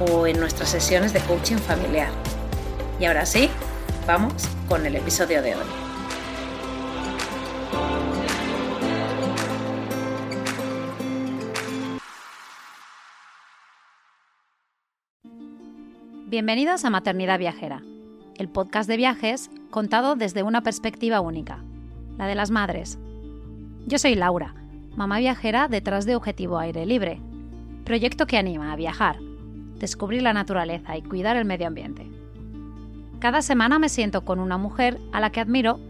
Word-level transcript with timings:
o 0.00 0.26
en 0.26 0.40
nuestras 0.40 0.70
sesiones 0.70 1.12
de 1.12 1.20
coaching 1.20 1.56
familiar. 1.56 2.10
Y 2.98 3.04
ahora 3.04 3.26
sí, 3.26 3.50
vamos 4.06 4.48
con 4.68 4.86
el 4.86 4.96
episodio 4.96 5.42
de 5.42 5.54
hoy. 5.56 5.64
Bienvenidos 16.26 16.84
a 16.84 16.90
Maternidad 16.90 17.38
Viajera, 17.38 17.82
el 18.36 18.48
podcast 18.48 18.88
de 18.88 18.96
viajes 18.96 19.50
contado 19.70 20.14
desde 20.14 20.42
una 20.44 20.62
perspectiva 20.62 21.20
única, 21.20 21.58
la 22.18 22.26
de 22.26 22.36
las 22.36 22.50
madres. 22.50 22.98
Yo 23.86 23.98
soy 23.98 24.14
Laura, 24.14 24.54
mamá 24.96 25.18
viajera 25.18 25.66
detrás 25.66 26.06
de 26.06 26.14
Objetivo 26.14 26.58
Aire 26.58 26.86
Libre, 26.86 27.20
proyecto 27.84 28.26
que 28.26 28.38
anima 28.38 28.72
a 28.72 28.76
viajar 28.76 29.29
descubrir 29.80 30.22
la 30.22 30.32
naturaleza 30.32 30.96
y 30.96 31.02
cuidar 31.02 31.36
el 31.36 31.44
medio 31.44 31.66
ambiente. 31.66 32.08
Cada 33.18 33.42
semana 33.42 33.78
me 33.78 33.88
siento 33.88 34.24
con 34.24 34.38
una 34.38 34.58
mujer 34.58 34.98
a 35.12 35.20
la 35.20 35.30
que 35.30 35.40
admiro 35.40 35.80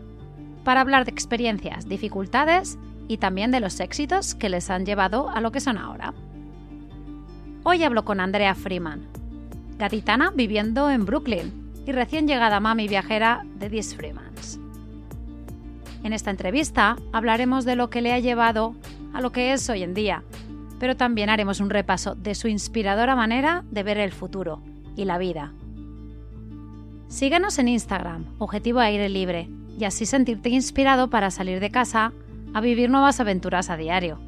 para 0.64 0.80
hablar 0.80 1.04
de 1.04 1.10
experiencias, 1.10 1.88
dificultades 1.88 2.78
y 3.08 3.18
también 3.18 3.50
de 3.50 3.60
los 3.60 3.80
éxitos 3.80 4.34
que 4.34 4.48
les 4.48 4.70
han 4.70 4.86
llevado 4.86 5.28
a 5.28 5.40
lo 5.40 5.52
que 5.52 5.60
son 5.60 5.76
ahora. 5.76 6.14
Hoy 7.64 7.84
hablo 7.84 8.04
con 8.04 8.20
Andrea 8.20 8.54
Freeman, 8.54 9.06
gaditana 9.78 10.32
viviendo 10.34 10.90
en 10.90 11.04
Brooklyn 11.04 11.52
y 11.86 11.92
recién 11.92 12.26
llegada 12.26 12.60
mami 12.60 12.88
viajera 12.88 13.44
de 13.58 13.68
These 13.68 13.96
Freemans. 13.96 14.60
En 16.02 16.12
esta 16.12 16.30
entrevista 16.30 16.96
hablaremos 17.12 17.64
de 17.64 17.76
lo 17.76 17.90
que 17.90 18.00
le 18.00 18.12
ha 18.12 18.18
llevado 18.18 18.74
a 19.12 19.20
lo 19.20 19.32
que 19.32 19.52
es 19.52 19.68
hoy 19.68 19.82
en 19.82 19.94
día 19.94 20.22
pero 20.80 20.96
también 20.96 21.28
haremos 21.28 21.60
un 21.60 21.70
repaso 21.70 22.16
de 22.16 22.34
su 22.34 22.48
inspiradora 22.48 23.14
manera 23.14 23.62
de 23.70 23.82
ver 23.84 23.98
el 23.98 24.10
futuro 24.10 24.62
y 24.96 25.04
la 25.04 25.18
vida. 25.18 25.52
Síguenos 27.06 27.58
en 27.58 27.68
Instagram, 27.68 28.24
Objetivo 28.38 28.80
Aire 28.80 29.08
Libre, 29.08 29.48
y 29.78 29.84
así 29.84 30.06
sentirte 30.06 30.48
inspirado 30.48 31.10
para 31.10 31.30
salir 31.30 31.60
de 31.60 31.70
casa 31.70 32.12
a 32.54 32.60
vivir 32.60 32.90
nuevas 32.90 33.20
aventuras 33.20 33.70
a 33.70 33.76
diario. 33.76 34.18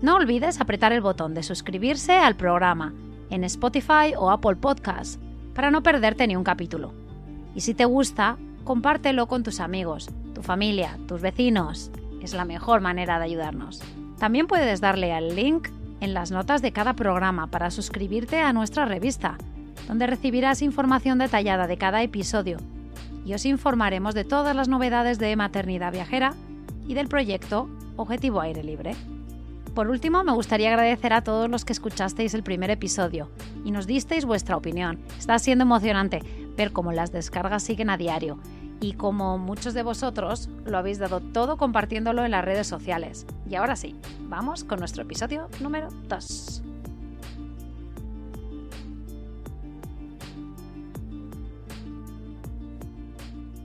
No 0.00 0.14
olvides 0.14 0.60
apretar 0.60 0.92
el 0.92 1.00
botón 1.00 1.34
de 1.34 1.42
suscribirse 1.42 2.14
al 2.14 2.36
programa 2.36 2.94
en 3.28 3.44
Spotify 3.44 4.14
o 4.16 4.30
Apple 4.30 4.56
Podcasts 4.56 5.18
para 5.54 5.70
no 5.70 5.82
perderte 5.82 6.26
ni 6.26 6.36
un 6.36 6.44
capítulo. 6.44 6.94
Y 7.54 7.60
si 7.60 7.74
te 7.74 7.84
gusta, 7.84 8.38
compártelo 8.64 9.26
con 9.26 9.42
tus 9.42 9.60
amigos, 9.60 10.08
tu 10.34 10.42
familia, 10.42 10.98
tus 11.08 11.20
vecinos. 11.20 11.90
Es 12.22 12.32
la 12.32 12.44
mejor 12.44 12.80
manera 12.80 13.18
de 13.18 13.24
ayudarnos. 13.24 13.82
También 14.18 14.46
puedes 14.46 14.80
darle 14.80 15.12
al 15.12 15.34
link 15.34 15.68
en 16.00 16.14
las 16.14 16.30
notas 16.30 16.62
de 16.62 16.72
cada 16.72 16.94
programa 16.94 17.46
para 17.48 17.70
suscribirte 17.70 18.40
a 18.40 18.52
nuestra 18.52 18.84
revista, 18.84 19.38
donde 19.86 20.06
recibirás 20.06 20.62
información 20.62 21.18
detallada 21.18 21.66
de 21.66 21.76
cada 21.76 22.02
episodio 22.02 22.58
y 23.24 23.34
os 23.34 23.44
informaremos 23.44 24.14
de 24.14 24.24
todas 24.24 24.56
las 24.56 24.68
novedades 24.68 25.18
de 25.18 25.36
Maternidad 25.36 25.92
Viajera 25.92 26.34
y 26.88 26.94
del 26.94 27.08
proyecto 27.08 27.68
Objetivo 27.96 28.40
Aire 28.40 28.64
Libre. 28.64 28.96
Por 29.74 29.88
último, 29.88 30.24
me 30.24 30.32
gustaría 30.32 30.70
agradecer 30.70 31.12
a 31.12 31.22
todos 31.22 31.48
los 31.48 31.64
que 31.64 31.72
escuchasteis 31.72 32.34
el 32.34 32.42
primer 32.42 32.70
episodio 32.70 33.30
y 33.64 33.70
nos 33.70 33.86
disteis 33.86 34.24
vuestra 34.24 34.56
opinión. 34.56 34.98
Está 35.18 35.38
siendo 35.38 35.62
emocionante 35.62 36.20
ver 36.56 36.72
cómo 36.72 36.92
las 36.92 37.12
descargas 37.12 37.62
siguen 37.62 37.90
a 37.90 37.96
diario 37.96 38.38
y 38.80 38.94
como 38.94 39.38
muchos 39.38 39.74
de 39.74 39.82
vosotros 39.82 40.48
lo 40.64 40.78
habéis 40.78 40.98
dado 40.98 41.20
todo 41.20 41.56
compartiéndolo 41.56 42.24
en 42.24 42.30
las 42.30 42.44
redes 42.44 42.66
sociales. 42.66 43.26
Y 43.48 43.54
ahora 43.54 43.76
sí, 43.76 43.94
vamos 44.22 44.64
con 44.64 44.78
nuestro 44.78 45.02
episodio 45.02 45.48
número 45.60 45.88
2. 46.08 46.62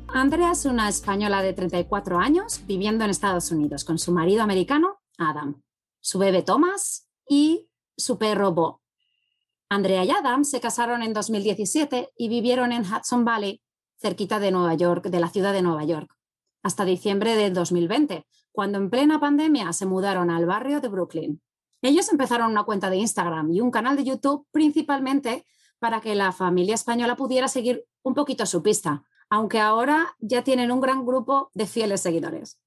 Andrea 0.07 0.51
es 0.51 0.65
una 0.65 0.87
española 0.87 1.41
de 1.41 1.51
34 1.51 2.19
años 2.19 2.61
viviendo 2.65 3.03
en 3.03 3.09
Estados 3.09 3.51
Unidos 3.51 3.83
con 3.83 3.99
su 3.99 4.13
marido 4.13 4.43
americano, 4.43 5.01
Adam, 5.17 5.61
su 5.99 6.19
bebé 6.19 6.41
Thomas 6.41 7.09
y 7.27 7.69
su 7.97 8.17
perro 8.17 8.53
Bo. 8.53 8.81
Andrea 9.67 10.05
y 10.05 10.11
Adam 10.11 10.45
se 10.45 10.61
casaron 10.61 11.03
en 11.03 11.13
2017 11.13 12.13
y 12.15 12.29
vivieron 12.29 12.71
en 12.71 12.83
Hudson 12.83 13.25
Valley 13.25 13.61
cerquita 13.97 14.39
de 14.39 14.51
Nueva 14.51 14.73
York, 14.75 15.07
de 15.07 15.19
la 15.19 15.29
ciudad 15.29 15.53
de 15.53 15.61
Nueva 15.61 15.83
York, 15.83 16.09
hasta 16.63 16.85
diciembre 16.85 17.35
del 17.35 17.53
2020, 17.53 18.25
cuando 18.51 18.77
en 18.77 18.89
plena 18.89 19.19
pandemia 19.19 19.73
se 19.73 19.85
mudaron 19.85 20.29
al 20.29 20.45
barrio 20.45 20.81
de 20.81 20.87
Brooklyn. 20.87 21.41
Ellos 21.81 22.09
empezaron 22.09 22.51
una 22.51 22.63
cuenta 22.63 22.89
de 22.89 22.97
Instagram 22.97 23.51
y 23.51 23.61
un 23.61 23.71
canal 23.71 23.95
de 23.95 24.05
YouTube 24.05 24.47
principalmente 24.51 25.45
para 25.79 26.01
que 26.01 26.15
la 26.15 26.31
familia 26.31 26.73
española 26.73 27.15
pudiera 27.15 27.47
seguir 27.47 27.85
un 28.01 28.13
poquito 28.15 28.45
su 28.45 28.63
pista, 28.63 29.03
aunque 29.29 29.59
ahora 29.59 30.15
ya 30.19 30.43
tienen 30.43 30.71
un 30.71 30.81
gran 30.81 31.05
grupo 31.05 31.51
de 31.53 31.67
fieles 31.67 32.01
seguidores. 32.01 32.59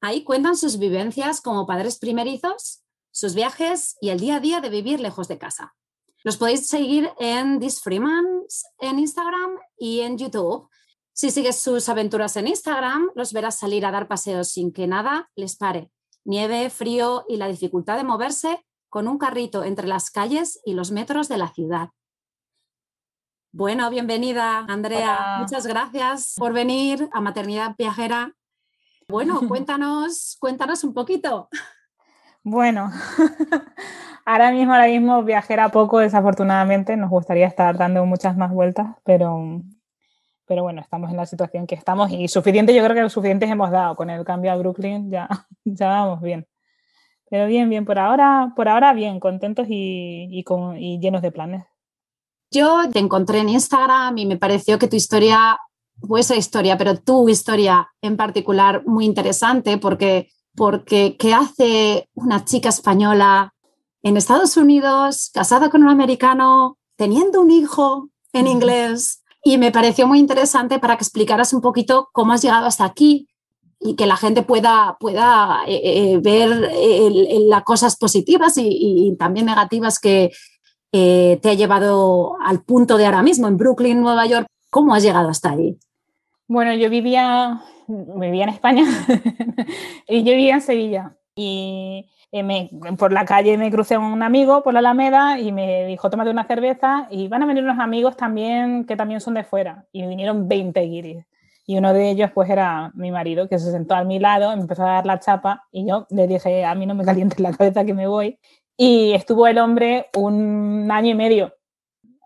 Ahí 0.00 0.24
cuentan 0.24 0.56
sus 0.56 0.78
vivencias 0.78 1.40
como 1.40 1.66
padres 1.66 1.98
primerizos, 1.98 2.82
sus 3.10 3.34
viajes 3.34 3.96
y 4.00 4.08
el 4.10 4.20
día 4.20 4.36
a 4.36 4.40
día 4.40 4.60
de 4.60 4.68
vivir 4.68 5.00
lejos 5.00 5.28
de 5.28 5.38
casa. 5.38 5.74
Los 6.24 6.38
podéis 6.38 6.66
seguir 6.66 7.12
en 7.20 7.60
This 7.60 7.82
Freemans 7.82 8.64
en 8.80 8.98
Instagram 8.98 9.58
y 9.76 10.00
en 10.00 10.16
YouTube. 10.16 10.70
Si 11.12 11.30
sigues 11.30 11.58
sus 11.60 11.86
aventuras 11.90 12.38
en 12.38 12.48
Instagram, 12.48 13.10
los 13.14 13.34
verás 13.34 13.58
salir 13.58 13.84
a 13.84 13.90
dar 13.90 14.08
paseos 14.08 14.48
sin 14.48 14.72
que 14.72 14.86
nada 14.86 15.30
les 15.36 15.56
pare. 15.56 15.90
Nieve, 16.24 16.70
frío 16.70 17.26
y 17.28 17.36
la 17.36 17.46
dificultad 17.46 17.98
de 17.98 18.04
moverse 18.04 18.64
con 18.88 19.06
un 19.06 19.18
carrito 19.18 19.64
entre 19.64 19.86
las 19.86 20.10
calles 20.10 20.62
y 20.64 20.72
los 20.72 20.92
metros 20.92 21.28
de 21.28 21.36
la 21.36 21.52
ciudad. 21.52 21.90
Bueno, 23.52 23.90
bienvenida, 23.90 24.60
Andrea. 24.66 25.36
Muchas 25.40 25.66
gracias 25.66 26.36
por 26.38 26.54
venir 26.54 27.06
a 27.12 27.20
Maternidad 27.20 27.74
Viajera. 27.76 28.34
Bueno, 29.08 29.40
cuéntanos, 29.46 30.38
cuéntanos 30.40 30.84
un 30.84 30.94
poquito. 30.94 31.50
Bueno, 32.42 32.90
ahora 34.24 34.50
mismo, 34.50 34.72
ahora 34.72 34.86
mismo 34.86 35.22
viajera 35.22 35.70
poco, 35.70 35.98
desafortunadamente, 35.98 36.96
nos 36.96 37.10
gustaría 37.10 37.46
estar 37.46 37.76
dando 37.76 38.04
muchas 38.06 38.36
más 38.36 38.52
vueltas, 38.52 38.96
pero, 39.04 39.62
pero 40.46 40.62
bueno, 40.62 40.80
estamos 40.80 41.10
en 41.10 41.16
la 41.16 41.26
situación 41.26 41.66
que 41.66 41.74
estamos 41.74 42.10
y 42.10 42.28
suficiente, 42.28 42.74
yo 42.74 42.82
creo 42.82 42.94
que 42.94 43.02
lo 43.02 43.10
suficientes 43.10 43.50
hemos 43.50 43.70
dado 43.70 43.96
con 43.96 44.10
el 44.10 44.24
cambio 44.24 44.52
a 44.52 44.56
Brooklyn, 44.56 45.10
ya, 45.10 45.28
ya 45.64 45.88
vamos 45.88 46.20
bien. 46.20 46.46
Pero 47.30 47.46
bien, 47.46 47.68
bien, 47.68 47.84
por 47.84 47.98
ahora, 47.98 48.52
por 48.54 48.68
ahora 48.68 48.92
bien, 48.92 49.18
contentos 49.18 49.66
y, 49.68 50.28
y, 50.30 50.44
con, 50.44 50.76
y 50.76 51.00
llenos 51.00 51.22
de 51.22 51.32
planes. 51.32 51.64
Yo 52.50 52.82
te 52.92 53.00
encontré 53.00 53.40
en 53.40 53.48
Instagram 53.48 54.16
y 54.18 54.26
me 54.26 54.36
pareció 54.36 54.78
que 54.78 54.86
tu 54.86 54.94
historia, 54.94 55.58
esa 56.18 56.36
historia, 56.36 56.76
pero 56.76 56.96
tu 56.96 57.28
historia 57.28 57.88
en 58.02 58.16
particular, 58.16 58.82
muy 58.86 59.04
interesante 59.04 59.78
porque 59.78 60.28
porque 60.54 61.16
¿qué 61.18 61.34
hace 61.34 62.08
una 62.14 62.44
chica 62.44 62.68
española 62.68 63.53
en 64.04 64.16
Estados 64.16 64.56
Unidos, 64.56 65.30
casada 65.34 65.70
con 65.70 65.82
un 65.82 65.88
americano, 65.88 66.78
teniendo 66.96 67.40
un 67.40 67.50
hijo 67.50 68.10
en 68.32 68.46
inglés? 68.46 69.22
Y 69.42 69.58
me 69.58 69.72
pareció 69.72 70.06
muy 70.06 70.20
interesante 70.20 70.78
para 70.78 70.96
que 70.96 71.04
explicaras 71.04 71.52
un 71.52 71.60
poquito 71.60 72.08
cómo 72.12 72.32
has 72.32 72.42
llegado 72.42 72.66
hasta 72.66 72.84
aquí 72.84 73.28
y 73.80 73.96
que 73.96 74.06
la 74.06 74.16
gente 74.16 74.42
pueda, 74.42 74.96
pueda 75.00 75.62
eh, 75.66 75.80
eh, 75.84 76.18
ver 76.18 76.70
las 77.48 77.64
cosas 77.64 77.96
positivas 77.96 78.54
y, 78.56 79.16
también 79.18 79.46
negativas 79.46 79.98
que, 79.98 80.30
eh, 80.92 81.40
te 81.42 81.50
ha 81.50 81.54
llevado 81.54 82.36
al 82.40 82.62
punto 82.62 82.96
de 82.96 83.06
ahora 83.06 83.22
mismo, 83.22 83.48
en 83.48 83.56
Brooklyn, 83.56 84.00
Nueva 84.00 84.26
York. 84.26 84.46
¿Cómo 84.70 84.94
has 84.94 85.02
llegado 85.02 85.28
hasta 85.28 85.50
ahí? 85.50 85.76
Bueno, 86.46 86.72
yo 86.74 86.88
vivía, 86.88 87.62
vivía 87.88 88.44
en 88.44 88.50
España 88.50 88.84
y 90.08 90.22
yo 90.22 90.32
vivía 90.32 90.54
en 90.54 90.60
Sevilla. 90.60 91.16
Y 91.34 92.06
me, 92.42 92.70
por 92.98 93.12
la 93.12 93.24
calle 93.24 93.56
me 93.56 93.70
crucé 93.70 93.94
a 93.94 94.00
un 94.00 94.22
amigo 94.22 94.62
por 94.62 94.72
la 94.72 94.80
Alameda 94.80 95.38
y 95.38 95.52
me 95.52 95.86
dijo, 95.86 96.10
tómate 96.10 96.30
una 96.30 96.44
cerveza 96.44 97.06
y 97.10 97.28
van 97.28 97.42
a 97.42 97.46
venir 97.46 97.62
unos 97.62 97.78
amigos 97.78 98.16
también 98.16 98.84
que 98.84 98.96
también 98.96 99.20
son 99.20 99.34
de 99.34 99.44
fuera. 99.44 99.86
Y 99.92 100.06
vinieron 100.06 100.48
20 100.48 100.80
guiris. 100.80 101.24
Y 101.66 101.78
uno 101.78 101.94
de 101.94 102.10
ellos 102.10 102.30
pues 102.34 102.50
era 102.50 102.90
mi 102.94 103.10
marido 103.10 103.48
que 103.48 103.58
se 103.58 103.70
sentó 103.70 103.94
a 103.94 104.04
mi 104.04 104.18
lado, 104.18 104.54
me 104.54 104.62
empezó 104.62 104.82
a 104.82 104.92
dar 104.94 105.06
la 105.06 105.18
chapa 105.18 105.64
y 105.72 105.86
yo 105.86 106.06
le 106.10 106.26
dije, 106.26 106.64
a 106.64 106.74
mí 106.74 106.86
no 106.86 106.94
me 106.94 107.04
calientes 107.04 107.40
la 107.40 107.52
cabeza 107.52 107.84
que 107.84 107.94
me 107.94 108.06
voy. 108.06 108.38
Y 108.76 109.12
estuvo 109.12 109.46
el 109.46 109.58
hombre 109.58 110.08
un 110.16 110.90
año 110.90 111.10
y 111.10 111.14
medio, 111.14 111.54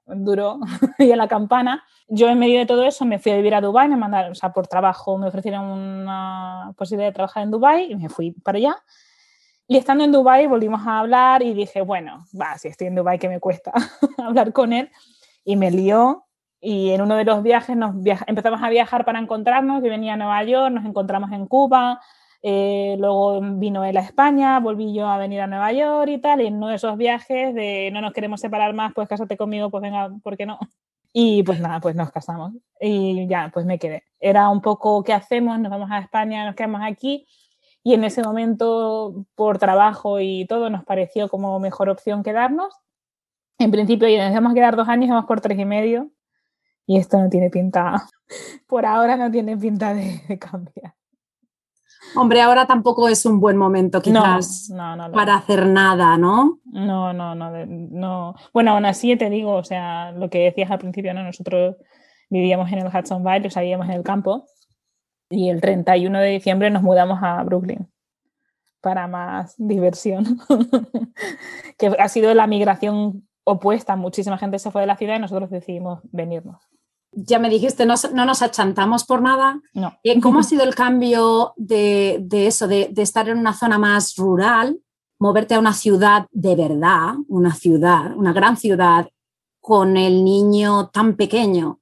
duró, 0.06 0.58
y 0.98 1.12
a 1.12 1.16
la 1.16 1.28
campana. 1.28 1.84
Yo 2.08 2.28
en 2.28 2.38
medio 2.38 2.58
de 2.58 2.66
todo 2.66 2.84
eso 2.84 3.04
me 3.04 3.18
fui 3.18 3.32
a 3.32 3.36
vivir 3.36 3.54
a 3.54 3.60
Dubái, 3.60 3.88
me 3.88 3.96
mandaron, 3.96 4.32
o 4.32 4.34
sea, 4.34 4.52
por 4.52 4.66
trabajo 4.66 5.18
me 5.18 5.28
ofrecieron 5.28 5.64
una 5.66 6.72
posibilidad 6.76 7.10
de 7.10 7.14
trabajar 7.14 7.42
en 7.42 7.50
Dubái 7.50 7.92
y 7.92 7.96
me 7.96 8.08
fui 8.08 8.30
para 8.32 8.56
allá. 8.56 8.76
Y 9.70 9.76
estando 9.76 10.02
en 10.02 10.12
Dubái 10.12 10.46
volvimos 10.46 10.86
a 10.86 11.00
hablar 11.00 11.42
y 11.42 11.52
dije, 11.52 11.82
bueno, 11.82 12.24
va, 12.40 12.56
si 12.56 12.68
estoy 12.68 12.86
en 12.86 12.94
Dubái, 12.94 13.18
que 13.18 13.28
me 13.28 13.38
cuesta 13.38 13.70
hablar 14.16 14.54
con 14.54 14.72
él. 14.72 14.90
Y 15.44 15.56
me 15.56 15.70
lió 15.70 16.24
y 16.58 16.90
en 16.90 17.02
uno 17.02 17.16
de 17.16 17.24
los 17.24 17.42
viajes 17.42 17.76
nos 17.76 17.94
empezamos 18.26 18.62
a 18.62 18.70
viajar 18.70 19.04
para 19.04 19.18
encontrarnos, 19.18 19.82
yo 19.82 19.90
venía 19.90 20.14
a 20.14 20.16
Nueva 20.16 20.42
York, 20.42 20.72
nos 20.72 20.86
encontramos 20.86 21.30
en 21.32 21.46
Cuba, 21.46 22.00
eh, 22.42 22.96
luego 22.98 23.40
vino 23.40 23.84
él 23.84 23.96
a 23.98 24.00
España, 24.00 24.58
volví 24.58 24.94
yo 24.94 25.06
a 25.06 25.18
venir 25.18 25.42
a 25.42 25.46
Nueva 25.46 25.70
York 25.72 26.08
y 26.08 26.18
tal, 26.18 26.40
y 26.40 26.46
en 26.46 26.54
uno 26.54 26.68
de 26.68 26.76
esos 26.76 26.96
viajes 26.96 27.54
de 27.54 27.90
no 27.92 28.00
nos 28.00 28.12
queremos 28.12 28.40
separar 28.40 28.72
más, 28.74 28.92
pues 28.94 29.06
cásate 29.06 29.36
conmigo, 29.36 29.70
pues 29.70 29.82
venga, 29.82 30.10
¿por 30.22 30.36
qué 30.36 30.46
no? 30.46 30.58
Y 31.12 31.42
pues 31.42 31.60
nada, 31.60 31.78
pues 31.80 31.94
nos 31.94 32.10
casamos 32.10 32.52
y 32.80 33.26
ya, 33.28 33.50
pues 33.52 33.66
me 33.66 33.78
quedé. 33.78 34.04
Era 34.18 34.48
un 34.48 34.60
poco, 34.60 35.02
¿qué 35.04 35.12
hacemos? 35.12 35.58
Nos 35.58 35.70
vamos 35.70 35.90
a 35.90 35.98
España, 35.98 36.46
nos 36.46 36.54
quedamos 36.54 36.80
aquí. 36.82 37.26
Y 37.88 37.94
en 37.94 38.04
ese 38.04 38.22
momento, 38.22 39.24
por 39.34 39.56
trabajo 39.56 40.20
y 40.20 40.44
todo, 40.44 40.68
nos 40.68 40.84
pareció 40.84 41.30
como 41.30 41.58
mejor 41.58 41.88
opción 41.88 42.22
quedarnos. 42.22 42.74
En 43.56 43.70
principio, 43.70 44.06
nos 44.08 44.30
íbamos 44.30 44.52
a 44.52 44.54
quedar 44.54 44.76
dos 44.76 44.88
años, 44.88 45.08
vamos 45.08 45.24
por 45.24 45.40
tres 45.40 45.58
y 45.58 45.64
medio. 45.64 46.10
Y 46.84 46.98
esto 46.98 47.18
no 47.18 47.30
tiene 47.30 47.48
pinta, 47.48 48.06
por 48.68 48.84
ahora 48.84 49.16
no 49.16 49.30
tiene 49.30 49.56
pinta 49.56 49.94
de 49.94 50.38
cambiar. 50.38 50.96
Hombre, 52.14 52.42
ahora 52.42 52.66
tampoco 52.66 53.08
es 53.08 53.24
un 53.24 53.40
buen 53.40 53.56
momento 53.56 54.02
quizás 54.02 54.70
para 55.14 55.36
hacer 55.36 55.64
nada, 55.64 56.18
¿no? 56.18 56.60
No, 56.66 57.14
no, 57.14 57.34
no, 57.34 57.50
no. 57.64 58.34
Bueno, 58.52 58.72
aún 58.72 58.84
así 58.84 59.16
te 59.16 59.30
digo, 59.30 59.54
o 59.54 59.64
sea, 59.64 60.12
lo 60.12 60.28
que 60.28 60.40
decías 60.40 60.70
al 60.70 60.78
principio, 60.78 61.14
¿no? 61.14 61.22
Nosotros 61.22 61.76
vivíamos 62.28 62.70
en 62.70 62.80
el 62.80 62.94
Hudson 62.94 63.24
Valley, 63.24 63.46
o 63.46 63.50
sea, 63.50 63.62
vivíamos 63.62 63.88
en 63.88 63.94
el 63.94 64.02
campo, 64.02 64.44
y 65.30 65.50
el 65.50 65.60
31 65.60 66.20
de 66.20 66.28
diciembre 66.30 66.70
nos 66.70 66.82
mudamos 66.82 67.18
a 67.22 67.42
Brooklyn 67.42 67.88
para 68.80 69.06
más 69.08 69.54
diversión, 69.58 70.38
que 71.78 71.88
ha 71.98 72.08
sido 72.08 72.32
la 72.34 72.46
migración 72.46 73.28
opuesta. 73.44 73.96
Muchísima 73.96 74.38
gente 74.38 74.58
se 74.58 74.70
fue 74.70 74.82
de 74.82 74.86
la 74.86 74.96
ciudad 74.96 75.16
y 75.16 75.20
nosotros 75.20 75.50
decidimos 75.50 76.00
venirnos 76.04 76.68
ya 77.12 77.38
me 77.38 77.50
dijiste, 77.50 77.86
no, 77.86 77.94
nos 78.12 78.42
achantamos 78.42 79.04
por 79.04 79.22
nada. 79.22 79.60
No. 79.72 79.98
¿Cómo 80.22 80.40
ha 80.40 80.42
sido 80.42 80.62
el 80.64 80.74
cambio 80.74 81.54
de, 81.56 82.24
eso, 82.30 82.68
de, 82.68 82.92
estar 82.96 83.28
en 83.28 83.38
una 83.38 83.54
zona 83.54 83.78
más 83.78 84.14
rural, 84.16 84.80
moverte 85.18 85.54
a 85.54 85.58
una 85.58 85.72
ciudad 85.72 86.26
de 86.30 86.54
verdad, 86.54 87.14
una 87.28 87.54
ciudad, 87.54 88.16
una 88.16 88.32
gran 88.32 88.56
ciudad, 88.56 89.08
con 89.60 89.96
el 89.96 90.24
niño 90.24 90.88
tan 90.88 91.16
pequeño? 91.16 91.80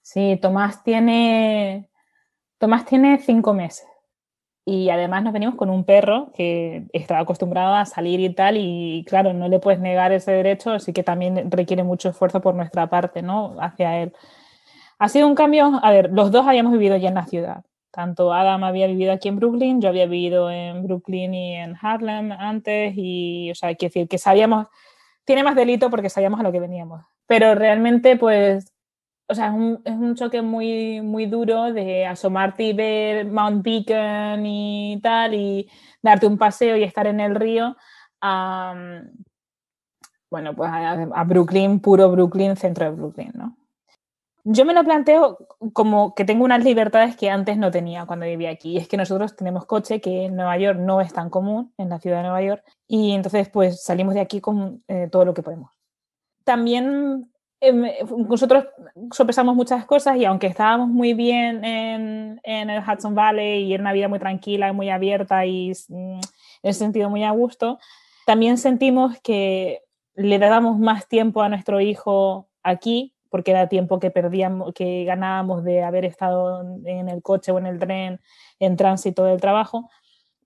Sí, 0.00 0.38
Tomás 0.40 0.82
tiene, 0.82 1.89
Tomás 2.60 2.84
tiene 2.84 3.18
cinco 3.18 3.54
meses. 3.54 3.88
Y 4.66 4.90
además 4.90 5.24
nos 5.24 5.32
venimos 5.32 5.54
con 5.54 5.70
un 5.70 5.84
perro 5.84 6.30
que 6.34 6.84
estaba 6.92 7.20
acostumbrado 7.20 7.74
a 7.74 7.86
salir 7.86 8.20
y 8.20 8.34
tal, 8.34 8.58
y 8.58 9.02
claro, 9.08 9.32
no 9.32 9.48
le 9.48 9.58
puedes 9.58 9.80
negar 9.80 10.12
ese 10.12 10.32
derecho, 10.32 10.72
así 10.72 10.92
que 10.92 11.02
también 11.02 11.50
requiere 11.50 11.84
mucho 11.84 12.10
esfuerzo 12.10 12.42
por 12.42 12.54
nuestra 12.54 12.88
parte, 12.88 13.22
¿no? 13.22 13.56
Hacia 13.58 14.02
él. 14.02 14.12
Ha 14.98 15.08
sido 15.08 15.26
un 15.26 15.34
cambio, 15.34 15.80
a 15.82 15.90
ver, 15.90 16.10
los 16.12 16.30
dos 16.30 16.46
habíamos 16.46 16.72
vivido 16.72 16.98
ya 16.98 17.08
en 17.08 17.14
la 17.14 17.26
ciudad. 17.26 17.64
Tanto 17.90 18.34
Adam 18.34 18.62
había 18.62 18.86
vivido 18.86 19.14
aquí 19.14 19.28
en 19.28 19.36
Brooklyn, 19.36 19.80
yo 19.80 19.88
había 19.88 20.04
vivido 20.04 20.50
en 20.50 20.84
Brooklyn 20.84 21.32
y 21.32 21.54
en 21.54 21.76
Harlem 21.80 22.30
antes, 22.30 22.92
y, 22.94 23.50
o 23.50 23.54
sea, 23.54 23.70
hay 23.70 23.76
que 23.76 23.86
decir 23.86 24.06
que 24.06 24.18
sabíamos, 24.18 24.66
tiene 25.24 25.42
más 25.42 25.56
delito 25.56 25.88
porque 25.88 26.10
sabíamos 26.10 26.38
a 26.40 26.42
lo 26.42 26.52
que 26.52 26.60
veníamos. 26.60 27.02
Pero 27.26 27.54
realmente, 27.54 28.16
pues, 28.16 28.70
o 29.30 29.34
sea, 29.34 29.48
es 29.48 29.54
un, 29.54 29.80
es 29.84 29.94
un, 29.94 30.14
choque 30.16 30.42
muy, 30.42 31.00
muy 31.00 31.26
duro 31.26 31.72
de 31.72 32.04
asomarte 32.04 32.64
y 32.64 32.72
ver 32.72 33.26
Mount 33.26 33.62
Beacon 33.62 34.44
y 34.44 35.00
tal, 35.02 35.34
y 35.34 35.70
darte 36.02 36.26
un 36.26 36.36
paseo 36.36 36.76
y 36.76 36.82
estar 36.82 37.06
en 37.06 37.20
el 37.20 37.36
río, 37.36 37.76
a, 38.20 38.74
bueno, 40.30 40.54
pues 40.54 40.70
a, 40.72 41.24
Brooklyn, 41.24 41.80
puro 41.80 42.10
Brooklyn, 42.10 42.56
centro 42.56 42.86
de 42.86 42.90
Brooklyn, 42.92 43.32
¿no? 43.34 43.56
Yo 44.42 44.64
me 44.64 44.72
lo 44.72 44.82
planteo 44.82 45.38
como 45.74 46.14
que 46.14 46.24
tengo 46.24 46.44
unas 46.44 46.64
libertades 46.64 47.14
que 47.14 47.28
antes 47.28 47.58
no 47.58 47.70
tenía 47.70 48.06
cuando 48.06 48.24
vivía 48.24 48.50
aquí. 48.50 48.72
Y 48.72 48.76
es 48.78 48.88
que 48.88 48.96
nosotros 48.96 49.36
tenemos 49.36 49.66
coche 49.66 50.00
que 50.00 50.24
en 50.24 50.36
Nueva 50.36 50.56
York 50.56 50.78
no 50.78 51.02
es 51.02 51.12
tan 51.12 51.28
común, 51.28 51.74
en 51.76 51.90
la 51.90 52.00
ciudad 52.00 52.18
de 52.18 52.22
Nueva 52.22 52.42
York, 52.42 52.64
y 52.88 53.12
entonces 53.12 53.50
pues 53.50 53.84
salimos 53.84 54.14
de 54.14 54.20
aquí 54.20 54.40
con 54.40 54.82
eh, 54.88 55.08
todo 55.12 55.24
lo 55.26 55.34
que 55.34 55.42
podemos. 55.42 55.72
También 56.44 57.30
Em, 57.62 57.84
nosotros 58.26 58.64
sopesamos 59.12 59.54
muchas 59.54 59.84
cosas 59.84 60.16
y 60.16 60.24
aunque 60.24 60.46
estábamos 60.46 60.88
muy 60.88 61.12
bien 61.12 61.62
en, 61.62 62.40
en, 62.42 62.70
el 62.70 62.82
Hudson 62.82 63.14
Valley 63.14 63.64
y 63.64 63.74
era 63.74 63.82
una 63.82 63.92
vida 63.92 64.08
muy 64.08 64.18
tranquila 64.18 64.68
y 64.68 64.72
muy 64.72 64.88
abierta 64.88 65.44
y 65.44 65.72
mm, 65.88 66.14
en 66.14 66.20
ese 66.62 66.78
sentido 66.78 67.10
muy 67.10 67.22
a 67.22 67.32
gusto, 67.32 67.78
también 68.24 68.56
sentimos 68.56 69.20
que 69.20 69.82
le 70.14 70.38
dábamos 70.38 70.78
más 70.78 71.06
tiempo 71.06 71.42
a 71.42 71.50
nuestro 71.50 71.80
hijo 71.80 72.48
aquí 72.62 73.14
porque 73.28 73.52
era 73.52 73.68
tiempo 73.68 74.00
que 74.00 74.10
perdíamos, 74.10 74.72
que 74.74 75.04
ganábamos 75.04 75.62
de 75.62 75.82
haber 75.82 76.04
estado 76.04 76.62
en 76.84 77.08
el 77.08 77.22
coche 77.22 77.52
o 77.52 77.58
en 77.58 77.66
el 77.66 77.78
tren 77.78 78.20
en 78.58 78.76
tránsito 78.76 79.24
del 79.24 79.40
trabajo, 79.40 79.88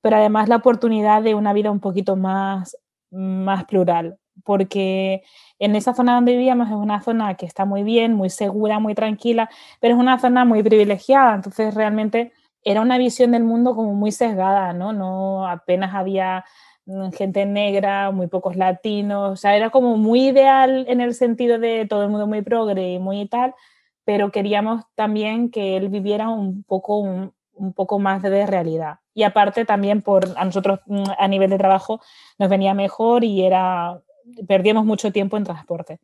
pero 0.03 0.17
además 0.17 0.49
la 0.49 0.57
oportunidad 0.57 1.23
de 1.23 1.35
una 1.35 1.53
vida 1.53 1.71
un 1.71 1.81
poquito 1.81 2.15
más, 2.15 2.77
más 3.11 3.65
plural, 3.65 4.19
porque 4.44 5.23
en 5.58 5.77
esa 5.77 5.94
zona 5.94 6.15
donde 6.15 6.32
vivíamos 6.32 6.69
es 6.69 6.75
una 6.75 7.01
zona 7.03 7.34
que 7.34 7.46
está 7.46 7.65
muy 7.65 7.82
bien, 7.82 8.15
muy 8.15 8.31
segura, 8.31 8.79
muy 8.79 8.94
tranquila, 8.94 9.49
pero 9.81 9.94
es 9.94 10.01
una 10.01 10.19
zona 10.19 10.44
muy 10.44 10.63
privilegiada, 10.63 11.34
entonces 11.34 11.75
realmente 11.75 12.32
era 12.65 12.81
una 12.81 12.99
visión 12.99 13.32
del 13.32 13.44
mundo 13.44 13.75
como 13.77 13.94
muy 13.94 14.11
sesgada, 14.11 14.73
¿no? 14.73 14.93
No 14.93 15.46
apenas 15.46 15.94
había 15.94 16.44
mm, 16.87 17.11
gente 17.11 17.46
negra, 17.46 18.11
muy 18.11 18.27
pocos 18.27 18.56
latinos, 18.56 19.32
o 19.32 19.37
sea, 19.37 19.56
era 19.56 19.70
como 19.70 19.96
muy 19.96 20.29
ideal 20.29 20.87
en 20.89 21.01
el 21.01 21.15
sentido 21.15 21.58
de 21.58 21.87
todo 21.87 22.03
el 22.05 22.11
mundo 22.11 22.27
muy 22.27 22.43
progre 22.43 22.94
y 22.94 22.99
muy 22.99 23.27
tal, 23.29 23.55
pero 24.05 24.31
queríamos 24.31 24.84
también 24.94 25.51
que 25.51 25.77
él 25.77 25.89
viviera 25.89 26.29
un 26.29 26.63
poco, 26.65 26.99
un, 26.99 27.32
poco 27.75 27.99
más 27.99 28.23
de 28.23 28.46
realidad. 28.46 28.99
Y 29.15 29.23
aparte 29.23 29.65
también 29.65 30.03
por 30.03 30.27
a 30.37 30.44
nosotros 30.44 30.81
mm, 30.87 31.05
a 31.19 31.29
nivel 31.29 31.51
de 31.51 31.58
trabajo 31.58 32.01
nos 32.39 32.49
venía 32.49 32.75
mejor 32.75 33.25
y 33.25 33.44
era 33.44 34.01
perdíamos 34.47 34.85
mucho 34.85 35.13
tiempo 35.13 35.37
en 35.37 35.45
transporte. 35.45 36.01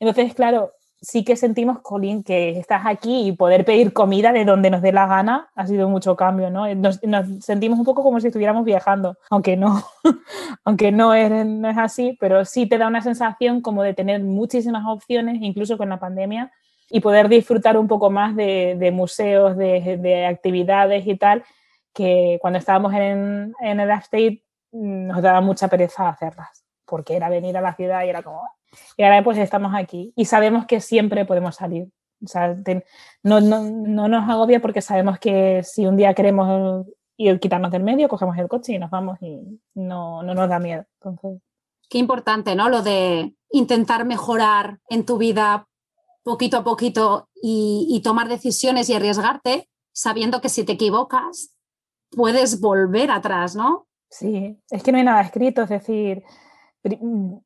Entonces, 0.00 0.34
claro, 0.34 0.72
sí 1.00 1.24
que 1.24 1.36
sentimos, 1.36 1.80
Colin, 1.80 2.22
que 2.22 2.58
estás 2.58 2.82
aquí 2.84 3.28
y 3.28 3.32
poder 3.32 3.64
pedir 3.64 3.92
comida 3.92 4.32
de 4.32 4.44
donde 4.44 4.70
nos 4.70 4.82
dé 4.82 4.92
la 4.92 5.06
gana 5.06 5.48
ha 5.54 5.66
sido 5.66 5.88
mucho 5.88 6.16
cambio, 6.16 6.50
¿no? 6.50 6.72
Nos, 6.74 7.00
sentimos 7.40 7.78
un 7.78 7.84
poco 7.84 8.02
como 8.02 8.20
si 8.20 8.28
estuviéramos 8.28 8.64
viajando, 8.64 9.16
aunque 9.30 9.56
no, 9.56 9.82
aunque 10.64 10.92
no 10.92 11.14
es, 11.14 11.30
no 11.46 11.68
es 11.68 11.78
así, 11.78 12.16
pero 12.20 12.44
sí 12.44 12.66
te 12.66 12.78
da 12.78 12.88
una 12.88 13.02
sensación 13.02 13.60
como 13.60 13.82
de 13.82 13.94
tener 13.94 14.22
muchísimas 14.22 14.84
opciones, 14.86 15.38
incluso 15.40 15.78
con 15.78 15.88
la 15.88 16.00
pandemia, 16.00 16.52
y 16.90 17.00
poder 17.00 17.28
disfrutar 17.28 17.76
un 17.76 17.86
poco 17.86 18.10
más 18.10 18.34
de, 18.34 18.90
museos, 18.92 19.56
de, 19.56 19.98
de, 20.00 20.26
actividades 20.26 21.06
y 21.06 21.16
tal, 21.16 21.44
que 21.92 22.38
cuando 22.40 22.58
estábamos 22.58 22.94
en, 22.94 23.52
en 23.60 23.80
el 23.80 23.90
upstate 23.90 24.42
mm, 24.72 25.06
nos 25.08 25.22
daba 25.22 25.40
mucha 25.42 25.68
pereza 25.68 26.08
hacerlas 26.08 26.67
porque 26.88 27.16
era 27.16 27.28
venir 27.28 27.56
a 27.56 27.60
la 27.60 27.74
ciudad 27.74 28.04
y 28.04 28.08
era 28.08 28.22
como... 28.22 28.42
Y 28.96 29.02
ahora 29.02 29.22
pues 29.22 29.38
estamos 29.38 29.72
aquí 29.74 30.12
y 30.16 30.24
sabemos 30.24 30.66
que 30.66 30.80
siempre 30.80 31.24
podemos 31.24 31.56
salir. 31.56 31.88
O 32.24 32.26
sea, 32.26 32.56
no, 33.22 33.40
no, 33.40 33.62
no, 33.62 34.08
nos 34.08 34.28
agobia 34.28 34.60
porque 34.60 34.80
sabemos 34.80 35.18
que 35.18 35.62
si 35.62 35.86
un 35.86 35.96
día 35.96 36.14
queremos 36.14 36.86
ir 37.16 37.38
quitarnos 37.40 37.70
del 37.70 37.84
medio, 37.84 38.08
cogemos 38.08 38.36
el 38.38 38.48
coche 38.48 38.72
y 38.74 38.78
nos 38.78 38.90
vamos 38.90 39.18
y 39.20 39.60
no, 39.74 40.22
no 40.22 40.34
nos 40.34 40.48
da 40.48 40.58
miedo. 40.58 40.84
Entonces... 41.00 41.42
Qué 41.88 41.98
importante, 41.98 42.54
¿no? 42.54 42.68
Lo 42.68 42.82
de 42.82 43.34
intentar 43.50 44.04
mejorar 44.04 44.78
en 44.90 45.06
tu 45.06 45.16
vida 45.16 45.66
poquito 46.22 46.58
a 46.58 46.64
poquito 46.64 47.28
y, 47.40 47.86
y 47.88 48.00
tomar 48.00 48.28
decisiones 48.28 48.90
y 48.90 48.94
arriesgarte 48.94 49.68
sabiendo 49.92 50.40
que 50.40 50.48
si 50.48 50.64
te 50.64 50.72
equivocas 50.72 51.54
puedes 52.10 52.60
volver 52.60 53.10
atrás, 53.10 53.56
¿no? 53.56 53.86
Sí, 54.10 54.58
es 54.70 54.82
que 54.82 54.92
no 54.92 54.98
hay 54.98 55.04
nada 55.04 55.20
escrito, 55.20 55.62
es 55.62 55.68
decir, 55.68 56.22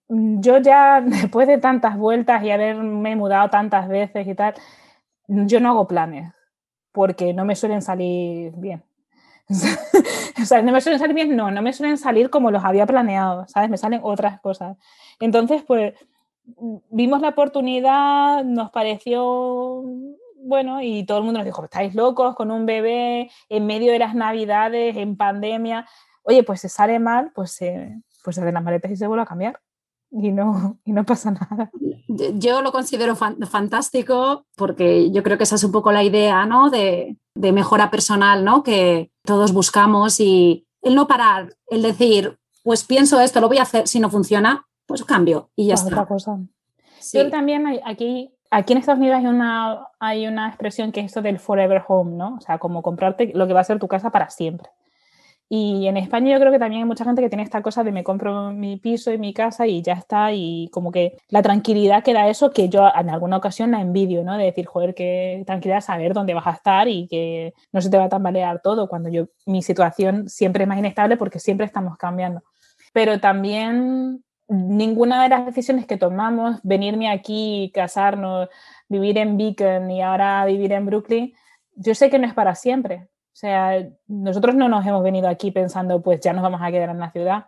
yo 0.09 0.59
ya 0.59 1.01
después 1.07 1.49
de 1.49 1.59
tantas 1.59 1.97
vueltas 1.97 2.43
y 2.45 2.51
haberme 2.51 3.17
mudado 3.17 3.51
tantas 3.51 3.89
veces 3.89 4.27
y 4.27 4.35
tal, 4.35 4.55
yo 5.27 5.61
no 5.61 5.71
hago 5.71 5.87
planes 5.87 6.33
porque 6.93 7.33
no 7.33 7.45
me 7.45 7.57
suelen 7.57 7.83
salir 7.83 8.53
bien. 8.57 8.83
o 9.49 10.45
sea, 10.45 10.63
no 10.63 10.73
me 10.73 10.81
suelen 10.81 10.99
salir 10.99 11.15
bien, 11.15 11.37
no, 11.37 11.51
no 11.51 11.63
me 11.63 11.73
suelen 11.73 11.99
salir 11.99 12.31
como 12.31 12.51
los 12.51 12.65
había 12.65 12.87
planeado, 12.87 13.47
¿sabes? 13.49 13.71
Me 13.71 13.79
salen 13.79 14.01
otras 14.03 14.41
cosas. 14.41 14.77
Entonces, 15.21 15.63
pues 15.63 15.95
vimos 16.91 17.21
la 17.21 17.31
oportunidad, 17.31 18.45
nos 18.45 18.71
pareció 18.71 19.85
bueno, 20.45 20.83
y 20.83 21.05
todo 21.05 21.19
el 21.19 21.25
mundo 21.25 21.39
nos 21.39 21.47
dijo, 21.47 21.65
estáis 21.65 21.95
locos 21.95 22.35
con 22.35 22.51
un 22.51 22.67
bebé 22.67 23.31
en 23.49 23.67
medio 23.67 23.93
de 23.93 23.99
las 23.99 24.15
navidades, 24.15 24.97
en 24.97 25.17
pandemia. 25.17 25.87
Oye, 26.25 26.43
pues 26.43 26.61
se 26.61 26.69
sale 26.69 26.99
mal, 26.99 27.31
pues 27.35 27.53
se, 27.53 27.97
pues 28.23 28.39
hacen 28.39 28.55
las 28.55 28.63
maletas 28.63 28.91
y 28.91 28.97
se 28.97 29.07
vuelve 29.07 29.23
a 29.23 29.27
cambiar. 29.27 29.61
Y 30.11 30.31
no, 30.31 30.79
y 30.85 30.93
no 30.93 31.05
pasa 31.05 31.31
nada. 31.31 31.71
Yo 32.09 32.63
lo 32.63 32.73
considero 32.73 33.17
fantástico 33.17 34.45
porque 34.57 35.11
yo 35.11 35.23
creo 35.23 35.39
que 35.39 35.45
esa 35.45 35.55
es 35.55 35.65
un 35.65 35.73
poco 35.73 35.93
la 35.93 36.03
idea 36.03 36.45
¿no? 36.45 36.69
de, 36.71 37.17
de 37.35 37.53
mejora 37.53 37.91
personal 37.91 38.45
¿no? 38.45 38.63
que 38.63 39.11
todos 39.25 39.53
buscamos 39.53 40.21
y 40.21 40.67
el 40.83 40.95
no 40.95 41.07
parar, 41.07 41.55
el 41.69 41.81
decir, 41.83 42.39
pues 42.65 42.85
pienso 42.85 43.21
esto, 43.21 43.41
lo 43.41 43.49
voy 43.49 43.59
a 43.59 43.63
hacer, 43.63 43.89
si 43.89 44.01
no 44.01 44.11
funciona, 44.11 44.67
pues 44.87 45.05
cambio 45.05 45.51
y 45.57 45.69
ya 45.69 45.75
está. 45.75 46.05
Cosa. 46.05 46.39
Yo 47.13 47.31
también 47.31 47.81
aquí 47.85 48.35
aquí 48.53 48.75
en 48.75 48.79
Estados 48.79 49.01
Unidos 49.01 49.19
hay 49.19 49.27
una, 49.27 49.89
hay 49.99 50.27
una 50.27 50.49
expresión 50.49 50.93
que 50.93 51.01
es 51.01 51.07
esto 51.07 51.23
del 51.23 51.41
forever 51.41 51.83
home, 51.89 52.17
¿no? 52.17 52.37
O 52.37 52.41
sea, 52.41 52.59
como 52.59 52.83
comprarte 52.83 53.33
lo 53.35 53.47
que 53.47 53.55
va 53.55 53.61
a 53.61 53.65
ser 53.65 53.81
tu 53.81 53.89
casa 53.89 54.11
para 54.11 54.31
siempre. 54.31 54.69
Y 55.49 55.87
en 55.87 55.99
España 55.99 56.33
yo 56.33 56.41
creo 56.41 56.51
que 56.51 56.59
también 56.59 56.83
hay 56.83 56.89
mucha 56.89 57.05
gente 57.05 57.21
que 57.21 57.29
tiene 57.29 57.43
esta 57.43 57.61
cosa 57.61 57.85
de 57.85 57.93
me 57.93 58.03
compro 58.03 58.53
mi 58.53 58.79
piso 58.79 59.13
y 59.13 59.19
mi 59.19 59.35
casa 59.35 59.67
y 59.67 59.83
ya 59.83 59.93
está, 59.93 60.33
y 60.33 60.69
como 60.73 60.91
que 60.91 61.19
la 61.29 61.43
tranquilidad 61.43 62.03
que 62.03 62.15
da 62.15 62.29
eso, 62.29 62.53
que 62.53 62.71
yo 62.71 62.89
en 62.99 63.11
alguna 63.11 63.37
ocasión 63.37 63.73
la 63.73 63.83
envidio, 63.83 64.25
¿no? 64.25 64.39
De 64.39 64.45
decir, 64.45 64.65
joder, 64.67 64.95
qué 64.95 65.43
tranquilidad 65.47 65.83
saber 65.83 66.15
dónde 66.15 66.33
vas 66.33 66.47
a 66.47 66.53
estar 66.53 66.89
y 66.89 67.07
que 67.07 67.53
no 67.71 67.83
se 67.83 67.91
te 67.91 67.99
va 67.99 68.05
a 68.05 68.09
tambalear 68.09 68.61
todo, 68.63 68.89
cuando 68.89 69.11
yo, 69.11 69.27
mi 69.45 69.63
situación 69.63 70.29
siempre 70.29 70.65
es 70.65 70.69
más 70.69 70.79
inestable 70.79 71.19
porque 71.19 71.39
siempre 71.39 71.67
estamos 71.67 71.99
cambiando. 71.99 72.43
Pero 72.95 73.21
también 73.21 74.25
ninguna 74.49 75.23
de 75.23 75.29
las 75.29 75.47
decisiones 75.47 75.87
que 75.87 75.97
tomamos, 75.97 76.61
venirme 76.63 77.11
aquí, 77.11 77.71
casarnos, 77.75 78.49
vivir 78.89 79.19
en 79.19 79.37
Beacon 79.37 79.91
y 79.91 80.03
ahora 80.03 80.45
vivir 80.47 80.73
en 80.73 80.87
Brooklyn, 80.87 81.35
yo 81.75 81.95
sé 81.95 82.11
que 82.11 82.19
no 82.19 82.27
es 82.27 82.35
para 82.35 82.55
siempre. 82.55 83.09
O 83.33 83.37
sea, 83.37 83.89
nosotros 84.09 84.55
no 84.55 84.69
nos 84.69 84.87
hemos 84.87 85.03
venido 85.03 85.29
aquí 85.29 85.51
pensando, 85.51 86.03
pues 86.03 86.21
ya 86.21 86.33
nos 86.33 86.43
vamos 86.43 86.61
a 86.63 86.71
quedar 86.71 86.91
en 86.91 87.01
la 87.01 87.11
ciudad. 87.11 87.47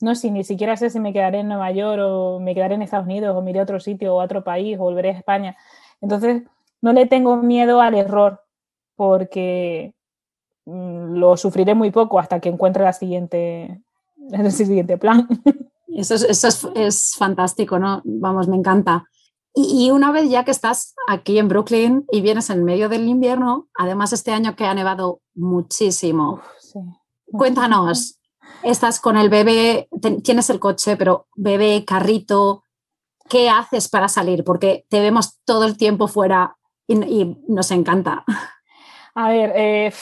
No, 0.00 0.14
si 0.14 0.30
ni 0.30 0.44
siquiera 0.44 0.76
sé 0.76 0.90
si 0.90 1.00
me 1.00 1.12
quedaré 1.12 1.40
en 1.40 1.48
Nueva 1.48 1.70
York 1.70 2.02
o 2.04 2.40
me 2.40 2.54
quedaré 2.54 2.74
en 2.74 2.82
Estados 2.82 3.06
Unidos 3.06 3.34
o 3.36 3.40
me 3.40 3.58
a 3.58 3.62
otro 3.62 3.80
sitio 3.80 4.14
o 4.14 4.20
a 4.20 4.24
otro 4.24 4.44
país 4.44 4.76
o 4.78 4.82
volveré 4.82 5.10
a 5.10 5.18
España. 5.18 5.56
Entonces, 6.00 6.42
no 6.82 6.92
le 6.92 7.06
tengo 7.06 7.36
miedo 7.36 7.80
al 7.80 7.94
error 7.94 8.42
porque 8.96 9.94
mm, 10.66 11.14
lo 11.14 11.36
sufriré 11.36 11.74
muy 11.74 11.90
poco 11.90 12.18
hasta 12.18 12.40
que 12.40 12.48
encuentre 12.48 12.82
la 12.82 12.92
siguiente, 12.92 13.80
el 14.32 14.52
siguiente 14.52 14.98
plan. 14.98 15.28
Eso, 15.88 16.14
es, 16.14 16.66
es, 16.74 17.16
fantástico, 17.16 17.78
¿no? 17.78 18.02
Vamos, 18.04 18.48
me 18.48 18.56
encanta. 18.56 19.04
Y, 19.54 19.90
una 19.90 20.12
vez 20.12 20.30
ya 20.30 20.44
que 20.44 20.50
estás 20.50 20.94
aquí 21.06 21.38
en 21.38 21.48
Brooklyn 21.48 22.06
y 22.10 22.22
vienes 22.22 22.48
en 22.48 22.64
medio 22.64 22.88
del 22.88 23.06
invierno, 23.06 23.68
además 23.74 24.12
este 24.12 24.32
año 24.32 24.56
que 24.56 24.64
ha 24.64 24.72
nevado 24.72 25.20
muchísimo, 25.34 26.40
cuéntanos, 27.30 28.18
estás 28.62 28.98
con 28.98 29.18
el 29.18 29.28
bebé, 29.28 29.88
tienes 30.24 30.48
el 30.48 30.58
coche, 30.58 30.96
pero 30.96 31.26
bebé, 31.36 31.84
carrito, 31.84 32.64
¿qué 33.28 33.50
haces 33.50 33.88
para 33.88 34.08
salir? 34.08 34.42
Porque 34.42 34.86
te 34.88 35.00
vemos 35.00 35.38
todo 35.44 35.64
el 35.64 35.76
tiempo 35.76 36.08
fuera 36.08 36.56
y, 36.86 37.36
nos 37.48 37.70
encanta. 37.70 38.24
A 39.14 39.28
ver, 39.28 39.52
eh, 39.54 39.92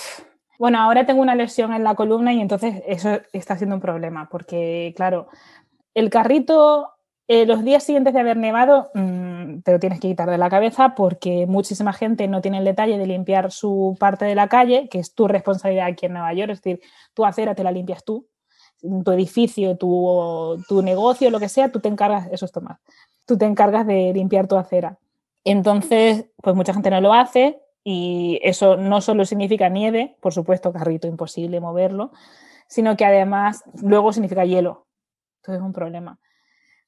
bueno, 0.59 0.79
ahora 0.79 1.07
tengo 1.07 1.23
una 1.23 1.35
lesión 1.35 1.73
en 1.73 1.85
la 1.85 1.95
columna 1.95 2.33
y 2.33 2.41
entonces 2.41 2.83
eso 2.87 3.21
está 3.33 3.57
siendo 3.57 3.77
un 3.77 3.81
problema, 3.81 4.29
porque 4.31 4.93
claro, 4.95 5.29
el 5.95 6.11
carrito, 6.11 6.93
eh, 7.27 7.47
los 7.47 7.65
días 7.65 7.83
siguientes 7.83 8.15
de 8.15 8.21
haber 8.21 8.37
nevado, 8.37 8.91
mm, 8.95 9.20
te 9.65 9.73
lo 9.73 9.79
tienes 9.79 10.01
que 10.01 10.09
quitar 10.09 10.31
de 10.31 10.39
la 10.39 10.51
cabeza 10.51 10.95
porque 10.95 11.47
muchísima 11.47 11.93
gente 11.93 12.29
no 12.29 12.41
tiene 12.41 12.59
el 12.59 12.65
detalle 12.65 12.99
de 12.99 13.07
limpiar 13.07 13.53
su 13.53 13.97
parte 13.99 14.25
de 14.25 14.35
la 14.35 14.49
calle, 14.49 14.89
que 14.89 14.99
es 14.99 15.15
tu 15.15 15.29
responsabilidad 15.29 15.87
aquí 15.87 16.07
en 16.07 16.13
Nueva 16.13 16.33
York, 16.35 16.53
es 16.53 16.63
decir, 16.63 16.81
tu 17.15 17.25
acera 17.25 17.55
te 17.55 17.65
la 17.65 17.73
limpias 17.73 18.05
tú, 18.05 18.29
tu 19.05 19.13
edificio, 19.13 19.77
tu, 19.77 20.63
tu 20.69 20.83
negocio, 20.83 21.31
lo 21.31 21.41
que 21.41 21.49
sea, 21.49 21.71
tú 21.71 21.81
te 21.81 21.89
encargas, 21.89 22.29
eso 22.33 22.45
es 22.45 22.53
tomar, 22.53 22.79
tú 23.27 23.37
te 23.37 23.45
encargas 23.45 23.87
de 23.87 24.13
limpiar 24.15 24.47
tu 24.47 24.57
acera. 24.57 24.99
Entonces, 25.45 26.27
pues 26.43 26.55
mucha 26.55 26.75
gente 26.75 26.91
no 26.91 27.01
lo 27.01 27.13
hace 27.13 27.61
y 27.83 28.39
eso 28.43 28.77
no 28.77 29.01
solo 29.01 29.25
significa 29.25 29.69
nieve, 29.69 30.17
por 30.21 30.33
supuesto, 30.33 30.73
carrito 30.73 31.07
imposible 31.07 31.61
moverlo, 31.61 32.13
sino 32.69 32.97
que 32.97 33.05
además 33.05 33.65
luego 33.83 34.13
significa 34.13 34.45
hielo, 34.45 34.87
entonces 35.37 35.61
es 35.61 35.67
un 35.67 35.73
problema. 35.73 36.19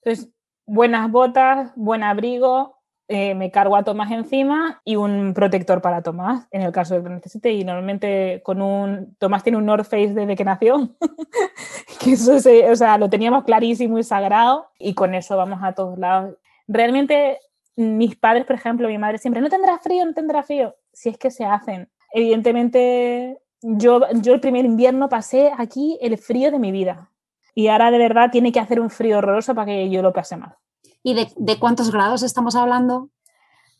Entonces, 0.03 0.33
buenas 0.73 1.11
botas, 1.11 1.71
buen 1.77 2.03
abrigo, 2.03 2.79
eh, 3.07 3.35
me 3.35 3.51
cargo 3.51 3.77
a 3.77 3.83
Tomás 3.83 4.11
encima 4.11 4.81
y 4.87 4.97
un 4.97 5.35
protector 5.35 5.83
para 5.83 6.01
Tomás, 6.01 6.49
en 6.51 6.63
el 6.63 6.73
caso 6.73 6.95
de 6.95 7.03
que 7.03 7.11
necesite. 7.11 7.53
Y 7.53 7.63
normalmente 7.63 8.41
con 8.43 8.63
un. 8.63 9.15
Tomás 9.19 9.43
tiene 9.43 9.59
un 9.59 9.67
North 9.67 9.85
Face 9.85 10.15
desde 10.15 10.35
que 10.35 10.47
nació, 10.47 10.89
que 12.01 12.13
eso 12.13 12.37
o 12.37 12.77
sea, 12.77 12.97
lo 12.97 13.11
teníamos 13.11 13.45
clarísimo 13.45 13.99
y 13.99 14.03
sagrado, 14.03 14.71
y 14.79 14.95
con 14.95 15.15
eso 15.15 15.37
vamos 15.37 15.61
a 15.63 15.75
todos 15.75 15.99
lados. 15.99 16.37
Realmente, 16.67 17.39
mis 17.77 18.17
padres, 18.17 18.47
por 18.47 18.57
ejemplo, 18.57 18.89
mi 18.89 18.97
madre 18.97 19.19
siempre, 19.19 19.43
no 19.43 19.51
tendrá 19.51 19.79
frío, 19.79 20.07
no 20.07 20.15
tendrá 20.15 20.43
frío, 20.43 20.75
si 20.91 21.11
es 21.11 21.19
que 21.19 21.31
se 21.31 21.45
hacen. 21.45 21.91
Evidentemente, 22.15 23.39
yo, 23.61 24.01
yo 24.23 24.33
el 24.33 24.41
primer 24.41 24.65
invierno 24.65 25.11
pasé 25.11 25.53
aquí 25.59 25.99
el 26.01 26.17
frío 26.17 26.51
de 26.51 26.59
mi 26.59 26.73
vida 26.73 27.12
y 27.55 27.69
ahora 27.69 27.91
de 27.91 27.99
verdad 27.99 28.31
tiene 28.31 28.53
que 28.53 28.61
hacer 28.61 28.81
un 28.81 28.91
frío 28.91 29.19
horroroso 29.19 29.55
para 29.55 29.67
que 29.67 29.91
yo 29.91 30.03
lo 30.03 30.13
pase 30.13 30.37
mal. 30.37 30.57
¿Y 31.03 31.15
de, 31.15 31.59
cuántos 31.59 31.91
grados 31.91 32.23
estamos 32.23 32.55
hablando? 32.55 33.11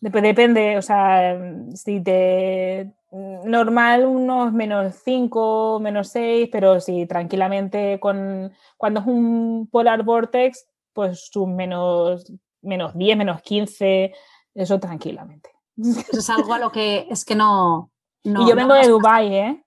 depende, 0.01 0.77
o 0.79 0.83
sea, 0.83 1.41
si 1.75 2.03
te 2.03 2.93
normal 3.13 4.07
unos 4.07 4.53
menos 4.53 4.97
5, 5.05 5.79
menos 5.81 6.09
6, 6.09 6.49
pero 6.51 6.81
sí, 6.81 7.07
tranquilamente 7.07 8.01
con 8.01 8.53
cuando 8.77 9.01
es 9.01 9.07
un 9.07 9.69
polar 9.71 10.03
vortex, 10.03 10.67
pues 10.93 11.31
un 11.37 11.55
menos, 11.55 12.25
menos 12.63 12.97
10, 12.97 13.17
menos 13.17 13.43
15, 13.43 14.13
eso 14.55 14.81
tranquilamente. 14.81 15.51
Eso 15.77 16.19
es 16.19 16.31
algo 16.31 16.53
a 16.55 16.59
lo 16.59 16.73
que 16.73 17.07
es 17.09 17.25
que 17.25 17.35
no... 17.35 17.91
y 18.25 18.31
yo 18.31 18.57
vengo 18.57 18.75
de 18.75 18.89
Dubai, 18.89 19.35
¿eh? 19.35 19.65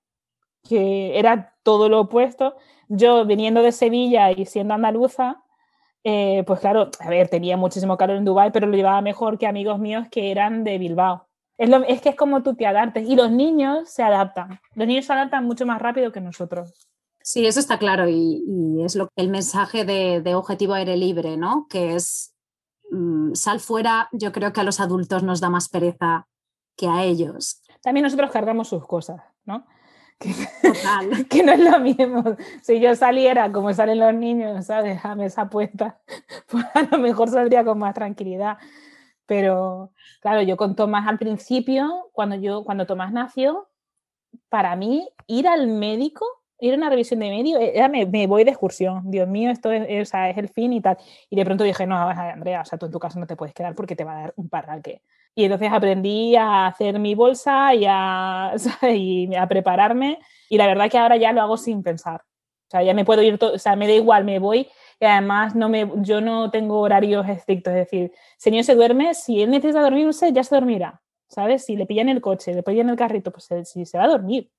que 0.67 1.17
era 1.17 1.55
todo 1.63 1.87
lo 1.87 2.01
opuesto 2.01 2.55
yo 2.89 3.25
viniendo 3.25 3.61
de 3.61 3.71
Sevilla 3.71 4.31
y 4.31 4.45
siendo 4.45 4.73
andaluza, 4.73 5.41
eh, 6.03 6.43
pues 6.45 6.59
claro, 6.59 6.91
a 6.99 7.09
ver, 7.09 7.29
tenía 7.29 7.57
muchísimo 7.57 7.97
calor 7.97 8.17
en 8.17 8.25
Dubái, 8.25 8.51
pero 8.51 8.67
lo 8.67 8.75
llevaba 8.75 9.01
mejor 9.01 9.37
que 9.37 9.47
amigos 9.47 9.79
míos 9.79 10.07
que 10.11 10.31
eran 10.31 10.63
de 10.63 10.77
Bilbao. 10.77 11.27
Es, 11.57 11.69
lo, 11.69 11.83
es 11.83 12.01
que 12.01 12.09
es 12.09 12.15
como 12.15 12.43
tú 12.43 12.55
te 12.55 12.67
adaptes 12.67 13.07
y 13.09 13.15
los 13.15 13.31
niños 13.31 13.89
se 13.89 14.03
adaptan. 14.03 14.59
Los 14.75 14.87
niños 14.87 15.05
se 15.05 15.13
adaptan 15.13 15.45
mucho 15.45 15.65
más 15.65 15.81
rápido 15.81 16.11
que 16.11 16.21
nosotros. 16.21 16.87
Sí, 17.23 17.47
eso 17.47 17.59
está 17.59 17.79
claro 17.79 18.07
y, 18.07 18.43
es 18.83 18.95
lo, 18.95 19.09
el 19.15 19.29
mensaje 19.29 19.83
de, 19.83 20.35
Objetivo 20.35 20.75
Aire 20.75 20.95
Libre, 20.95 21.37
¿no? 21.37 21.65
Que 21.67 21.95
es 21.95 22.35
mm, 22.91 23.33
sal 23.33 23.59
fuera, 23.59 24.09
yo 24.11 24.31
creo 24.31 24.53
que 24.53 24.61
a 24.61 24.63
los 24.63 24.79
adultos 24.79 25.23
nos 25.23 25.41
da 25.41 25.49
más 25.49 25.69
pereza 25.69 26.27
que 26.77 26.87
a 26.87 27.03
ellos. 27.03 27.63
También 27.81 28.03
nosotros 28.03 28.29
cargamos 28.29 28.67
sus 28.67 28.85
cosas, 28.85 29.23
¿no? 29.43 29.65
que, 31.29 31.43
no 31.43 31.51
es 31.51 31.59
lo 31.59 31.79
mismo. 31.79 32.23
Si 32.61 32.79
yo 32.79 32.95
saliera 32.95 33.51
como 33.51 33.73
salen 33.73 33.99
los 33.99 34.13
niños, 34.13 34.65
¿sabes? 34.65 34.95
Déjame 34.95 35.25
esa 35.25 35.49
puesta, 35.49 35.99
pues 36.47 36.65
a 36.73 36.83
lo 36.83 36.97
mejor 36.99 37.29
saldría 37.29 37.63
con 37.63 37.79
más 37.79 37.93
tranquilidad. 37.93 38.57
Pero 39.25 39.91
claro, 40.21 40.41
yo 40.41 40.55
con 40.57 40.75
Tomás 40.75 41.07
al 41.07 41.17
principio, 41.17 42.09
cuando, 42.13 42.35
yo, 42.35 42.63
cuando 42.63 42.85
Tomás 42.85 43.11
nació, 43.11 43.67
para 44.49 44.75
mí 44.75 45.09
ir 45.27 45.47
al 45.47 45.67
médico, 45.67 46.25
ir 46.59 46.73
a 46.73 46.77
una 46.77 46.89
revisión 46.89 47.19
de 47.19 47.29
medio, 47.29 47.57
era 47.57 47.87
me, 47.89 48.05
me 48.05 48.27
voy 48.27 48.43
de 48.43 48.51
excursión. 48.51 49.09
Dios 49.09 49.27
mío, 49.27 49.51
esto 49.51 49.71
es, 49.71 49.85
es, 49.89 50.13
es, 50.13 50.37
el 50.37 50.49
fin 50.49 50.73
y 50.73 50.81
tal. 50.81 50.97
Y 51.29 51.35
de 51.35 51.45
pronto 51.45 51.63
dije, 51.63 51.85
no, 51.87 51.97
Andrea, 51.97 52.61
o 52.61 52.65
sea, 52.65 52.77
tú 52.77 52.85
en 52.85 52.91
tu 52.91 52.99
casa 52.99 53.19
no 53.19 53.27
te 53.27 53.35
puedes 53.35 53.53
quedar 53.53 53.75
porque 53.75 53.95
te 53.95 54.03
va 54.03 54.17
a 54.17 54.21
dar 54.21 54.33
un 54.37 54.49
parraque. 54.49 55.01
Y 55.35 55.43
entonces 55.43 55.69
aprendí 55.71 56.35
a 56.35 56.67
hacer 56.67 56.97
mi 56.97 57.13
bolsa 57.13 57.75
y 57.75 57.85
a, 57.85 58.55
prepararme. 59.49 60.19
Y 60.49 60.57
la 60.57 60.67
verdad 60.67 60.89
que 60.89 60.97
ahora 60.97 61.17
ya 61.17 61.33
lo 61.33 61.41
hago 61.41 61.57
sin 61.57 61.83
pensar. 61.83 62.21
O 62.67 62.71
sea, 62.71 62.81
ya 62.81 62.93
me 62.93 63.05
puedo 63.05 63.21
ir, 63.21 63.37
o 63.41 63.59
sea, 63.59 63.75
me 63.75 63.87
da 63.87 63.93
igual, 63.93 64.23
me 64.23 64.39
voy. 64.39 64.67
Y 64.99 65.05
además 65.05 65.55
no 65.55 65.69
me, 65.69 65.91
yo 65.97 66.21
no 66.21 66.49
tengo 66.51 66.79
horarios 66.79 67.27
estrictos. 67.27 67.73
Es 67.73 67.79
decir, 67.79 68.11
si 68.37 68.49
el 68.49 68.53
niño 68.53 68.63
se 68.63 68.75
duerme, 68.75 69.13
si 69.13 69.41
él 69.41 69.51
necesita 69.51 69.81
dormirse, 69.81 70.31
ya 70.33 70.43
se 70.43 70.55
dormirá. 70.55 71.01
¿Sabes? 71.27 71.65
Si 71.65 71.75
le 71.75 71.85
pillan 71.85 72.09
el 72.09 72.21
coche, 72.21 72.53
le 72.53 72.63
pillan 72.63 72.89
el 72.89 72.95
carrito, 72.95 73.31
pues 73.31 73.49
si 73.63 73.85
se 73.85 73.97
va 73.97 74.05
a 74.05 74.07
dormir. 74.07 74.49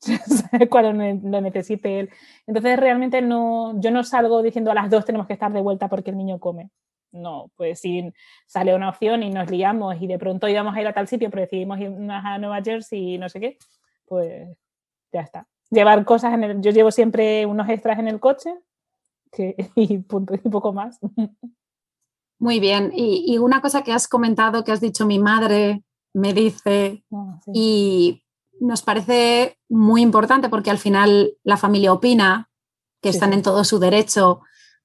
cuando 0.70 0.92
lo 0.92 1.40
necesite 1.40 2.00
él. 2.00 2.10
Entonces 2.46 2.78
realmente 2.78 3.22
no, 3.22 3.78
yo 3.80 3.90
no 3.90 4.04
salgo 4.04 4.42
diciendo 4.42 4.70
a 4.70 4.74
las 4.74 4.90
dos 4.90 5.04
tenemos 5.04 5.26
que 5.26 5.32
estar 5.34 5.52
de 5.52 5.60
vuelta 5.60 5.88
porque 5.88 6.10
el 6.10 6.16
niño 6.16 6.38
come. 6.38 6.70
No, 7.14 7.52
pues 7.56 7.80
si 7.80 8.12
sale 8.46 8.74
una 8.74 8.88
opción 8.88 9.22
y 9.22 9.30
nos 9.30 9.48
liamos 9.48 9.94
y 10.00 10.08
de 10.08 10.18
pronto 10.18 10.48
íbamos 10.48 10.74
a 10.74 10.80
ir 10.80 10.88
a 10.88 10.92
tal 10.92 11.06
sitio, 11.06 11.30
pero 11.30 11.42
decidimos 11.42 11.78
ir 11.78 11.92
a 12.10 12.38
Nueva 12.38 12.60
Jersey 12.60 13.14
y 13.14 13.18
no 13.18 13.28
sé 13.28 13.38
qué, 13.38 13.56
pues 14.04 14.48
ya 15.12 15.20
está. 15.20 15.46
Llevar 15.70 16.04
cosas 16.04 16.34
en 16.34 16.42
el, 16.42 16.60
yo 16.60 16.72
llevo 16.72 16.90
siempre 16.90 17.46
unos 17.46 17.68
extras 17.68 18.00
en 18.00 18.08
el 18.08 18.18
coche 18.18 18.52
que, 19.30 19.54
y, 19.76 19.98
punto, 19.98 20.34
y 20.34 20.48
poco 20.48 20.72
más. 20.72 20.98
Muy 22.40 22.58
bien. 22.58 22.92
Y, 22.94 23.38
una 23.38 23.60
cosa 23.60 23.82
que 23.82 23.92
has 23.92 24.08
comentado, 24.08 24.64
que 24.64 24.72
has 24.72 24.80
dicho 24.80 25.06
mi 25.06 25.20
madre 25.20 25.84
me 26.12 26.34
dice, 26.34 27.04
ah, 27.12 27.40
y 27.52 28.24
nos 28.60 28.82
parece 28.82 29.58
muy 29.68 30.02
importante 30.02 30.48
porque 30.48 30.70
al 30.70 30.78
final 30.78 31.36
la 31.44 31.56
familia 31.56 31.92
opina, 31.92 32.50
que 33.00 33.10
están 33.10 33.32
en 33.32 33.42
todo 33.42 33.64
su 33.64 33.78
derecho. 33.78 34.40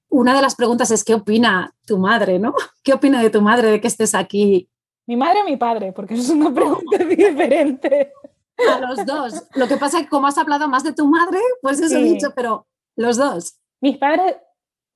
Una 0.10 0.36
de 0.36 0.42
las 0.42 0.56
preguntas 0.56 0.92
es, 0.92 1.04
¿qué 1.04 1.14
opina 1.14 1.74
tu 1.86 1.98
madre? 1.98 2.40
¿no? 2.40 2.54
¿Qué 2.84 2.94
opina 2.94 3.22
de 3.22 3.30
tu 3.30 3.42
madre 3.42 3.70
de 3.70 3.82
que 3.82 3.88
estés 3.88 4.16
aquí? 4.16 4.70
¿Mi 5.08 5.16
madre 5.16 5.42
o 5.42 5.46
mi 5.46 5.58
padre? 5.58 5.92
Porque 5.92 6.14
eso 6.14 6.24
es 6.24 6.30
una 6.30 6.54
pregunta 6.54 6.98
diferente. 7.10 8.14
A 8.72 8.80
los 8.80 9.06
dos. 9.06 9.48
Lo 9.56 9.68
que 9.68 9.78
pasa 9.78 10.00
es 10.00 10.04
que 10.04 10.10
como 10.10 10.28
has 10.28 10.38
hablado 10.38 10.68
más 10.68 10.84
de 10.84 10.94
tu 10.94 11.08
madre, 11.08 11.40
pues 11.62 11.80
eso 11.80 11.98
he 11.98 12.04
dicho, 12.04 12.34
pero 12.36 12.68
los 12.96 13.18
dos. 13.18 13.58
Mis 13.80 13.98
padres, 13.98 14.36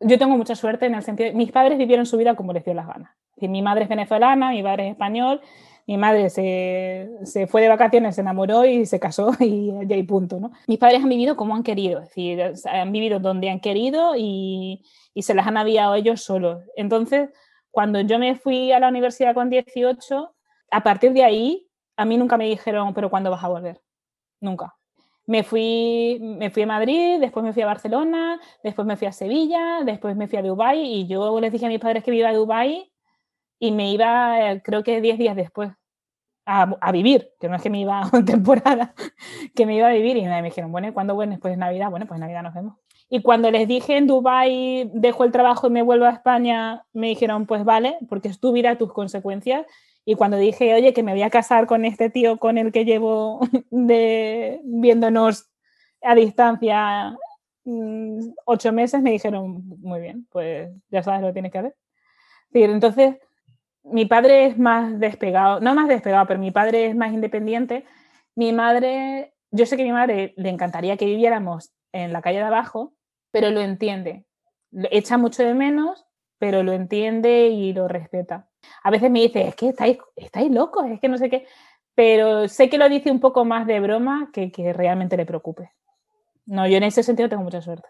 yo 0.01 0.19
tengo 0.19 0.35
mucha 0.35 0.55
suerte 0.55 0.85
en 0.85 0.95
el 0.95 1.03
sentido, 1.03 1.31
mis 1.33 1.51
padres 1.51 1.77
vivieron 1.77 2.05
su 2.05 2.17
vida 2.17 2.35
como 2.35 2.51
les 2.51 2.65
dio 2.65 2.73
las 2.73 2.87
ganas. 2.87 3.15
Mi 3.37 3.61
madre 3.61 3.83
es 3.83 3.89
venezolana, 3.89 4.51
mi 4.51 4.61
padre 4.61 4.87
es 4.87 4.91
español, 4.91 5.41
mi 5.85 5.97
madre 5.97 6.29
se, 6.29 7.09
se, 7.23 7.47
fue 7.47 7.61
de 7.61 7.69
vacaciones, 7.69 8.15
se 8.15 8.21
enamoró 8.21 8.65
y 8.65 8.85
se 8.85 8.99
casó 8.99 9.31
y 9.39 9.71
ya 9.85 9.95
hay 9.95 10.03
punto, 10.03 10.39
¿no? 10.39 10.51
Mis 10.67 10.79
padres 10.79 11.03
han 11.03 11.09
vivido 11.09 11.35
como 11.35 11.55
han 11.55 11.63
querido, 11.63 11.99
es 11.99 12.07
decir, 12.07 12.41
han 12.65 12.91
vivido 12.91 13.19
donde 13.19 13.49
han 13.49 13.59
querido 13.59 14.15
y, 14.17 14.83
y 15.13 15.23
se 15.23 15.33
las 15.33 15.47
han 15.47 15.57
aviado 15.57 15.95
ellos 15.95 16.21
solos. 16.21 16.63
Entonces, 16.75 17.29
cuando 17.71 17.99
yo 18.01 18.19
me 18.19 18.35
fui 18.35 18.71
a 18.71 18.79
la 18.79 18.89
universidad 18.89 19.33
con 19.33 19.49
18, 19.49 20.35
a 20.71 20.83
partir 20.83 21.13
de 21.13 21.23
ahí, 21.23 21.67
a 21.97 22.05
mí 22.05 22.17
nunca 22.17 22.37
me 22.37 22.45
dijeron, 22.45 22.93
pero 22.93 23.09
¿cuándo 23.09 23.31
vas 23.31 23.43
a 23.43 23.49
volver? 23.49 23.81
Nunca. 24.39 24.75
Me 25.25 25.43
fui, 25.43 26.19
me 26.21 26.49
fui 26.49 26.63
a 26.63 26.67
Madrid, 26.67 27.19
después 27.19 27.43
me 27.43 27.53
fui 27.53 27.61
a 27.61 27.65
Barcelona, 27.65 28.39
después 28.63 28.85
me 28.85 28.97
fui 28.97 29.07
a 29.07 29.11
Sevilla, 29.11 29.79
después 29.85 30.15
me 30.15 30.27
fui 30.27 30.37
a 30.37 30.41
Dubái 30.41 30.81
y 30.81 31.07
yo 31.07 31.39
les 31.39 31.51
dije 31.51 31.65
a 31.65 31.69
mis 31.69 31.79
padres 31.79 32.03
que 32.03 32.13
iba 32.13 32.29
a 32.29 32.33
Dubái 32.33 32.92
y 33.63 33.71
me 33.71 33.93
iba, 33.93 34.51
eh, 34.51 34.61
creo 34.61 34.83
que 34.83 34.99
10 34.99 35.17
días 35.17 35.37
después, 35.37 35.71
a, 36.45 36.63
a, 36.81 36.91
vivir, 36.91 37.31
que 37.39 37.47
no 37.47 37.55
es 37.55 37.61
que 37.61 37.69
me 37.69 37.79
iba 37.79 38.01
a 38.11 38.25
temporada, 38.25 38.93
que 39.55 39.65
me 39.65 39.77
iba 39.77 39.87
a 39.87 39.93
vivir 39.93 40.17
y 40.17 40.25
me 40.25 40.41
dijeron, 40.41 40.69
bueno, 40.69 40.93
¿cuándo 40.93 41.15
vuelves? 41.15 41.39
Pues 41.39 41.57
Navidad, 41.57 41.89
bueno, 41.89 42.05
pues 42.05 42.19
Navidad 42.19 42.43
nos 42.43 42.53
vemos. 42.53 42.75
Y 43.09 43.21
cuando 43.21 43.51
les 43.51 43.65
dije 43.69 43.95
en 43.95 44.05
Dubái, 44.05 44.91
dejo 44.93 45.23
el 45.23 45.31
trabajo 45.31 45.67
y 45.67 45.69
me 45.69 45.81
vuelvo 45.81 46.03
a 46.03 46.09
España, 46.09 46.83
me 46.91 47.07
dijeron, 47.07 47.45
pues 47.45 47.63
vale, 47.63 47.97
porque 48.09 48.27
es 48.27 48.41
tu 48.41 48.51
vida, 48.51 48.77
tus 48.77 48.91
consecuencias. 48.91 49.65
Y 50.03 50.15
cuando 50.15 50.35
dije, 50.35 50.73
oye, 50.73 50.91
que 50.91 51.03
me 51.03 51.13
voy 51.13 51.21
a 51.21 51.29
casar 51.29 51.65
con 51.65 51.85
este 51.85 52.09
tío 52.09 52.39
con 52.39 52.57
el 52.57 52.73
que 52.73 52.83
llevo 52.83 53.39
de, 53.71 54.59
viéndonos 54.65 55.49
a 56.01 56.15
distancia 56.15 57.17
mm, 57.63 58.19
ocho 58.43 58.73
meses, 58.73 59.01
me 59.01 59.11
dijeron, 59.11 59.63
muy 59.79 60.01
bien, 60.01 60.27
pues 60.29 60.69
ya 60.89 61.01
sabes 61.01 61.21
lo 61.21 61.27
que 61.27 61.33
tienes 61.33 61.51
que 61.53 61.59
hacer. 61.59 61.75
Entonces, 62.51 63.15
mi 63.83 64.05
padre 64.05 64.47
es 64.47 64.57
más 64.57 64.99
despegado, 64.99 65.59
no 65.59 65.75
más 65.75 65.87
despegado, 65.87 66.25
pero 66.27 66.39
mi 66.39 66.51
padre 66.51 66.87
es 66.87 66.95
más 66.95 67.11
independiente. 67.13 67.85
Mi 68.35 68.53
madre, 68.53 69.33
yo 69.51 69.65
sé 69.65 69.75
que 69.75 69.83
a 69.83 69.85
mi 69.85 69.91
madre 69.91 70.33
le 70.37 70.49
encantaría 70.49 70.97
que 70.97 71.05
viviéramos 71.05 71.73
en 71.91 72.13
la 72.13 72.21
calle 72.21 72.39
de 72.39 72.45
abajo, 72.45 72.93
pero 73.31 73.49
lo 73.49 73.61
entiende. 73.61 74.25
Echa 74.89 75.17
mucho 75.17 75.43
de 75.43 75.53
menos, 75.53 76.05
pero 76.39 76.63
lo 76.63 76.73
entiende 76.73 77.47
y 77.49 77.73
lo 77.73 77.87
respeta. 77.87 78.49
A 78.83 78.89
veces 78.89 79.11
me 79.11 79.21
dice, 79.21 79.47
es 79.47 79.55
que 79.55 79.69
estáis, 79.69 79.97
estáis 80.15 80.51
locos, 80.51 80.85
es 80.87 80.99
que 80.99 81.09
no 81.09 81.17
sé 81.17 81.29
qué, 81.29 81.45
pero 81.95 82.47
sé 82.47 82.69
que 82.69 82.77
lo 82.77 82.89
dice 82.89 83.11
un 83.11 83.19
poco 83.19 83.45
más 83.45 83.67
de 83.67 83.79
broma 83.79 84.29
que 84.33 84.51
que 84.51 84.73
realmente 84.73 85.17
le 85.17 85.25
preocupe. 85.25 85.71
No, 86.45 86.67
yo 86.67 86.77
en 86.77 86.83
ese 86.83 87.03
sentido 87.03 87.29
tengo 87.29 87.43
mucha 87.43 87.61
suerte. 87.61 87.87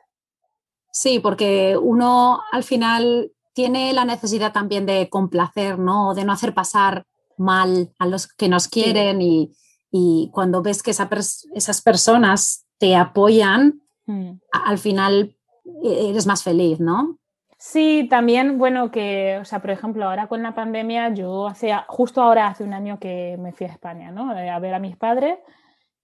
Sí, 0.91 1.19
porque 1.19 1.75
uno 1.75 2.41
al 2.51 2.63
final 2.63 3.32
tiene 3.53 3.93
la 3.93 4.05
necesidad 4.05 4.51
también 4.51 4.85
de 4.85 5.09
complacer, 5.09 5.79
¿no? 5.79 6.13
De 6.13 6.25
no 6.25 6.33
hacer 6.33 6.53
pasar 6.53 7.05
mal 7.37 7.93
a 7.99 8.07
los 8.07 8.27
que 8.27 8.49
nos 8.49 8.67
quieren 8.67 9.21
y, 9.21 9.53
y, 9.91 10.29
cuando 10.33 10.61
ves 10.61 10.83
que 10.83 10.91
esas 10.91 11.81
personas 11.81 12.65
te 12.77 12.95
apoyan, 12.95 13.81
mm. 14.05 14.31
al 14.51 14.77
final 14.77 15.35
e-, 15.83 16.09
eres 16.09 16.27
más 16.27 16.43
feliz, 16.43 16.79
¿no? 16.79 17.17
Sí, 17.57 18.07
también, 18.09 18.57
bueno, 18.57 18.91
que, 18.91 19.37
o 19.41 19.45
sea, 19.45 19.59
por 19.59 19.69
ejemplo, 19.69 20.05
ahora 20.05 20.27
con 20.27 20.43
la 20.43 20.53
pandemia, 20.53 21.13
yo 21.13 21.47
hace, 21.47 21.73
justo 21.87 22.21
ahora 22.21 22.47
hace 22.47 22.65
un 22.65 22.73
año 22.73 22.99
que 22.99 23.37
me 23.39 23.53
fui 23.53 23.65
a 23.65 23.69
España, 23.69 24.11
¿no? 24.11 24.37
Eh, 24.37 24.49
a 24.49 24.59
ver 24.59 24.73
a 24.73 24.79
mis 24.79 24.97
padres 24.97 25.39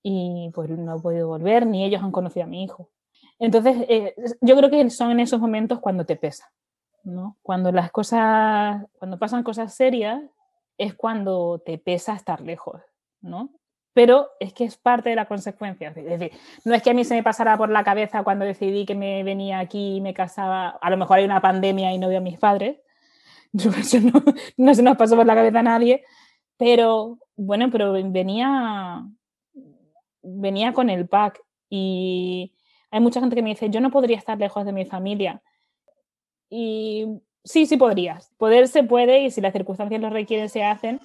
y 0.01 0.49
pues 0.53 0.69
no 0.69 0.95
he 0.95 1.01
podido 1.01 1.27
volver, 1.27 1.67
ni 1.67 1.83
ellos 1.83 2.01
han 2.01 2.13
conocido 2.13 2.45
a 2.45 2.47
mi 2.47 2.63
hijo. 2.63 2.89
Entonces, 3.39 3.75
eh, 3.89 4.15
yo 4.39 4.55
creo 4.55 4.69
que 4.69 4.89
son 4.89 5.11
en 5.11 5.19
esos 5.19 5.41
momentos 5.41 5.79
cuando 5.79 6.05
te 6.05 6.15
pesa, 6.15 6.49
¿no? 7.03 7.37
Cuando 7.41 7.71
las 7.71 7.91
cosas, 7.91 8.85
cuando 8.93 9.19
pasan 9.19 9.43
cosas 9.43 9.73
serias, 9.73 10.21
es 10.77 10.93
cuando 10.95 11.61
te 11.65 11.77
pesa 11.77 12.15
estar 12.15 12.41
lejos, 12.41 12.81
¿no? 13.21 13.51
pero 13.99 14.29
es 14.39 14.53
que 14.53 14.63
es 14.63 14.77
parte 14.77 15.09
de 15.09 15.15
la 15.15 15.25
consecuencia. 15.25 15.89
Es 15.89 15.95
decir, 15.95 16.31
no 16.63 16.73
es 16.73 16.81
que 16.81 16.91
a 16.91 16.93
mí 16.93 17.03
se 17.03 17.15
me 17.15 17.21
pasara 17.21 17.57
por 17.57 17.69
la 17.69 17.83
cabeza 17.83 18.23
cuando 18.23 18.45
decidí 18.45 18.85
que 18.85 18.95
me 18.95 19.23
venía 19.23 19.59
aquí 19.59 19.97
y 19.97 20.01
me 20.01 20.13
casaba, 20.13 20.69
a 20.69 20.89
lo 20.89 20.95
mejor 20.95 21.17
hay 21.17 21.25
una 21.25 21.41
pandemia 21.41 21.91
y 21.93 21.97
no 21.97 22.07
veo 22.07 22.19
a 22.19 22.21
mis 22.21 22.37
padres, 22.37 22.77
no, 23.51 23.71
no 24.57 24.73
se 24.73 24.83
nos 24.83 24.95
pasó 24.95 25.17
por 25.17 25.25
la 25.25 25.35
cabeza 25.35 25.59
a 25.59 25.63
nadie, 25.63 26.05
pero 26.55 27.19
bueno, 27.35 27.69
pero 27.71 27.91
venía, 27.91 29.03
venía 30.21 30.71
con 30.71 30.89
el 30.89 31.07
pack 31.07 31.41
y 31.69 32.55
hay 32.91 32.99
mucha 33.01 33.19
gente 33.19 33.35
que 33.35 33.41
me 33.41 33.49
dice, 33.49 33.69
yo 33.69 33.81
no 33.81 33.91
podría 33.91 34.17
estar 34.17 34.37
lejos 34.37 34.65
de 34.65 34.71
mi 34.71 34.85
familia. 34.85 35.41
Y 36.49 37.21
sí, 37.43 37.65
sí 37.65 37.77
podrías. 37.77 38.31
Poder 38.37 38.67
se 38.67 38.83
puede 38.83 39.23
y 39.23 39.31
si 39.31 39.41
las 39.41 39.53
circunstancias 39.53 40.01
lo 40.01 40.09
requieren, 40.09 40.49
se 40.49 40.63
hacen 40.63 40.99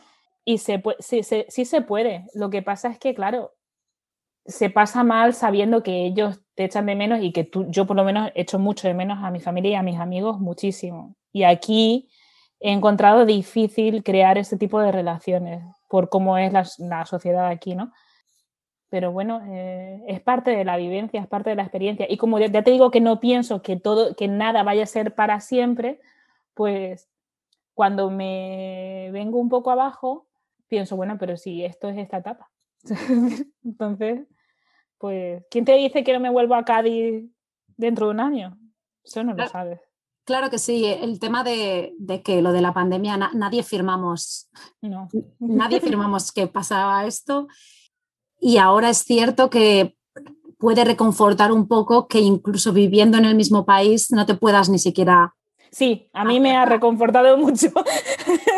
y 0.45 0.59
se 0.59 0.83
sí, 1.01 1.23
sí 1.23 1.65
se 1.65 1.81
puede. 1.83 2.27
Lo 2.35 2.51
que 2.51 2.63
pasa 2.63 2.89
es 2.89 2.99
que, 2.99 3.15
claro, 3.15 3.53
se 4.47 4.71
pasa 4.71 5.05
mal 5.05 5.35
sabiendo 5.35 5.83
que 5.83 6.05
ellos 6.05 6.41
te 6.55 6.65
echan 6.65 6.87
de 6.87 6.95
menos 6.95 7.21
y 7.23 7.33
que 7.33 7.45
tú, 7.45 7.67
yo 7.69 7.87
por 7.87 7.97
lo 7.97 8.05
menos 8.05 8.31
echo 8.35 8.59
mucho 8.59 8.87
de 8.89 8.95
menos 8.95 9.19
a 9.23 9.31
mi 9.31 9.41
familia 9.41 9.73
y 9.73 9.75
a 9.75 9.83
mis 9.83 9.99
amigos 9.99 10.39
muchísimo. 10.39 11.17
Y 11.33 11.45
aquí 11.45 12.09
he 12.61 12.73
encontrado 12.73 13.27
difícil 13.27 14.03
crear 14.03 14.39
ese 14.39 14.57
tipo 14.57 14.81
de 14.81 14.93
relaciones 14.93 15.63
por 15.89 16.09
cómo 16.09 16.39
es 16.39 16.53
la, 16.53 17.05
sociedad 17.07 17.47
aquí, 17.49 17.75
¿no? 17.75 17.93
Pero 18.95 19.11
bueno, 19.11 19.43
eh, 19.49 20.05
es 20.07 20.21
parte 20.21 20.53
de 20.53 20.65
la 20.65 20.77
vivencia, 20.77 21.21
es 21.21 21.27
parte 21.27 21.51
de 21.51 21.57
la 21.57 21.65
experiencia. 21.65 22.07
Y 22.09 22.17
como 22.17 22.39
ya 22.39 22.63
te 22.63 22.71
digo 22.71 22.93
que 22.93 23.01
no 23.01 23.19
pienso 23.19 23.61
que 23.61 23.75
todo, 23.75 24.15
que 24.15 24.29
nada 24.29 24.63
vaya 24.63 24.85
a 24.85 24.87
ser 24.87 25.17
para 25.17 25.41
siempre, 25.41 26.01
pues 26.55 27.09
cuando 27.75 28.09
me 28.09 29.11
vengo 29.11 29.41
un 29.41 29.49
poco 29.49 29.73
abajo, 29.73 30.29
pienso, 30.69 30.95
bueno, 30.95 31.17
pero 31.19 31.37
si 31.37 31.65
esto 31.65 31.89
es 31.89 31.99
esta 31.99 32.19
etapa. 32.19 32.53
Entonces, 33.65 34.29
pues, 34.99 35.45
¿quién 35.51 35.65
te 35.65 35.73
dice 35.73 36.05
que 36.05 36.13
no 36.13 36.21
me 36.21 36.31
vuelvo 36.31 36.55
a 36.55 36.65
Cádiz 36.65 37.25
dentro 37.77 38.07
de 38.07 38.13
un 38.13 38.21
año? 38.21 38.57
Eso 39.03 39.25
no 39.25 39.35
lo 39.35 39.45
sabes. 39.49 39.81
Claro 40.25 40.51
que 40.51 40.59
sí, 40.59 40.85
el 40.85 41.19
tema 41.19 41.43
de, 41.43 41.97
que 42.25 42.43
lo 42.43 42.53
de 42.53 42.63
la 42.63 42.73
pandemia, 42.73 43.17
nadie 43.35 43.65
firmamos, 43.65 44.49
no. 44.81 45.09
nadie 45.41 45.81
firmamos 45.81 46.31
que 46.31 46.47
pasaba 46.47 47.05
esto 47.07 47.49
y 48.41 48.59
ahora 48.59 48.91
es 48.91 48.99
cierto 48.99 49.51
que 49.51 49.97
puede 50.59 50.85
reconfortar 50.85 51.53
un 51.53 51.69
poco 51.69 52.09
que 52.09 52.21
incluso 52.21 52.73
viviendo 52.73 53.19
en 53.19 53.25
el 53.25 53.35
mismo 53.35 53.65
país 53.65 54.11
no 54.11 54.27
te 54.27 54.35
puedas 54.35 54.69
ni 54.69 54.79
siquiera 54.79 55.35
Sí, 55.75 56.09
a 56.13 56.25
mí 56.25 56.39
me 56.39 56.57
ha 56.57 56.65
reconfortado 56.67 57.37
mucho. 57.39 57.67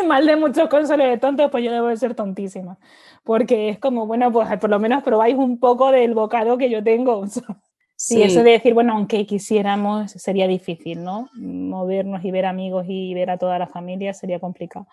Mal 0.07 0.27
de 0.27 0.35
muchos 0.35 0.69
consoles 0.69 1.09
de 1.09 1.17
tontos, 1.17 1.49
pues 1.49 1.63
yo 1.63 1.71
debo 1.71 1.87
de 1.87 1.97
ser 1.97 2.13
tontísima. 2.13 2.77
Porque 3.23 3.69
es 3.69 3.79
como, 3.79 4.05
bueno, 4.05 4.31
pues 4.31 4.47
por 4.59 4.69
lo 4.69 4.77
menos 4.77 5.01
probáis 5.01 5.35
un 5.35 5.59
poco 5.59 5.91
del 5.91 6.13
bocado 6.13 6.59
que 6.59 6.69
yo 6.69 6.83
tengo. 6.83 7.25
Sí, 7.99 8.21
eso 8.21 8.43
de 8.43 8.51
decir, 8.51 8.75
bueno, 8.75 8.93
aunque 8.93 9.25
quisiéramos, 9.25 10.11
sería 10.11 10.47
difícil, 10.47 11.03
¿no? 11.03 11.31
Movernos 11.33 12.23
y 12.23 12.29
ver 12.29 12.45
amigos 12.45 12.85
y 12.87 13.15
ver 13.15 13.31
a 13.31 13.39
toda 13.39 13.57
la 13.57 13.65
familia 13.65 14.13
sería 14.13 14.39
complicado. 14.39 14.85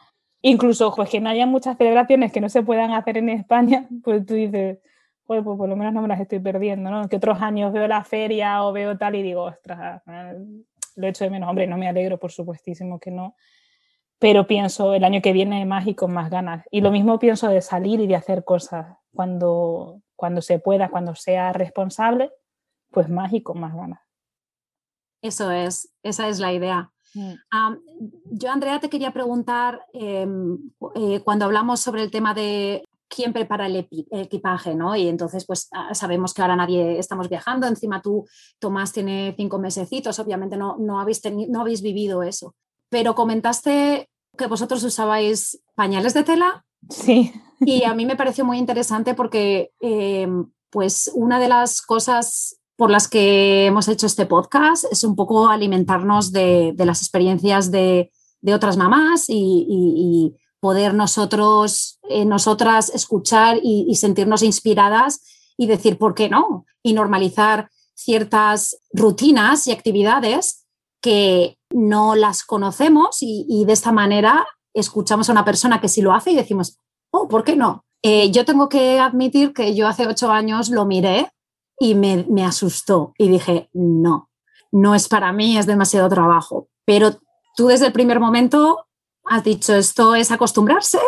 Incluso, 0.47 0.95
pues 0.95 1.09
que 1.09 1.21
no 1.21 1.31
haya 1.31 1.47
muchas 1.47 1.79
celebraciones 1.79 2.31
que 2.31 2.39
no 2.39 2.51
se 2.51 2.63
puedan 2.63 2.93
hacer 2.93 3.17
en 3.17 3.31
España, 3.31 3.89
pues 4.05 4.27
tú 4.27 4.35
dices, 4.35 4.79
pues, 5.25 5.43
pues 5.43 5.57
por 5.57 5.67
lo 5.67 5.75
menos 5.75 5.95
no 5.95 6.03
me 6.03 6.09
las 6.09 6.21
estoy 6.21 6.39
perdiendo, 6.39 6.91
¿no? 6.91 7.09
Que 7.09 7.17
otros 7.17 7.41
años 7.41 7.73
veo 7.73 7.89
la 7.89 8.05
feria 8.05 8.63
o 8.63 8.71
veo 8.71 8.99
tal 8.99 9.15
y 9.15 9.23
digo, 9.23 9.45
ostras, 9.45 10.03
lo 10.97 11.07
echo 11.07 11.25
de 11.25 11.31
menos. 11.31 11.49
Hombre, 11.49 11.67
no 11.67 11.79
me 11.79 11.89
alegro, 11.89 12.19
por 12.19 12.31
supuestísimo 12.31 13.01
que 13.01 13.11
no, 13.11 13.37
pero 14.19 14.47
pienso 14.47 14.93
el 14.93 15.05
año 15.05 15.23
que 15.23 15.33
viene 15.33 15.65
más 15.65 15.87
y 15.87 15.95
con 15.95 16.13
más 16.13 16.29
ganas. 16.29 16.67
Y 16.71 16.83
lo 16.83 16.91
mismo 16.91 17.19
pienso 17.19 17.49
de 17.49 17.63
salir 17.63 18.01
y 18.01 18.07
de 18.07 18.17
hacer 18.17 18.45
cosas 18.45 18.99
cuando, 19.15 20.03
cuando 20.15 20.43
se 20.43 20.59
pueda, 20.59 20.91
cuando 20.91 21.15
sea 21.15 21.55
responsable, 21.55 22.31
pues 22.91 23.09
más 23.09 23.33
y 23.33 23.43
con 23.43 23.61
más 23.61 23.75
ganas. 23.75 24.01
Eso 25.23 25.51
es, 25.51 25.91
esa 26.03 26.29
es 26.29 26.39
la 26.39 26.53
idea. 26.53 26.93
Mm. 27.15 27.35
yo, 28.31 28.51
Andrea, 28.51 28.81
te 28.81 28.91
quería 28.91 29.13
preguntar, 29.13 29.85
em, 29.93 30.59
eh, 30.95 31.21
cuando 31.21 31.45
hablamos 31.45 31.81
sobre 31.81 32.03
el 32.03 32.11
tema 32.11 32.35
de 32.35 32.85
quién 33.09 33.33
prepara 33.33 33.67
el, 33.67 33.89
equipaje, 34.11 34.75
¿no? 34.75 34.97
Y 34.97 35.09
entonces, 35.09 35.47
pues 35.47 35.69
sabemos 35.93 36.35
que 36.35 36.43
ahora 36.43 36.57
nadie 36.57 36.99
estamos 36.99 37.29
viajando, 37.29 37.67
encima 37.67 38.03
tú, 38.03 38.27
Tomás, 38.59 38.93
tiene 38.93 39.35
cinco 39.37 39.59
mesecitos, 39.59 40.19
obviamente 40.19 40.57
no, 40.57 40.77
no, 40.79 40.99
habéis, 40.99 41.23
no 41.49 41.61
habéis 41.61 41.83
vivido 41.83 42.23
eso, 42.23 42.55
pero 42.91 43.15
comentaste 43.15 44.09
que 44.37 44.47
vosotros 44.47 44.83
usabais 44.83 45.63
pañales 45.75 46.15
de 46.15 46.25
tela. 46.25 46.65
Sí. 46.91 47.33
Y 47.61 47.85
a 47.85 47.95
mí 47.95 48.05
me 48.05 48.17
pareció 48.17 48.45
muy 48.45 48.59
interesante 48.59 49.15
porque, 49.15 49.71
em, 49.81 50.51
pues, 50.71 51.11
una 51.15 51.39
de 51.39 51.49
las 51.49 51.83
cosas 51.83 52.59
por 52.77 52.91
las 52.91 53.09
que 53.09 53.67
hemos 53.67 53.89
hecho 53.89 54.07
este 54.07 54.27
podcast 54.27 54.85
es 54.91 55.05
un 55.05 55.15
poco 55.15 55.49
alimentarnos 55.49 56.33
de, 56.33 56.75
las 56.79 57.03
experiencias 57.03 57.71
de, 57.71 58.11
otras 58.53 58.77
mamás 58.77 59.27
y, 59.29 60.35
poder 60.61 60.95
nosotros, 60.95 61.99
eh, 62.09 62.25
nosotras 62.25 62.89
escuchar 62.89 63.59
y, 63.63 63.95
sentirnos 63.97 64.43
inspiradas 64.43 65.23
y 65.59 65.67
decir, 65.67 65.99
¿por 65.99 66.15
qué 66.15 66.31
no? 66.31 66.65
Y 66.83 66.95
normalizar 66.95 67.69
ciertas 67.95 68.79
rutinas 68.93 69.67
y 69.67 69.73
actividades 69.73 70.67
que 71.03 71.59
no 71.71 72.15
las 72.15 72.45
conocemos 72.45 73.19
y, 73.21 73.65
de 73.67 73.73
esta 73.73 73.93
manera 73.93 74.47
escuchamos 74.73 75.29
a 75.29 75.33
una 75.33 75.45
persona 75.45 75.81
que 75.81 75.89
sí 75.89 76.01
lo 76.03 76.13
hace 76.13 76.33
y 76.33 76.37
decimos, 76.37 76.81
oh, 77.11 77.29
¿por 77.29 77.45
qué 77.45 77.55
no? 77.57 77.85
Eh, 78.03 78.31
yo 78.31 78.45
tengo 78.45 78.69
que 78.69 78.99
admitir 78.99 79.53
que 79.53 79.75
yo 79.75 79.87
hace 79.87 80.07
ocho 80.07 80.33
años 80.33 80.71
lo 80.71 80.85
miré 80.85 81.31
y 81.79 81.95
me, 81.95 82.27
me 82.29 82.45
asustó 82.45 83.15
y 83.19 83.29
dije, 83.29 83.69
no, 83.73 84.31
no 84.71 84.95
es 84.95 85.09
para 85.09 85.33
mí, 85.33 85.59
es 85.59 85.67
demasiado 85.67 86.09
trabajo. 86.09 86.69
Pero 86.85 87.17
tú 87.57 87.69
desde 87.69 87.87
el 87.87 87.93
primer 87.93 88.21
momento 88.21 88.87
has 89.25 89.45
dicho, 89.45 89.75
esto 89.75 90.15
es 90.15 90.31
acostumbrarse 90.31 90.99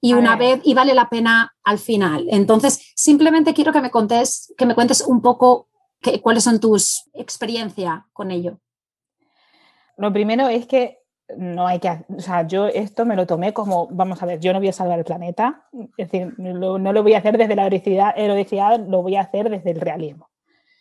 y 0.00 0.14
una 0.14 0.36
vez 0.36 0.60
y 0.64 0.74
vale 0.74 0.94
la 0.94 1.08
pena 1.08 1.54
al 1.62 1.78
final. 1.78 2.26
Entonces, 2.30 2.92
simplemente 2.94 3.54
quiero 3.54 3.72
que 3.72 3.82
me 3.82 3.90
contes, 3.90 4.52
que 4.56 4.66
me 4.66 4.74
cuentes 4.74 5.02
un 5.02 5.20
poco 5.20 5.68
cuáles 6.22 6.44
son 6.44 6.60
tus 6.60 7.04
experiencias 7.12 8.02
con 8.12 8.30
ello. 8.30 8.58
Lo 9.98 10.12
primero 10.12 10.48
es 10.48 10.66
que 10.66 10.99
no 11.36 11.66
hay 11.66 11.78
que, 11.78 11.88
o 11.88 12.20
sea, 12.20 12.46
yo 12.46 12.66
esto 12.66 13.04
me 13.04 13.16
lo 13.16 13.26
tomé 13.26 13.52
como, 13.52 13.88
vamos 13.90 14.22
a 14.22 14.26
ver, 14.26 14.40
yo 14.40 14.52
no 14.52 14.58
voy 14.58 14.68
a 14.68 14.72
salvar 14.72 14.98
el 14.98 15.04
planeta, 15.04 15.66
es 15.96 16.10
decir, 16.10 16.34
no 16.38 16.92
lo 16.92 17.02
voy 17.02 17.14
a 17.14 17.18
hacer 17.18 17.38
desde 17.38 17.56
la 17.56 17.66
heroicidad, 17.66 18.80
lo 18.80 19.02
voy 19.02 19.16
a 19.16 19.22
hacer 19.22 19.50
desde 19.50 19.70
el 19.70 19.80
realismo. 19.80 20.30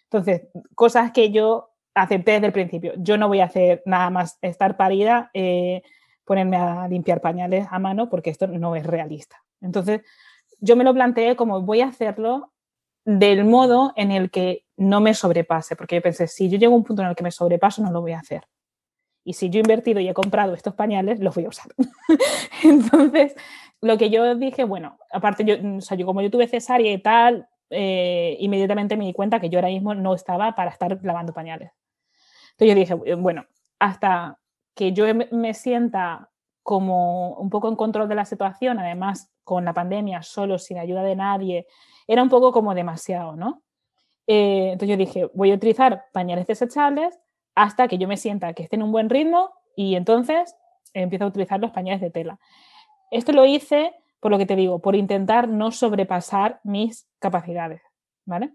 Entonces, 0.04 0.48
cosas 0.76 1.12
que 1.12 1.32
yo 1.32 1.72
acepté 1.94 2.34
desde 2.34 2.48
el 2.48 2.54
principio, 2.54 2.94
yo 2.98 3.18
no 3.18 3.28
voy 3.28 3.42
a 3.42 3.46
hacer 3.46 3.84
nada 3.86 4.10
más 4.10 4.38
estar 4.42 4.78
parida, 4.78 5.30
eh, 5.34 5.84
ponerme 6.26 6.58
a 6.58 6.88
limpiar 6.88 7.22
pañales 7.22 7.68
a 7.70 7.80
mano, 7.80 8.10
porque 8.10 8.30
esto 8.30 8.48
no 8.48 8.76
es 8.76 8.86
realista. 8.86 9.44
Entonces, 9.62 10.02
yo 10.60 10.76
me 10.76 10.84
lo 10.84 10.94
planteé 10.94 11.36
como 11.36 11.62
voy 11.62 11.82
a 11.82 11.88
hacerlo 11.88 12.54
del 13.06 13.46
modo 13.46 13.94
en 13.96 14.12
el 14.12 14.30
que 14.30 14.66
no 14.78 15.02
me 15.02 15.14
sobrepase, 15.14 15.76
porque 15.76 15.96
yo 15.96 16.02
pensé, 16.02 16.28
si 16.28 16.50
yo 16.50 16.58
llego 16.58 16.74
a 16.74 16.78
un 16.78 16.84
punto 16.84 17.02
en 17.02 17.10
el 17.10 17.16
que 17.16 17.24
me 17.24 17.32
sobrepaso, 17.32 17.82
no 17.82 17.92
lo 17.92 18.02
voy 18.02 18.12
a 18.14 18.20
hacer. 18.20 18.44
Y 19.24 19.34
si 19.34 19.50
yo 19.50 19.60
he 19.60 19.62
invertido 19.62 20.00
y 20.00 20.08
he 20.08 20.14
comprado 20.14 20.54
estos 20.54 20.74
pañales, 20.74 21.20
los 21.20 21.36
voy 21.36 21.46
a 21.46 21.50
usar. 21.50 21.68
Entonces, 22.64 23.36
lo 23.82 23.98
que 23.98 24.10
yo 24.10 24.36
dije, 24.36 24.64
bueno, 24.64 24.98
aparte 25.12 25.44
yo, 25.46 25.56
o 25.78 25.82
sea, 25.82 25.98
yo 25.98 26.06
como 26.06 26.22
yo 26.22 26.32
tuve 26.32 26.48
cesárea 26.48 26.92
y 26.92 27.02
tal, 27.02 27.48
eh, 27.70 28.38
inmediatamente 28.40 28.98
me 28.98 29.06
di 29.06 29.14
cuenta 29.14 29.40
que 29.40 29.50
yo 29.50 29.60
ahora 29.60 29.70
mismo 29.70 29.94
no 29.94 30.14
estaba 30.14 30.56
para 30.56 30.72
estar 30.72 30.98
lavando 31.04 31.34
pañales. 31.34 31.72
Entonces 32.52 32.68
yo 32.68 32.76
dije, 32.76 33.16
bueno, 33.16 33.46
hasta 33.80 34.40
que 34.76 34.94
yo 34.94 35.06
me 35.32 35.54
sienta 35.54 36.30
como 36.64 37.36
un 37.36 37.50
poco 37.50 37.70
en 37.70 37.76
control 37.76 38.08
de 38.08 38.16
la 38.16 38.26
situación, 38.26 38.80
además 38.80 39.32
con 39.44 39.66
la 39.66 39.74
pandemia, 39.74 40.22
solo, 40.22 40.60
sin 40.60 40.78
ayuda 40.78 41.04
de 41.04 41.16
nadie, 41.16 41.68
era 42.08 42.22
un 42.22 42.30
poco 42.30 42.52
como 42.52 42.76
demasiado, 42.76 43.36
¿no? 43.36 43.64
Eh, 44.28 44.74
entonces 44.74 44.90
yo 44.90 44.98
dije, 44.98 45.30
voy 45.34 45.52
a 45.52 45.56
utilizar 45.56 46.06
pañales 46.14 46.46
desechables 46.46 47.18
hasta 47.60 47.90
que 47.90 47.98
yo 47.98 48.08
me 48.08 48.16
sienta 48.16 48.54
que 48.54 48.64
esté 48.64 48.78
en 48.78 48.84
un 48.84 48.94
buen 48.94 49.10
ritmo 49.10 49.52
y 49.76 49.96
entonces 49.96 50.56
empiezo 50.94 51.26
a 51.26 51.28
utilizar 51.28 51.60
los 51.60 51.72
pañales 51.72 52.00
de 52.00 52.10
tela. 52.10 52.40
Esto 53.12 53.34
lo 53.34 53.46
hice, 53.46 53.94
por 54.22 54.32
lo 54.32 54.38
que 54.38 54.46
te 54.46 54.56
digo, 54.56 54.80
por 54.80 54.96
intentar 54.96 55.50
no 55.50 55.72
sobrepasar 55.72 56.62
mis 56.64 57.10
capacidades, 57.20 57.82
¿vale? 58.24 58.54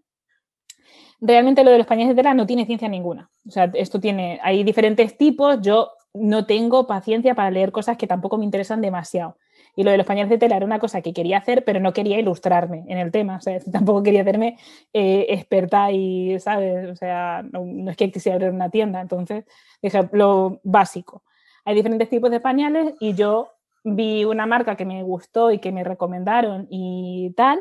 Realmente 1.21 1.65
lo 1.65 1.71
de 1.71 1.77
los 1.77 1.87
pañales 1.87 2.17
de 2.17 2.23
tela 2.23 2.33
no 2.33 2.47
tiene 2.47 2.65
ciencia 2.65 2.89
ninguna. 2.89 3.31
O 3.47 3.51
sea, 3.51 3.71
esto 3.75 4.01
tiene, 4.01 4.41
hay 4.43 4.65
diferentes 4.65 5.19
tipos, 5.19 5.61
yo 5.61 5.91
no 6.15 6.47
tengo 6.47 6.87
paciencia 6.87 7.35
para 7.35 7.51
leer 7.51 7.73
cosas 7.73 7.99
que 7.99 8.07
tampoco 8.07 8.39
me 8.39 8.47
interesan 8.47 8.81
demasiado. 8.81 9.37
Y 9.77 9.83
lo 9.83 9.91
de 9.91 9.97
los 9.97 10.07
pañales 10.07 10.31
de 10.31 10.39
tela 10.39 10.57
era 10.57 10.67
una 10.67 10.79
cosa 10.79 11.03
que 11.03 11.13
quería 11.13 11.39
hacer, 11.39 11.65
pero 11.65 11.81
no 11.81 11.93
quería 11.93 12.19
ilustrarme 12.19 12.85
en 12.89 12.99
el 12.99 13.11
tema. 13.11 13.37
O 13.37 13.41
sea, 13.41 13.59
tampoco 13.73 14.03
quería 14.03 14.23
hacerme 14.23 14.59
eh, 14.93 15.27
experta 15.31 15.91
y, 15.91 16.39
¿sabes? 16.41 16.91
O 16.91 16.97
sea, 16.97 17.45
no, 17.51 17.91
es 17.91 17.97
que 17.97 18.11
quisiera 18.11 18.37
abrir 18.37 18.51
una 18.51 18.71
tienda. 18.71 19.01
Entonces, 19.01 19.45
dije, 19.83 20.09
lo 20.13 20.61
básico. 20.63 21.23
Hay 21.65 21.75
diferentes 21.75 22.09
tipos 22.09 22.31
de 22.31 22.41
pañales 22.41 22.95
y 23.01 23.15
yo 23.15 23.51
vi 23.85 24.25
una 24.25 24.47
marca 24.47 24.77
que 24.77 24.85
me 24.85 25.03
gustó 25.03 25.51
y 25.51 25.59
que 25.59 25.73
me 25.73 25.85
recomendaron 25.85 26.67
y 26.71 27.33
tal. 27.37 27.61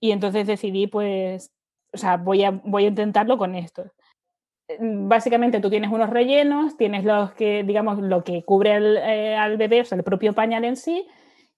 Y 0.00 0.12
entonces 0.12 0.46
decidí, 0.46 0.86
pues, 0.86 1.52
o 1.92 1.98
sea, 1.98 2.16
voy 2.16 2.44
a, 2.44 2.50
voy 2.50 2.84
a 2.84 2.88
intentarlo 2.88 3.38
con 3.38 3.54
esto 3.54 3.90
básicamente 4.78 5.60
tú 5.60 5.70
tienes 5.70 5.90
unos 5.90 6.10
rellenos, 6.10 6.76
tienes 6.76 7.04
los 7.04 7.32
que, 7.32 7.62
digamos, 7.62 7.98
lo 7.98 8.24
que 8.24 8.44
cubre 8.44 8.76
eh, 8.76 9.36
al 9.36 9.56
bebé, 9.56 9.82
o 9.82 9.84
sea, 9.84 9.96
el 9.96 10.04
propio 10.04 10.32
pañal 10.32 10.64
en 10.64 10.76
sí, 10.76 11.06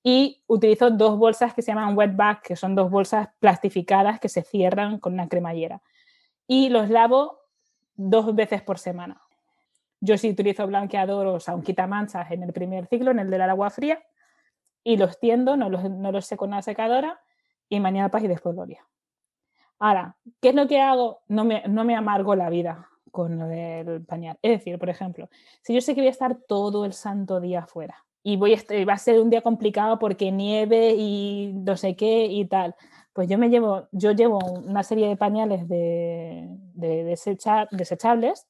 y 0.02 0.42
utilizo 0.46 0.90
dos 0.90 1.18
bolsas 1.18 1.54
que 1.54 1.62
se 1.62 1.72
llaman 1.72 1.96
wetback, 1.96 2.42
que 2.42 2.56
son 2.56 2.74
dos 2.74 2.90
bolsas 2.90 3.28
plastificadas 3.40 4.20
que 4.20 4.28
se 4.28 4.42
cierran 4.42 4.98
con 4.98 5.14
una 5.14 5.28
cremallera. 5.28 5.82
Y 6.46 6.68
los 6.68 6.88
lavo 6.88 7.40
dos 7.94 8.34
veces 8.34 8.62
por 8.62 8.78
semana. 8.78 9.20
Yo 10.00 10.16
sí 10.16 10.30
utilizo 10.30 10.66
blanqueador, 10.66 11.26
o 11.26 11.40
sea, 11.40 11.54
un 11.54 11.62
quitamanchas 11.62 12.30
en 12.30 12.44
el 12.44 12.52
primer 12.52 12.86
ciclo, 12.86 13.10
en 13.10 13.18
el 13.18 13.30
del 13.30 13.42
agua 13.42 13.70
fría, 13.70 14.00
y 14.84 14.96
los 14.96 15.18
tiendo, 15.18 15.56
no 15.56 15.68
los, 15.68 15.90
no 15.90 16.12
los 16.12 16.24
seco 16.24 16.44
en 16.44 16.52
la 16.52 16.62
secadora, 16.62 17.20
y 17.68 17.80
mañana 17.80 18.10
y 18.20 18.28
después 18.28 18.54
gloria. 18.54 18.86
Ahora, 19.78 20.16
¿qué 20.40 20.50
es 20.50 20.54
lo 20.54 20.66
que 20.66 20.80
hago? 20.80 21.20
No 21.28 21.44
me, 21.44 21.62
no 21.68 21.84
me 21.84 21.94
amargo 21.94 22.34
la 22.34 22.48
vida 22.48 22.88
con 23.10 23.38
del 23.48 24.04
pañal. 24.04 24.38
Es 24.42 24.58
decir, 24.58 24.78
por 24.78 24.88
ejemplo, 24.88 25.28
si 25.62 25.74
yo 25.74 25.80
sé 25.80 25.94
que 25.94 26.00
voy 26.00 26.08
a 26.08 26.12
estar 26.12 26.36
todo 26.36 26.84
el 26.84 26.92
santo 26.92 27.40
día 27.40 27.60
afuera, 27.60 28.04
y 28.22 28.36
voy 28.36 28.54
a, 28.54 28.84
va 28.84 28.94
a 28.94 28.98
ser 28.98 29.20
un 29.20 29.30
día 29.30 29.42
complicado 29.42 29.98
porque 29.98 30.30
nieve 30.32 30.94
y 30.96 31.52
no 31.54 31.76
sé 31.76 31.96
qué 31.96 32.26
y 32.26 32.46
tal. 32.46 32.74
Pues 33.12 33.28
yo 33.28 33.38
me 33.38 33.48
llevo, 33.48 33.88
yo 33.92 34.12
llevo 34.12 34.38
una 34.38 34.82
serie 34.82 35.08
de 35.08 35.16
pañales 35.16 35.68
de, 35.68 36.46
de 36.74 37.04
desechables 37.70 38.46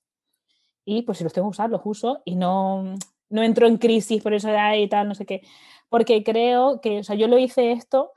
y 0.84 1.02
pues 1.02 1.18
si 1.18 1.24
los 1.24 1.32
tengo 1.32 1.48
que 1.48 1.52
usar, 1.52 1.70
los 1.70 1.82
uso 1.84 2.22
y 2.24 2.36
no, 2.36 2.94
no 3.30 3.42
entro 3.42 3.66
en 3.66 3.76
crisis 3.76 4.22
por 4.22 4.34
eso 4.34 4.48
ahí 4.48 4.84
y 4.84 4.88
tal, 4.88 5.08
no 5.08 5.14
sé 5.14 5.26
qué. 5.26 5.42
Porque 5.88 6.22
creo 6.24 6.80
que, 6.80 7.00
o 7.00 7.04
sea, 7.04 7.16
yo 7.16 7.28
lo 7.28 7.38
hice 7.38 7.72
esto 7.72 8.12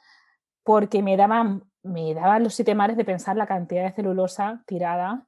porque 0.64 1.02
me 1.02 1.18
daban, 1.18 1.64
me 1.84 2.14
daban 2.14 2.44
los 2.44 2.54
siete 2.54 2.76
mares 2.76 2.98
de 2.98 3.06
pensar 3.06 3.36
la 3.36 3.48
cantidad 3.48 3.84
de 3.84 3.94
celulosa 3.94 4.64
tirada 4.68 5.28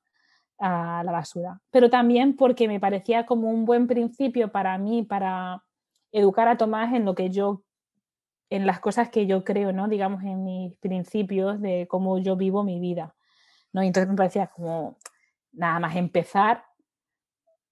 a 0.59 1.03
la 1.03 1.11
basura. 1.11 1.61
Pero 1.71 1.89
también 1.89 2.35
porque 2.35 2.67
me 2.67 2.79
parecía 2.79 3.25
como 3.25 3.49
un 3.49 3.65
buen 3.65 3.87
principio 3.87 4.51
para 4.51 4.77
mí, 4.77 5.03
para 5.03 5.63
educar 6.13 6.47
a 6.47 6.57
Tomás 6.57 6.93
en 6.93 7.03
lo 7.03 7.15
que 7.15 7.29
yo, 7.29 7.63
en 8.49 8.65
las 8.65 8.79
cosas 8.79 9.09
que 9.09 9.25
yo 9.25 9.43
creo, 9.43 9.73
¿no? 9.73 9.87
Digamos, 9.89 10.23
en 10.23 10.43
mis 10.43 10.77
principios 10.77 11.59
de 11.59 11.87
cómo 11.89 12.19
yo 12.19 12.37
vivo 12.37 12.63
mi 12.63 12.79
vida, 12.79 13.15
¿no? 13.73 13.83
Y 13.83 13.87
entonces 13.87 14.09
me 14.09 14.15
parecía 14.15 14.47
como, 14.47 14.97
nada 15.51 15.79
más 15.79 15.95
empezar 15.95 16.63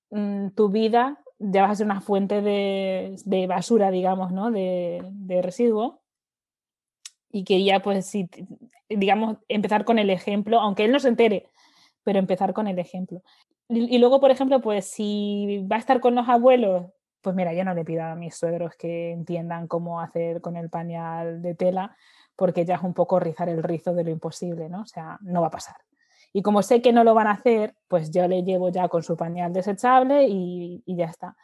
mm, 0.09 0.49
tu 0.49 0.69
vida, 0.69 1.23
ya 1.39 1.61
vas 1.61 1.71
a 1.71 1.75
ser 1.75 1.85
una 1.85 2.01
fuente 2.01 2.41
de, 2.41 3.47
basura, 3.47 3.91
digamos, 3.91 4.31
¿no? 4.31 4.51
De, 4.51 5.01
de 5.03 5.41
residuo. 5.41 6.01
Y 7.31 7.43
quería, 7.43 7.81
pues, 7.81 8.07
si, 8.07 8.27
digamos, 8.89 9.37
empezar 9.47 9.85
con 9.85 9.99
el 9.99 10.09
ejemplo, 10.09 10.59
aunque 10.59 10.85
él 10.85 10.91
no 10.91 10.99
se 10.99 11.07
entere, 11.09 11.47
pero 12.03 12.19
empezar 12.19 12.53
con 12.53 12.67
el 12.67 12.79
ejemplo. 12.79 13.21
y, 13.69 13.97
luego, 13.99 14.19
por 14.19 14.31
ejemplo, 14.31 14.61
pues 14.61 14.85
si 14.85 15.65
va 15.71 15.77
a 15.77 15.79
estar 15.79 16.01
con 16.01 16.15
los 16.15 16.27
abuelos, 16.27 16.87
pues 17.21 17.35
mira, 17.35 17.53
yo 17.53 17.63
no 17.63 17.73
le 17.73 17.85
pido 17.85 18.03
a 18.03 18.15
mis 18.15 18.35
suegros 18.35 18.75
que 18.75 19.11
entiendan 19.11 19.67
cómo 19.67 20.01
hacer 20.01 20.41
con 20.41 20.57
el 20.57 20.69
pañal 20.69 21.41
de 21.41 21.55
tela, 21.55 21.95
porque 22.35 22.65
ya 22.65 22.75
es 22.75 22.81
un 22.81 22.93
poco 22.93 23.19
rizar 23.19 23.49
el 23.49 23.63
rizo 23.63 23.93
de 23.93 24.03
lo 24.03 24.09
imposible, 24.09 24.69
¿no? 24.69 24.81
O 24.81 24.85
sea, 24.85 25.17
no 25.21 25.41
va 25.41 25.47
a 25.47 25.51
pasar. 25.51 25.75
Y 26.33 26.41
como 26.41 26.63
sé 26.63 26.81
que 26.81 26.93
no 26.93 27.03
lo 27.03 27.13
van 27.13 27.27
a 27.27 27.31
hacer, 27.31 27.75
pues 27.87 28.11
yo 28.11 28.27
le 28.27 28.43
llevo 28.43 28.69
ya 28.69 28.87
con 28.87 29.03
su 29.03 29.17
pañal 29.17 29.53
desechable 29.53 30.27
y, 30.27 30.83
ya 30.87 31.05
está. 31.05 31.35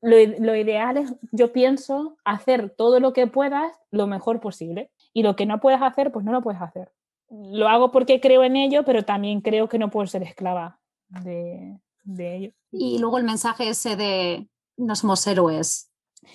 Lo, 0.00 0.16
lo, 0.38 0.54
ideal 0.54 0.96
es, 0.96 1.14
yo 1.32 1.52
pienso, 1.52 2.16
hacer 2.24 2.70
todo 2.70 3.00
lo 3.00 3.12
que 3.12 3.26
puedas 3.26 3.72
lo 3.90 4.06
mejor 4.06 4.40
posible. 4.40 4.90
Y 5.12 5.22
lo 5.22 5.34
que 5.34 5.46
no 5.46 5.60
puedes 5.60 5.82
hacer, 5.82 6.12
pues 6.12 6.24
no 6.24 6.32
lo 6.32 6.42
puedes 6.42 6.62
hacer. 6.62 6.92
lo 7.28 7.68
hago 7.68 7.90
porque 7.90 8.20
creo 8.20 8.44
en 8.44 8.56
ello, 8.56 8.84
pero 8.84 9.04
también 9.04 9.40
creo 9.40 9.68
que 9.68 9.78
no 9.78 9.90
puedo 9.90 10.06
ser 10.06 10.22
esclava 10.22 10.78
de, 11.08 11.78
de 12.04 12.36
ello. 12.36 12.52
Y 12.70 12.98
luego 12.98 13.18
el 13.18 13.24
mensaje 13.24 13.68
ese 13.68 13.96
de 13.96 14.48
no 14.76 14.94
somos 14.94 15.26
héroes. 15.26 15.90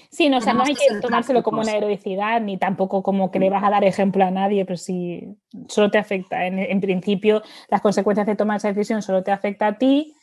Sí, 0.09 0.29
no, 0.29 0.37
o 0.37 0.41
sea, 0.41 0.53
no 0.53 0.63
hay 0.63 0.75
que, 0.75 0.99
tomárselo 1.01 1.43
como 1.43 1.61
una 1.61 1.75
heroicidad, 1.75 2.41
ni 2.41 2.57
tampoco 2.57 3.03
como 3.03 3.31
que 3.31 3.39
le 3.39 3.49
vas 3.49 3.63
a 3.63 3.69
dar 3.69 3.83
ejemplo 3.83 4.23
a 4.23 4.31
nadie, 4.31 4.65
pero 4.65 4.77
si 4.77 5.37
solo 5.67 5.89
te 5.91 5.97
afecta. 5.97 6.45
En, 6.45 6.59
en 6.59 6.81
principio, 6.81 7.41
las 7.69 7.81
consecuencias 7.81 8.27
de 8.27 8.35
tomar 8.35 8.57
esa 8.57 8.69
decisión 8.69 9.01
solo 9.01 9.23
te 9.23 9.31
afecta 9.31 9.67
a 9.67 9.77
ti. 9.77 10.13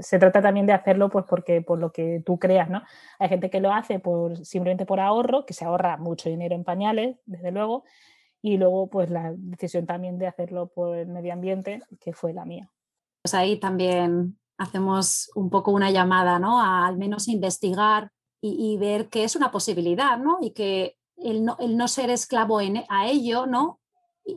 Se 0.00 0.18
trata 0.20 0.40
también 0.40 0.66
de 0.66 0.72
hacerlo 0.72 1.10
pues 1.10 1.24
porque 1.28 1.62
por 1.62 1.80
lo 1.80 1.90
que 1.92 2.22
tú 2.24 2.38
creas, 2.38 2.70
¿no? 2.70 2.82
Hay 3.18 3.28
gente 3.28 3.50
que 3.50 3.60
lo 3.60 3.72
hace 3.72 3.98
por 3.98 4.44
simplemente 4.44 4.86
por 4.86 5.00
ahorro, 5.00 5.44
que 5.44 5.54
se 5.54 5.64
ahorra 5.64 5.96
mucho 5.96 6.28
dinero 6.28 6.54
en 6.54 6.62
pañales, 6.62 7.16
desde 7.26 7.50
luego, 7.50 7.84
y 8.40 8.56
luego 8.56 8.88
pues 8.88 9.10
la 9.10 9.32
decisión 9.36 9.86
también 9.86 10.18
de 10.18 10.28
hacerlo 10.28 10.68
por 10.68 10.96
el 10.96 11.08
medio 11.08 11.32
ambiente, 11.32 11.80
que 12.00 12.12
fue 12.12 12.32
la 12.32 12.44
mía. 12.44 12.70
Pues 13.22 13.34
ahí 13.34 13.58
también 13.58 14.38
hacemos 14.60 15.30
un 15.34 15.48
poco 15.48 15.70
una 15.70 15.90
llamada, 15.90 16.38
¿no? 16.38 16.60
A 16.60 16.86
al 16.86 16.98
menos 16.98 17.28
investigar 17.28 18.12
y, 18.42 18.76
ver 18.78 19.08
que 19.08 19.24
es 19.24 19.36
una 19.36 19.50
posibilidad, 19.50 20.18
¿no? 20.18 20.38
Y 20.40 20.52
que 20.52 20.96
el 21.16 21.44
no, 21.44 21.56
el 21.60 21.76
no 21.76 21.88
ser 21.88 22.08
esclavo 22.08 22.60
en, 22.60 22.84
a 22.88 23.08
ello, 23.08 23.46
¿no? 23.46 23.80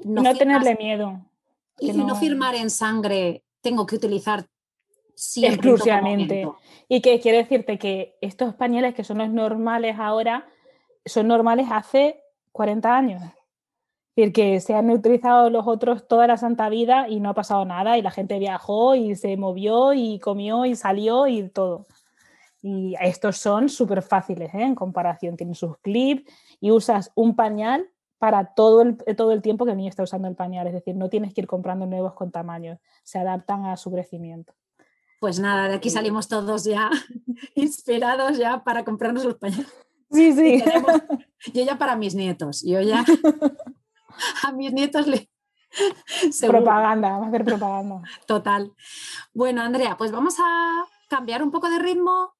No, 0.03 0.33
tenerle 0.33 0.75
miedo. 0.75 1.25
Y 1.79 1.93
no... 1.93 2.15
firmar 2.15 2.55
en 2.55 2.69
sangre, 2.69 3.43
tengo 3.61 3.85
que 3.85 3.95
utilizar 3.95 4.45
siempre. 5.15 5.55
Exclusivamente. 5.55 6.49
Y 6.89 7.01
que 7.01 7.19
quiero 7.19 7.37
decirte 7.37 7.77
que 7.77 8.15
estos 8.21 8.55
pañales 8.55 8.93
que 8.93 9.03
son 9.03 9.19
los 9.19 9.29
normales 9.29 9.97
ahora, 9.99 10.47
son 11.05 11.27
normales 11.27 11.67
hace 11.69 12.21
40 12.51 12.95
años 12.95 13.21
decir, 14.15 14.33
que 14.33 14.59
se 14.59 14.73
han 14.73 14.89
utilizado 14.89 15.49
los 15.49 15.67
otros 15.67 16.07
toda 16.07 16.27
la 16.27 16.37
santa 16.37 16.69
vida 16.69 17.07
y 17.09 17.19
no 17.19 17.29
ha 17.29 17.33
pasado 17.33 17.65
nada 17.65 17.97
y 17.97 18.01
la 18.01 18.11
gente 18.11 18.39
viajó 18.39 18.95
y 18.95 19.15
se 19.15 19.37
movió 19.37 19.93
y 19.93 20.19
comió 20.19 20.65
y 20.65 20.75
salió 20.75 21.27
y 21.27 21.49
todo. 21.49 21.87
Y 22.61 22.95
estos 23.01 23.37
son 23.37 23.67
súper 23.67 24.01
fáciles 24.01 24.53
¿eh? 24.53 24.63
en 24.63 24.75
comparación. 24.75 25.35
Tienen 25.35 25.55
sus 25.55 25.77
clips 25.79 26.31
y 26.61 26.71
usas 26.71 27.11
un 27.13 27.35
pañal 27.35 27.89
para 28.17 28.53
todo 28.53 28.81
el, 28.81 28.97
todo 29.17 29.33
el 29.33 29.41
tiempo 29.41 29.65
que 29.65 29.71
el 29.71 29.77
niño 29.77 29.89
está 29.89 30.03
usando 30.03 30.29
el 30.29 30.35
pañal. 30.35 30.67
Es 30.67 30.73
decir, 30.73 30.95
no 30.95 31.09
tienes 31.09 31.33
que 31.33 31.41
ir 31.41 31.47
comprando 31.47 31.85
nuevos 31.85 32.13
con 32.13 32.31
tamaños. 32.31 32.79
Se 33.03 33.19
adaptan 33.19 33.65
a 33.65 33.75
su 33.75 33.91
crecimiento. 33.91 34.53
Pues 35.19 35.39
nada, 35.39 35.67
de 35.67 35.75
aquí 35.75 35.89
salimos 35.89 36.29
todos 36.29 36.63
ya 36.63 36.89
inspirados 37.55 38.37
ya 38.37 38.63
para 38.63 38.85
comprarnos 38.85 39.25
los 39.25 39.35
pañales. 39.35 39.67
Sí, 40.09 40.31
sí. 40.31 40.63
yo 41.53 41.65
ya 41.65 41.77
para 41.77 41.97
mis 41.97 42.15
nietos. 42.15 42.61
Yo 42.61 42.79
ya 42.79 43.03
a 44.43 44.51
mis 44.51 44.73
nietos 44.73 45.07
le... 45.07 45.29
Propaganda, 46.47 47.09
vamos 47.09 47.25
a 47.25 47.29
hacer 47.29 47.45
propaganda. 47.45 48.01
Total. 48.27 48.71
Bueno, 49.33 49.61
Andrea, 49.61 49.97
pues 49.97 50.11
vamos 50.11 50.35
a 50.39 50.85
cambiar 51.09 51.41
un 51.41 51.51
poco 51.51 51.69
de 51.69 51.79
ritmo. 51.79 52.33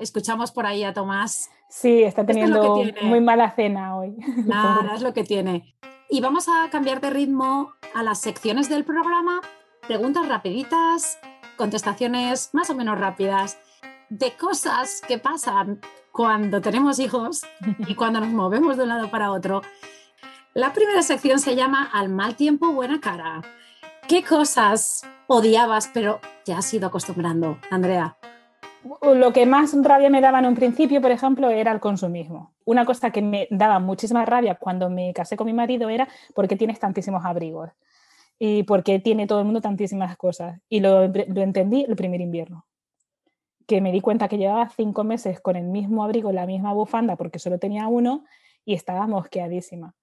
Escuchamos 0.00 0.52
por 0.52 0.66
ahí 0.66 0.84
a 0.84 0.92
Tomás. 0.92 1.50
Sí, 1.70 2.02
está 2.02 2.24
teniendo 2.24 2.82
muy 3.02 3.20
mala 3.20 3.50
cena 3.50 3.96
hoy. 3.96 4.14
Nada, 4.44 4.94
es 4.94 5.02
lo 5.02 5.14
que 5.14 5.24
tiene. 5.24 5.74
Y 6.10 6.20
vamos 6.20 6.48
a 6.48 6.68
cambiar 6.70 7.00
de 7.00 7.10
ritmo 7.10 7.72
a 7.94 8.02
las 8.02 8.20
secciones 8.20 8.68
del 8.68 8.84
programa. 8.84 9.40
Preguntas 9.86 10.28
rapiditas, 10.28 11.18
contestaciones 11.56 12.50
más 12.52 12.70
o 12.70 12.74
menos 12.74 12.98
rápidas 12.98 13.58
de 14.10 14.36
cosas 14.36 15.00
que 15.06 15.18
pasan 15.18 15.80
cuando 16.12 16.60
tenemos 16.60 16.98
hijos 16.98 17.42
y 17.86 17.94
cuando 17.94 18.20
nos 18.20 18.30
movemos 18.30 18.76
de 18.76 18.84
un 18.84 18.88
lado 18.90 19.10
para 19.10 19.32
otro 19.32 19.62
la 20.56 20.72
primera 20.72 21.02
sección 21.02 21.38
se 21.38 21.54
llama 21.54 21.90
Al 21.92 22.08
mal 22.08 22.34
tiempo, 22.34 22.72
buena 22.72 22.98
cara. 22.98 23.42
¿Qué 24.08 24.24
cosas 24.24 25.02
odiabas, 25.26 25.90
pero 25.92 26.18
te 26.46 26.54
has 26.54 26.72
ido 26.72 26.86
acostumbrando, 26.86 27.58
Andrea? 27.70 28.16
Lo 29.02 29.34
que 29.34 29.44
más 29.44 29.74
rabia 29.82 30.08
me 30.08 30.22
daba 30.22 30.38
en 30.38 30.46
un 30.46 30.54
principio, 30.54 31.02
por 31.02 31.10
ejemplo, 31.10 31.50
era 31.50 31.72
el 31.72 31.80
consumismo. 31.80 32.54
Una 32.64 32.86
cosa 32.86 33.10
que 33.10 33.20
me 33.20 33.46
daba 33.50 33.80
muchísima 33.80 34.24
rabia 34.24 34.54
cuando 34.54 34.88
me 34.88 35.12
casé 35.12 35.36
con 35.36 35.46
mi 35.46 35.52
marido 35.52 35.90
era 35.90 36.08
porque 36.34 36.56
tienes 36.56 36.80
tantísimos 36.80 37.22
abrigos 37.26 37.68
y 38.38 38.62
porque 38.62 38.98
tiene 38.98 39.26
todo 39.26 39.40
el 39.40 39.44
mundo 39.44 39.60
tantísimas 39.60 40.16
cosas. 40.16 40.58
Y 40.70 40.80
lo, 40.80 41.06
lo 41.08 41.42
entendí 41.42 41.84
el 41.86 41.96
primer 41.96 42.22
invierno, 42.22 42.64
que 43.66 43.82
me 43.82 43.92
di 43.92 44.00
cuenta 44.00 44.26
que 44.26 44.38
llevaba 44.38 44.70
cinco 44.70 45.04
meses 45.04 45.38
con 45.38 45.54
el 45.54 45.64
mismo 45.64 46.02
abrigo, 46.02 46.32
la 46.32 46.46
misma 46.46 46.72
bufanda, 46.72 47.16
porque 47.16 47.38
solo 47.38 47.58
tenía 47.58 47.88
uno 47.88 48.24
y 48.64 48.72
estaba 48.72 49.06
mosqueadísima 49.06 49.94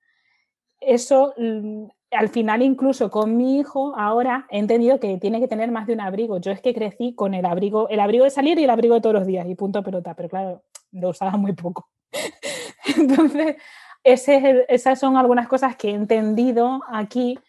eso 0.88 1.34
mm, 1.38 1.86
al 2.12 2.30
final 2.30 2.62
incluso 2.62 3.10
con 3.10 3.36
mi 3.36 3.60
hijo 3.60 3.94
ahora 3.98 4.48
he 4.50 4.60
entendido 4.60 5.00
que 5.00 5.18
tiene 5.18 5.40
que 5.40 5.48
tener 5.48 5.72
más 5.72 5.88
de 5.88 5.94
un 5.94 6.02
abrigo. 6.02 6.40
Yo 6.40 6.52
es 6.52 6.62
que 6.62 6.74
crecí 6.74 7.14
con 7.16 7.34
el 7.34 7.46
abrigo, 7.46 7.90
el 7.90 8.00
abrigo 8.00 8.24
de 8.24 8.30
salir 8.30 8.60
y 8.60 8.64
el 8.64 8.70
abrigo 8.70 8.96
de 8.96 9.02
todos 9.02 9.16
los 9.16 9.28
días 9.28 9.48
y 9.48 9.56
punto 9.56 9.84
pelota, 9.84 10.14
pero 10.16 10.30
claro, 10.30 10.64
lo 10.92 11.10
usaba 11.10 11.38
muy 11.38 11.54
poco. 11.54 11.90
Entonces, 12.98 13.58
esas 14.04 15.00
son 15.00 15.18
algunas 15.18 15.48
cosas 15.48 15.76
que 15.76 15.90
he 15.90 15.94
entendido 15.94 16.82
aquí 16.90 17.40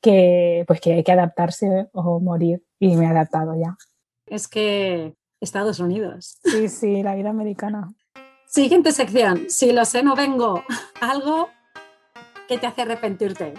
que 0.00 0.64
pues 0.66 0.80
que 0.80 0.92
hay 0.94 1.02
que 1.02 1.12
adaptarse 1.12 1.88
o 1.92 2.20
morir 2.20 2.62
y 2.78 2.96
me 2.96 3.06
he 3.06 3.08
adaptado 3.08 3.54
ya. 3.56 3.76
Es 4.26 4.48
que 4.48 5.14
Estados 5.40 5.80
Unidos. 5.80 6.38
Sí, 6.44 6.68
sí, 6.68 7.02
la 7.02 7.14
vida 7.14 7.30
americana. 7.30 7.92
Siguiente 8.46 8.92
sección. 8.92 9.46
Si 9.48 9.72
lo 9.72 9.84
sé, 9.84 10.02
no 10.02 10.14
vengo. 10.14 10.62
Algo 11.00 11.48
¿Qué 12.46 12.58
te 12.58 12.66
hace 12.66 12.82
arrepentirte 12.82 13.54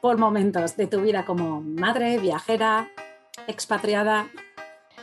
por 0.00 0.16
momentos 0.16 0.76
de 0.76 0.86
tu 0.86 1.00
vida 1.00 1.24
como 1.24 1.60
madre, 1.60 2.18
viajera, 2.18 2.88
expatriada? 3.48 4.28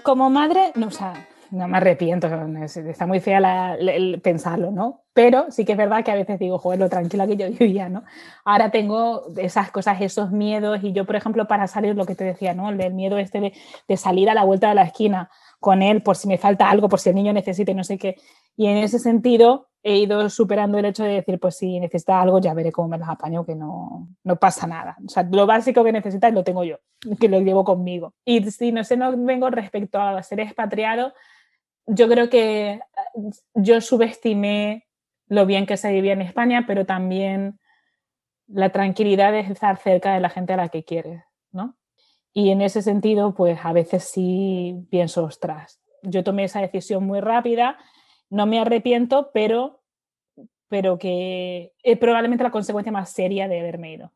Como 0.04 0.30
madre, 0.30 0.72
no, 0.76 0.88
o 0.88 0.92
sea, 0.92 1.14
no 1.52 1.68
me 1.68 1.78
arrepiento, 1.78 2.30
está 2.64 3.06
muy 3.06 3.20
fea 3.20 3.76
el 3.76 4.22
pensarlo, 4.22 4.72
¿no? 4.72 5.02
Pero 5.12 5.52
sí 5.52 5.66
que 5.66 5.74
es 5.74 5.78
verdad 5.78 6.06
que 6.06 6.12
a 6.12 6.16
veces 6.16 6.40
digo, 6.40 6.58
joder, 6.60 6.80
lo 6.80 6.88
tranquila 6.88 7.28
que 7.28 7.36
yo 7.36 7.50
vivía, 7.60 7.90
¿no? 7.90 8.06
Ahora 8.46 8.72
tengo 8.72 9.34
esas 9.36 9.70
cosas, 9.70 10.00
esos 10.00 10.32
miedos, 10.32 10.80
y 10.82 10.94
yo, 10.94 11.06
por 11.06 11.18
ejemplo, 11.18 11.46
para 11.46 11.68
salir, 11.68 11.96
lo 11.96 12.06
que 12.06 12.16
te 12.16 12.24
decía, 12.24 12.54
¿no? 12.54 12.70
El 12.70 12.94
miedo 12.94 13.18
este 13.18 13.52
de 13.86 13.98
salir 13.98 14.30
a 14.30 14.34
la 14.34 14.46
vuelta 14.46 14.70
de 14.70 14.76
la 14.76 14.84
esquina 14.84 15.30
con 15.60 15.82
él 15.82 16.04
por 16.04 16.16
si 16.16 16.30
me 16.30 16.38
falta 16.38 16.70
algo, 16.70 16.88
por 16.88 17.02
si 17.02 17.10
el 17.10 17.16
niño 17.16 17.34
necesita 17.34 17.74
no 17.74 17.84
sé 17.84 17.98
qué. 17.98 18.16
Y 18.56 18.68
en 18.68 18.78
ese 18.78 18.98
sentido, 18.98 19.68
he 19.84 19.98
ido 19.98 20.30
superando 20.30 20.78
el 20.78 20.86
hecho 20.86 21.04
de 21.04 21.16
decir, 21.16 21.40
pues 21.40 21.58
si 21.58 21.80
necesita 21.80 22.22
algo, 22.22 22.40
ya 22.40 22.54
veré 22.54 22.72
cómo 22.72 22.88
me 22.88 22.98
las 22.98 23.10
apaño, 23.10 23.46
que 23.46 23.54
no, 23.54 24.08
no 24.24 24.36
pasa 24.38 24.66
nada. 24.66 24.96
O 25.06 25.10
sea, 25.10 25.24
lo 25.30 25.46
básico 25.46 25.84
que 25.84 25.92
necesitas 25.92 26.34
lo 26.34 26.46
tengo 26.46 26.64
yo, 26.64 26.78
que 27.20 27.28
lo 27.28 27.42
llevo 27.42 27.66
conmigo. 27.66 28.14
Y 28.24 28.50
si 28.50 28.72
no 28.72 28.84
sé, 28.86 28.96
no 28.96 29.16
vengo 29.18 29.50
respecto 29.50 30.00
a 30.00 30.24
ser 30.24 30.40
expatriado, 30.40 31.14
yo 31.86 32.08
creo 32.08 32.30
que 32.30 32.80
yo 33.56 33.82
subestimé 33.82 34.88
lo 35.28 35.46
bien 35.46 35.66
que 35.66 35.76
se 35.76 35.92
vivía 35.92 36.14
en 36.14 36.22
España, 36.22 36.64
pero 36.66 36.86
también 36.86 37.60
la 38.48 38.70
tranquilidad 38.70 39.34
de 39.34 39.42
estar 39.42 39.76
cerca 39.78 40.14
de 40.14 40.22
la 40.22 40.30
gente 40.30 40.54
a 40.54 40.58
la 40.58 40.70
que 40.70 40.86
quieres, 40.86 41.24
¿no? 41.52 41.76
Y 42.32 42.52
en 42.52 42.62
ese 42.62 42.82
sentido, 42.82 43.36
pues 43.36 43.60
a 43.64 43.74
veces 43.74 44.06
sí 44.06 44.88
pienso, 44.90 45.26
ostras, 45.26 45.82
yo 46.04 46.24
tomé 46.24 46.46
esa 46.46 46.62
decisión 46.62 47.06
muy 47.06 47.20
rápida 47.20 47.78
no 48.34 48.48
me 48.48 48.60
arrepiento, 48.60 49.30
pero, 49.32 49.84
pero 50.68 50.98
que 50.98 51.72
es 51.84 51.98
probablemente 52.00 52.44
la 52.44 52.50
consecuencia 52.52 52.92
más 52.92 53.12
seria 53.12 53.48
de 53.48 53.60
haberme 53.60 53.94
ido. 53.94 54.12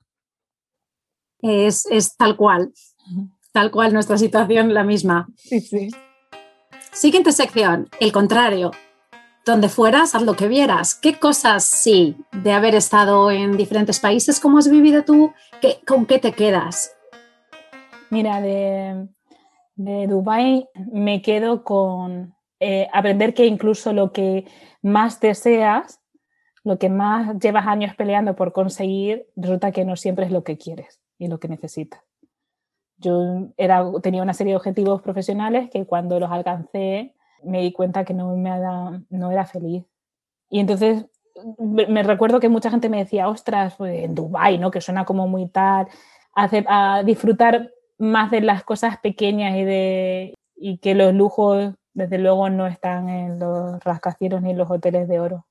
Es, 1.40 1.86
tal 2.18 2.36
cual, 2.36 2.74
tal 3.52 3.70
cual 3.70 3.94
nuestra 3.94 4.18
situación 4.18 4.74
la 4.74 4.84
misma. 4.84 5.28
Sí, 5.36 5.60
sí. 5.60 5.90
Siguiente 6.92 7.32
sección, 7.32 7.90
el 8.00 8.12
contrario. 8.12 8.72
Donde 9.46 9.70
fueras, 9.70 10.16
haz 10.16 10.24
lo 10.24 10.36
que 10.36 10.48
vieras. 10.48 10.96
¿Qué 10.96 11.20
cosas 11.20 11.64
sí 11.64 12.18
de 12.32 12.54
haber 12.54 12.74
estado 12.74 13.30
en 13.30 13.56
diferentes 13.56 14.00
países? 14.00 14.40
¿Cómo 14.40 14.58
has 14.58 14.68
vivido 14.68 15.04
tú? 15.04 15.32
¿Qué, 15.62 15.80
¿Con 15.86 16.08
qué 16.08 16.18
te 16.18 16.34
quedas? 16.34 16.92
Mira, 18.10 18.42
de, 18.42 19.08
de 19.76 20.08
Dubái 20.08 20.68
me 20.92 21.22
quedo 21.22 21.64
con, 21.64 22.37
eh, 22.60 22.88
aprender 22.94 23.34
que 23.34 23.46
incluso 23.46 23.94
lo 23.94 24.12
que 24.12 24.46
más 24.82 25.20
deseas, 25.20 26.02
lo 26.64 26.80
que 26.80 26.90
más 26.90 27.38
llevas 27.40 27.68
años 27.68 27.96
peleando 27.96 28.36
por 28.36 28.52
conseguir, 28.52 29.28
resulta 29.36 29.72
que 29.72 29.86
no 29.86 29.96
siempre 29.96 30.26
es 30.26 30.32
lo 30.32 30.44
que 30.44 30.58
quieres 30.58 31.00
y 31.18 31.28
lo 31.28 31.40
que 31.40 31.48
necesitas. 31.48 32.02
Yo 32.98 33.50
era, 33.58 33.84
tenía 34.02 34.24
una 34.24 34.34
serie 34.34 34.54
de 34.54 34.58
objetivos 34.58 35.02
profesionales 35.02 35.70
que 35.70 35.86
cuando 35.86 36.20
los 36.20 36.32
alcancé 36.32 37.16
me 37.44 37.62
di 37.62 37.72
cuenta 37.72 38.04
que 38.04 38.14
no, 38.14 38.36
me 38.36 38.50
no 39.10 39.32
era 39.32 39.46
feliz. 39.46 39.86
Y 40.50 40.60
entonces 40.60 41.06
me, 41.60 42.04
recuerdo 42.04 42.40
que 42.40 42.50
mucha 42.50 42.72
gente 42.72 42.90
me 42.90 42.98
decía, 42.98 43.30
ostras, 43.30 43.76
pues 43.78 44.04
en 44.04 44.16
Dubái, 44.16 44.58
¿no? 44.58 44.72
que 44.72 44.82
suena 44.82 45.06
como 45.06 45.28
muy 45.28 45.48
tal, 45.48 45.88
a 46.34 47.04
disfrutar 47.04 47.72
más 47.98 48.32
de 48.32 48.42
las 48.42 48.64
cosas 48.64 48.98
pequeñas 49.00 49.56
y, 49.58 49.64
de, 49.64 50.34
y 50.56 50.78
que 50.78 50.96
los 50.96 51.14
lujos 51.14 51.74
desde 51.98 52.20
luego 52.20 52.48
no 52.52 52.68
están 52.68 53.10
en 53.10 53.40
los 53.40 53.84
rascacielos 53.84 54.44
ni 54.44 54.52
en 54.52 54.58
los 54.60 54.70
hoteles 54.70 55.08
de 55.08 55.20
oro. 55.20 55.48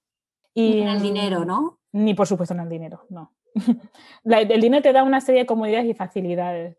Y, 0.55 0.75
ni 0.75 0.83
en 0.83 0.89
el 0.89 1.03
dinero, 1.03 1.45
¿no? 1.45 1.81
Ni 1.91 2.15
por 2.15 2.29
supuesto 2.29 2.55
en 2.55 2.61
el 2.61 2.69
dinero, 2.69 3.05
no. 3.09 3.33
el 4.25 4.61
dinero 4.61 4.81
te 4.81 4.93
da 4.93 5.03
una 5.03 5.21
serie 5.21 5.41
de 5.41 5.47
comodidades 5.47 5.89
y 5.89 5.95
facilidades, 5.95 6.77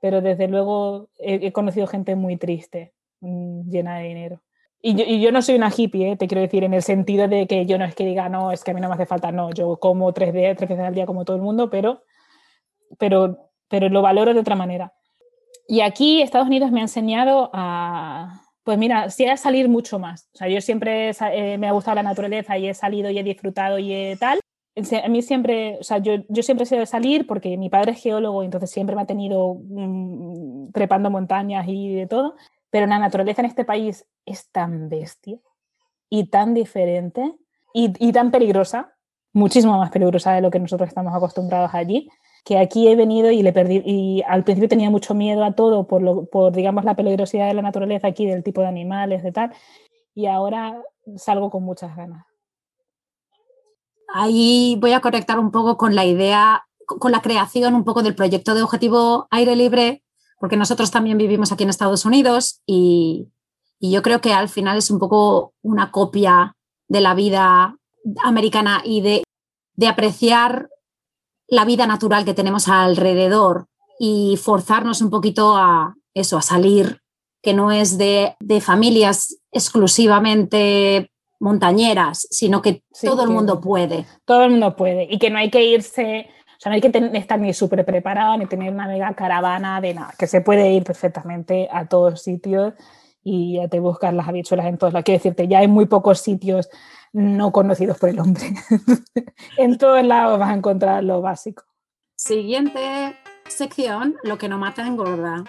pero 0.00 0.22
desde 0.22 0.48
luego 0.48 1.10
he, 1.18 1.52
conocido 1.52 1.86
gente 1.86 2.16
muy 2.16 2.38
triste, 2.38 2.94
mm, 3.20 3.68
llena 3.68 3.98
de 3.98 4.08
dinero. 4.08 4.42
Y 4.80 5.20
yo, 5.20 5.30
no 5.32 5.42
soy 5.42 5.56
una 5.56 5.70
hippie, 5.70 6.12
¿eh? 6.12 6.16
te 6.16 6.26
quiero 6.26 6.40
decir, 6.40 6.64
en 6.64 6.72
el 6.72 6.82
sentido 6.82 7.28
de 7.28 7.46
que 7.46 7.66
yo 7.66 7.76
no 7.76 7.84
es 7.84 7.94
que 7.94 8.06
diga, 8.06 8.30
no, 8.30 8.50
es 8.52 8.64
que 8.64 8.70
a 8.70 8.74
mí 8.74 8.80
no 8.80 8.88
me 8.88 8.94
hace 8.94 9.04
falta, 9.04 9.30
no, 9.30 9.50
yo 9.52 9.76
como 9.76 10.14
tres, 10.14 10.32
días, 10.32 10.56
tres 10.56 10.70
veces 10.70 10.86
al 10.86 10.94
día 10.94 11.04
como 11.04 11.26
todo 11.26 11.36
el 11.36 11.42
mundo, 11.42 11.68
pero, 11.68 12.04
pero, 12.98 13.50
pero 13.68 13.90
lo 13.90 14.00
valoro 14.00 14.32
de 14.32 14.40
otra 14.40 14.56
manera. 14.56 14.94
Y 15.68 15.82
aquí 15.82 16.22
Estados 16.22 16.48
Unidos 16.48 16.70
me 16.70 16.80
ha 16.80 16.84
enseñado 16.84 17.50
a, 17.52 18.49
pues 18.70 18.78
mira, 18.78 19.10
sí 19.10 19.26
a 19.26 19.36
salir 19.36 19.68
mucho 19.68 19.98
más. 19.98 20.28
O 20.32 20.38
sea, 20.38 20.46
yo 20.46 20.60
siempre 20.60 21.10
eh, 21.10 21.58
me 21.58 21.66
ha 21.66 21.72
gustado 21.72 21.96
la 21.96 22.04
naturaleza 22.04 22.56
y 22.56 22.68
he 22.68 22.74
salido 22.74 23.10
y 23.10 23.18
he 23.18 23.24
disfrutado 23.24 23.80
y 23.80 23.92
he 23.92 24.16
tal, 24.16 24.38
a 24.76 25.08
mí 25.08 25.22
siempre, 25.22 25.76
o 25.80 25.82
sea, 25.82 25.98
yo, 25.98 26.22
yo 26.28 26.44
siempre 26.44 26.62
he 26.62 26.66
sido 26.66 26.78
de 26.78 26.86
salir 26.86 27.26
porque 27.26 27.56
mi 27.56 27.68
padre 27.68 27.90
es 27.90 28.00
geólogo 28.00 28.44
entonces 28.44 28.70
siempre 28.70 28.94
me 28.94 29.02
ha 29.02 29.06
tenido 29.06 29.56
mm, 29.60 30.70
trepando 30.70 31.10
montañas 31.10 31.66
y 31.66 31.96
de 31.96 32.06
todo, 32.06 32.36
pero 32.70 32.86
la 32.86 33.00
naturaleza 33.00 33.42
en 33.42 33.46
este 33.46 33.64
país 33.64 34.06
es 34.24 34.48
tan 34.52 34.88
bestia 34.88 35.40
y 36.08 36.26
tan 36.26 36.54
diferente 36.54 37.34
y, 37.74 37.92
y 37.98 38.12
tan 38.12 38.30
peligrosa, 38.30 38.94
muchísimo 39.32 39.78
más 39.78 39.90
peligrosa 39.90 40.32
de 40.32 40.42
lo 40.42 40.52
que 40.52 40.60
nosotros 40.60 40.88
estamos 40.88 41.12
acostumbrados 41.12 41.72
allí, 41.74 42.08
que 42.44 42.58
aquí 42.58 42.88
he 42.88 42.96
venido 42.96 43.30
y 43.30 43.42
le 43.42 43.52
perdí, 43.52 43.82
y 43.84 44.22
al 44.26 44.44
principio 44.44 44.68
tenía 44.68 44.90
mucho 44.90 45.14
miedo 45.14 45.44
a 45.44 45.52
todo 45.52 45.86
por, 45.86 46.02
lo, 46.02 46.26
por 46.26 46.52
digamos, 46.52 46.84
la 46.84 46.96
peligrosidad 46.96 47.48
de 47.48 47.54
la 47.54 47.62
naturaleza 47.62 48.08
aquí, 48.08 48.26
del 48.26 48.42
tipo 48.42 48.60
de 48.60 48.68
animales, 48.68 49.22
de 49.22 49.32
tal, 49.32 49.52
y 50.14 50.26
ahora 50.26 50.82
salgo 51.16 51.50
con 51.50 51.62
muchas 51.62 51.96
ganas. 51.96 52.24
Ahí 54.12 54.76
voy 54.80 54.92
a 54.92 55.00
conectar 55.00 55.38
un 55.38 55.50
poco 55.50 55.76
con 55.76 55.94
la 55.94 56.04
idea, 56.04 56.64
con 56.86 57.12
la 57.12 57.22
creación 57.22 57.74
un 57.74 57.84
poco 57.84 58.02
del 58.02 58.16
proyecto 58.16 58.54
de 58.54 58.62
objetivo 58.62 59.28
aire 59.30 59.54
libre, 59.54 60.02
porque 60.40 60.56
nosotros 60.56 60.90
también 60.90 61.18
vivimos 61.18 61.52
aquí 61.52 61.62
en 61.62 61.70
Estados 61.70 62.04
Unidos 62.04 62.62
y, 62.66 63.28
yo 63.82 64.02
creo 64.02 64.20
que 64.20 64.34
al 64.34 64.50
final 64.50 64.76
es 64.76 64.90
un 64.90 64.98
poco 64.98 65.54
una 65.62 65.90
copia 65.90 66.54
de 66.88 67.00
la 67.00 67.14
vida 67.14 67.78
americana 68.22 68.82
y 68.84 69.00
de, 69.00 69.22
de 69.74 69.86
apreciar 69.86 70.68
la 71.50 71.64
vida 71.64 71.86
natural 71.86 72.24
que 72.24 72.34
tenemos 72.34 72.68
alrededor 72.68 73.66
y 73.98 74.38
forzarnos 74.42 75.02
un 75.02 75.10
poquito 75.10 75.56
a 75.56 75.94
eso, 76.14 76.38
a 76.38 76.42
salir, 76.42 77.00
que 77.42 77.54
no 77.54 77.72
es 77.72 77.98
de, 77.98 78.36
de 78.40 78.60
familias 78.60 79.40
exclusivamente 79.52 81.10
montañeras, 81.40 82.26
sino 82.30 82.62
que 82.62 82.82
todo 83.02 83.24
el 83.24 83.30
mundo 83.30 83.60
puede. 83.60 84.06
Todo 84.24 84.44
el 84.44 84.50
mundo 84.52 84.76
puede 84.76 85.08
y 85.10 85.18
que 85.18 85.30
no 85.30 85.38
hay 85.38 85.50
que 85.50 85.64
irse, 85.64 86.28
o 86.28 86.60
sea, 86.60 86.70
no 86.70 86.74
hay 86.74 86.80
que 86.80 87.18
estar 87.18 87.40
ni 87.40 87.52
súper 87.54 87.84
preparado 87.84 88.36
ni 88.36 88.46
tener 88.46 88.72
una 88.72 88.86
mega 88.86 89.12
caravana 89.14 89.80
de 89.80 89.94
nada, 89.94 90.14
que 90.18 90.26
se 90.26 90.42
puede 90.42 90.70
ir 90.72 90.84
perfectamente 90.84 91.68
a 91.72 91.88
todos 91.88 92.22
sitios 92.22 92.74
y 93.22 93.56
ya 93.56 93.68
te 93.68 93.80
buscas 93.80 94.14
las 94.14 94.28
habichuelas 94.28 94.66
en 94.66 94.78
todos 94.78 94.92
lados. 94.92 95.04
Quiero 95.04 95.18
decirte, 95.18 95.48
ya 95.48 95.58
hay 95.58 95.68
muy 95.68 95.86
pocos 95.86 96.20
sitios 96.20 96.68
no 97.12 97.52
conocidos 97.52 97.98
por 97.98 98.08
el 98.08 98.20
hombre. 98.20 98.52
en 99.56 99.78
todos 99.78 100.04
lados 100.04 100.38
vas 100.38 100.50
a 100.50 100.54
encontrar 100.54 101.04
lo 101.04 101.20
básico. 101.20 101.64
Siguiente 102.16 103.16
sección, 103.48 104.16
lo 104.22 104.38
que 104.38 104.48
no 104.48 104.58
mata 104.58 104.86
engorda. 104.86 105.44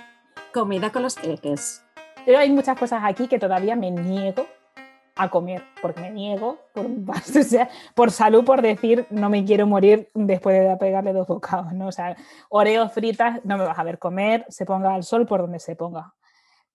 Comida 0.54 0.92
con 0.92 1.04
los 1.04 1.16
peques. 1.16 1.84
Pero 2.26 2.40
hay 2.40 2.50
muchas 2.52 2.78
cosas 2.78 3.02
aquí 3.04 3.28
que 3.28 3.40
todavía 3.40 3.76
me 3.76 3.92
niego 3.92 4.46
a 5.16 5.30
comer, 5.30 5.64
porque 5.82 6.02
me 6.02 6.12
niego, 6.12 6.60
por, 6.74 6.88
por 7.96 8.12
salud, 8.12 8.44
por 8.44 8.62
decir, 8.62 9.06
no 9.10 9.30
me 9.30 9.44
quiero 9.44 9.68
morir 9.68 10.10
después 10.14 10.68
de 10.68 10.78
pegarle 10.78 11.14
dos 11.14 11.28
bocados, 11.28 11.74
¿no? 11.74 11.88
O 11.88 11.92
sea, 11.92 12.16
oreos 12.50 12.92
fritas 12.94 13.42
no 13.44 13.58
me 13.58 13.66
vas 13.66 13.78
a 13.78 13.84
ver 13.84 14.00
comer, 14.00 14.46
se 14.50 14.66
ponga 14.66 14.94
al 14.94 15.04
sol 15.04 15.26
por 15.26 15.42
donde 15.42 15.60
se 15.60 15.76
ponga. 15.76 16.14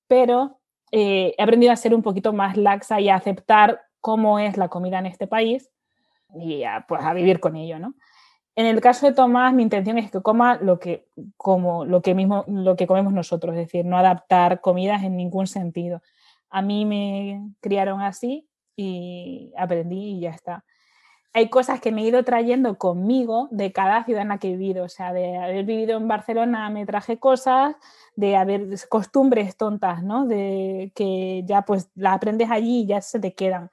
Pero 0.06 0.60
eh, 0.92 1.34
he 1.36 1.42
aprendido 1.42 1.72
a 1.72 1.76
ser 1.76 1.94
un 1.94 2.02
poquito 2.02 2.32
más 2.32 2.56
laxa 2.56 3.00
y 3.00 3.08
a 3.08 3.16
aceptar 3.16 3.85
cómo 4.00 4.38
es 4.38 4.56
la 4.56 4.68
comida 4.68 4.98
en 4.98 5.06
este 5.06 5.26
país 5.26 5.70
y 6.34 6.64
a, 6.64 6.84
pues 6.88 7.02
a 7.02 7.12
vivir 7.14 7.40
con 7.40 7.56
ello, 7.56 7.78
¿no? 7.78 7.94
En 8.54 8.64
el 8.64 8.80
caso 8.80 9.06
de 9.06 9.12
Tomás, 9.12 9.52
mi 9.52 9.62
intención 9.62 9.98
es 9.98 10.10
que 10.10 10.22
coma 10.22 10.56
lo 10.56 10.78
que, 10.78 11.08
como, 11.36 11.84
lo 11.84 12.00
que, 12.00 12.14
mismo, 12.14 12.44
lo 12.48 12.74
que 12.74 12.86
comemos 12.86 13.12
nosotros, 13.12 13.54
es 13.54 13.66
decir, 13.66 13.84
no 13.84 13.98
adaptar 13.98 14.62
comidas 14.62 15.02
en 15.02 15.16
ningún 15.16 15.46
sentido 15.46 16.00
a 16.50 16.62
mí 16.62 16.84
me 16.84 17.50
criaron 17.60 18.00
así 18.00 18.48
y 18.76 19.52
aprendí 19.56 20.16
y 20.16 20.20
ya 20.20 20.30
está. 20.30 20.64
Hay 21.32 21.50
cosas 21.50 21.82
que 21.82 21.92
me 21.92 22.02
he 22.02 22.06
ido 22.06 22.24
trayendo 22.24 22.78
conmigo 22.78 23.48
de 23.50 23.72
cada 23.72 24.04
ciudad 24.04 24.22
en 24.22 24.28
la 24.28 24.38
que 24.38 24.48
he 24.48 24.56
vivido, 24.56 24.84
o 24.84 24.88
sea, 24.88 25.12
de 25.12 25.36
haber 25.36 25.66
vivido 25.66 25.98
en 25.98 26.08
Barcelona 26.08 26.70
me 26.70 26.86
traje 26.86 27.18
cosas, 27.18 27.76
de 28.14 28.36
haber 28.36 28.68
costumbres 28.88 29.56
tontas, 29.58 30.02
¿no? 30.02 30.26
De 30.26 30.92
que 30.94 31.42
ya 31.44 31.62
pues 31.62 31.90
las 31.94 32.14
aprendes 32.14 32.50
allí 32.50 32.80
y 32.80 32.86
ya 32.86 33.02
se 33.02 33.20
te 33.20 33.34
quedan. 33.34 33.70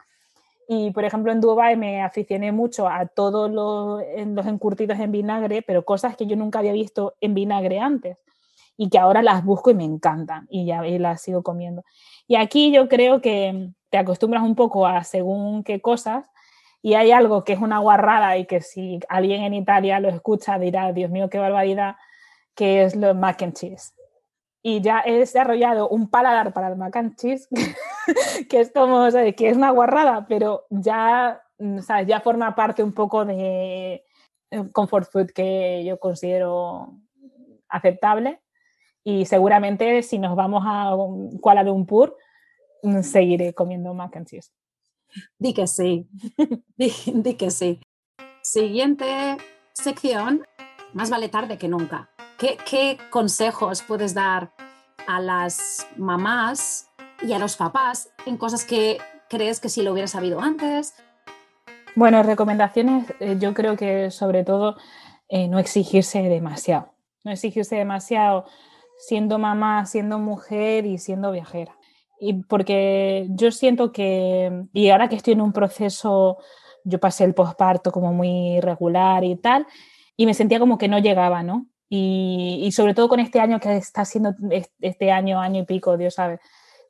Y 0.67 0.91
por 0.91 1.03
ejemplo 1.05 1.31
en 1.31 1.41
Dubai 1.41 1.75
me 1.75 2.01
aficioné 2.01 2.51
mucho 2.51 2.87
a 2.87 3.05
todos 3.07 3.51
los, 3.51 4.01
los 4.27 4.45
encurtidos 4.45 4.99
en 4.99 5.11
vinagre, 5.11 5.61
pero 5.61 5.83
cosas 5.85 6.15
que 6.15 6.25
yo 6.25 6.35
nunca 6.35 6.59
había 6.59 6.73
visto 6.73 7.15
en 7.21 7.33
vinagre 7.33 7.79
antes 7.79 8.17
y 8.77 8.89
que 8.89 8.97
ahora 8.97 9.21
las 9.21 9.43
busco 9.43 9.71
y 9.71 9.75
me 9.75 9.83
encantan 9.83 10.47
y 10.49 10.65
ya 10.65 10.81
las 10.81 11.21
sigo 11.21 11.43
comiendo. 11.43 11.83
Y 12.27 12.35
aquí 12.35 12.71
yo 12.71 12.87
creo 12.87 13.21
que 13.21 13.69
te 13.89 13.97
acostumbras 13.97 14.43
un 14.43 14.55
poco 14.55 14.87
a 14.87 15.03
según 15.03 15.63
qué 15.63 15.81
cosas 15.81 16.25
y 16.81 16.95
hay 16.95 17.11
algo 17.11 17.43
que 17.43 17.53
es 17.53 17.59
una 17.59 17.79
guarrada 17.79 18.37
y 18.37 18.45
que 18.45 18.61
si 18.61 18.99
alguien 19.07 19.43
en 19.43 19.53
Italia 19.53 19.99
lo 19.99 20.09
escucha 20.09 20.59
dirá, 20.59 20.91
Dios 20.91 21.09
mío, 21.11 21.29
qué 21.29 21.39
barbaridad, 21.39 21.95
que 22.55 22.83
es 22.83 22.95
lo 22.95 23.13
mac 23.15 23.41
and 23.41 23.53
cheese. 23.53 23.93
Y 24.63 24.81
ya 24.81 25.03
he 25.05 25.19
desarrollado 25.19 25.89
un 25.89 26.09
paladar 26.09 26.53
para 26.53 26.69
el 26.69 26.77
mac 26.77 26.95
and 26.95 27.15
cheese, 27.17 27.47
que 28.49 28.61
es 28.61 28.71
como, 28.71 29.07
que 29.35 29.49
es 29.49 29.57
una 29.57 29.71
guarrada, 29.71 30.25
pero 30.27 30.65
ya, 30.69 31.43
¿sabes? 31.81 32.07
ya 32.07 32.21
forma 32.21 32.55
parte 32.55 32.81
un 32.81 32.93
poco 32.93 33.25
de 33.25 34.05
eh, 34.51 34.71
comfort 34.71 35.11
food 35.11 35.31
que 35.31 35.83
yo 35.85 35.99
considero 35.99 36.93
aceptable 37.67 38.39
y 39.03 39.25
seguramente 39.25 40.01
si 40.01 40.17
nos 40.17 40.35
vamos 40.35 40.63
a 40.65 40.95
Kuala 41.41 41.63
Lumpur, 41.63 42.15
mm, 42.83 43.01
seguiré 43.01 43.53
comiendo 43.53 43.93
mac 43.93 44.15
and 44.15 44.27
cheese. 44.27 44.51
Di 45.37 45.53
que 45.53 45.67
sí, 45.67 46.07
di, 46.77 47.35
que 47.35 47.51
sí. 47.51 47.81
Siguiente 48.41 49.37
sección, 49.73 50.45
más 50.93 51.09
vale 51.09 51.29
tarde 51.29 51.57
que 51.57 51.67
nunca. 51.67 52.09
¿Qué, 52.43 52.57
¿Qué 52.69 52.97
consejos 53.09 53.83
puedes 53.83 54.13
dar 54.13 54.51
a 55.07 55.21
las 55.21 55.87
mamás 55.95 56.89
y 57.21 57.31
a 57.31 57.39
los 57.39 57.55
papás 57.55 58.09
en 58.25 58.35
cosas 58.35 58.65
que 58.65 58.97
crees 59.29 59.61
que 59.61 59.69
si 59.69 59.81
lo 59.81 59.93
hubieras 59.93 60.11
sabido 60.11 60.41
antes? 60.41 60.93
Bueno, 61.95 62.21
recomendaciones, 62.21 63.13
eh, 63.21 63.37
yo 63.39 63.53
creo 63.53 63.77
que 63.77 64.11
sobre 64.11 64.43
todo 64.43 64.75
eh, 65.29 65.47
no 65.47 65.57
exigirse 65.57 66.21
demasiado. 66.23 66.91
No 67.23 67.31
exigirse 67.31 67.77
demasiado 67.77 68.43
siendo 68.97 69.39
mamá, 69.39 69.85
siendo 69.85 70.19
mujer 70.19 70.85
y 70.85 70.97
siendo 70.97 71.31
viajera. 71.31 71.77
Y 72.19 72.43
porque 72.43 73.25
yo 73.29 73.51
siento 73.51 73.93
que, 73.93 74.65
y 74.73 74.89
ahora 74.89 75.07
que 75.07 75.15
estoy 75.15 75.31
en 75.31 75.41
un 75.41 75.53
proceso, 75.53 76.39
yo 76.83 76.99
pasé 76.99 77.23
el 77.23 77.35
posparto 77.35 77.93
como 77.93 78.11
muy 78.11 78.59
regular 78.59 79.23
y 79.23 79.37
tal, 79.37 79.65
y 80.17 80.25
me 80.25 80.33
sentía 80.33 80.59
como 80.59 80.77
que 80.77 80.89
no 80.89 80.99
llegaba, 80.99 81.41
¿no? 81.41 81.67
Y, 81.95 82.71
sobre 82.71 82.95
todo 82.95 83.07
con 83.07 83.19
este 83.19 83.39
año 83.39 83.59
que 83.59 83.77
está 83.77 84.03
siendo, 84.03 84.33
este 84.81 85.11
año, 85.11 85.39
año 85.39 85.61
y 85.61 85.65
pico, 85.65 85.95
Dios 85.95 86.15
sabe, 86.15 86.39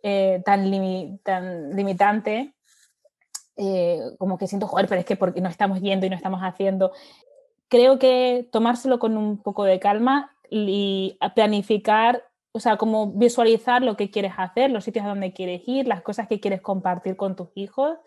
eh, 0.02 0.42
tan, 0.46 0.72
tan 1.24 1.76
limitante, 1.76 2.54
eh, 3.58 4.00
como 4.18 4.38
que 4.38 4.48
siento, 4.48 4.66
joder, 4.66 4.88
pero 4.88 5.02
es 5.02 5.06
que 5.06 5.18
porque 5.18 5.42
no 5.42 5.50
estamos 5.50 5.82
yendo 5.82 6.06
y 6.06 6.10
no 6.10 6.16
estamos 6.16 6.39
haciendo. 6.39 6.94
Creo 7.68 7.99
que 7.99 8.47
tomárselo 8.49 8.97
con 8.97 9.18
un 9.18 9.41
poco 9.43 9.66
de 9.66 9.78
calma 9.78 10.38
y 10.49 11.18
planificar, 11.36 12.24
o 12.54 12.62
sea, 12.62 12.78
como 12.78 13.12
visualizar 13.12 13.82
lo 13.82 13.97
que 13.97 14.10
quieres 14.10 14.32
hacer, 14.38 14.72
los 14.72 14.86
sitios 14.86 15.04
a 15.04 15.10
donde 15.10 15.34
quieres 15.34 15.64
ir, 15.68 15.86
las 15.86 16.01
cosas 16.01 16.30
que 16.30 16.39
quieres 16.39 16.62
compartir 16.62 17.18
con 17.18 17.36
tus 17.36 17.49
hijos, 17.56 17.97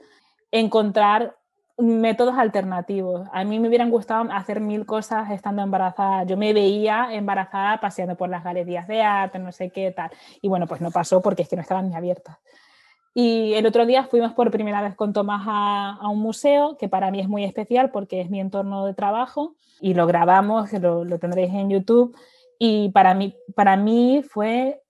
encontrar 0.51 1.37
métodos 1.79 2.39
alternativos. 2.39 3.29
A 3.33 3.45
mí 3.45 3.59
me 3.59 3.69
hubieran 3.69 3.91
gustado 3.91 4.31
hacer 4.33 4.61
mil 4.61 4.87
cosas 4.87 5.31
estando 5.31 5.63
embarazada. 5.63 6.25
Yo 6.25 6.37
me 6.37 6.53
veía 6.53 7.09
embarazada 7.13 7.81
paseando 7.81 8.17
por 8.17 8.29
las 8.29 8.43
galerías 8.43 8.89
de 8.89 9.03
arte, 9.03 9.39
no 9.39 9.53
sé 9.53 9.71
qué 9.71 9.91
tal. 9.93 10.11
Y 10.41 10.49
bueno, 10.49 10.67
pues 10.67 10.81
no 10.81 10.91
pasó 10.91 11.21
porque 11.21 11.43
es 11.43 11.49
que 11.49 11.57
no 11.57 11.63
estaban 11.63 11.89
ni 11.89 11.95
abiertas. 11.95 12.39
Y 13.15 13.55
el 13.55 13.67
otro 13.67 13.87
día 13.87 14.05
fuimos 14.05 14.33
por 14.35 14.51
primera 14.51 14.83
vez 14.83 14.95
con 14.95 15.13
Tomás 15.13 15.43
a, 15.47 16.09
un 16.11 16.21
museo, 16.21 16.77
que 16.77 16.89
para 16.89 17.11
mí 17.11 17.21
es 17.21 17.29
muy 17.29 17.45
especial 17.45 17.91
porque 17.91 18.21
es 18.21 18.31
mi 18.31 18.41
entorno 18.41 18.85
de 18.85 18.93
trabajo, 18.93 19.55
y 19.81 19.95
lo 19.95 20.07
grabamos, 20.07 20.73
lo, 20.75 21.05
lo 21.05 21.19
tendréis 21.19 21.53
en 21.53 21.71
YouTube. 21.71 22.17
Y 22.59 22.91
para 22.91 23.15
mí, 23.15 23.35
para 23.55 23.77
mí 23.77 24.23
fue 24.23 24.83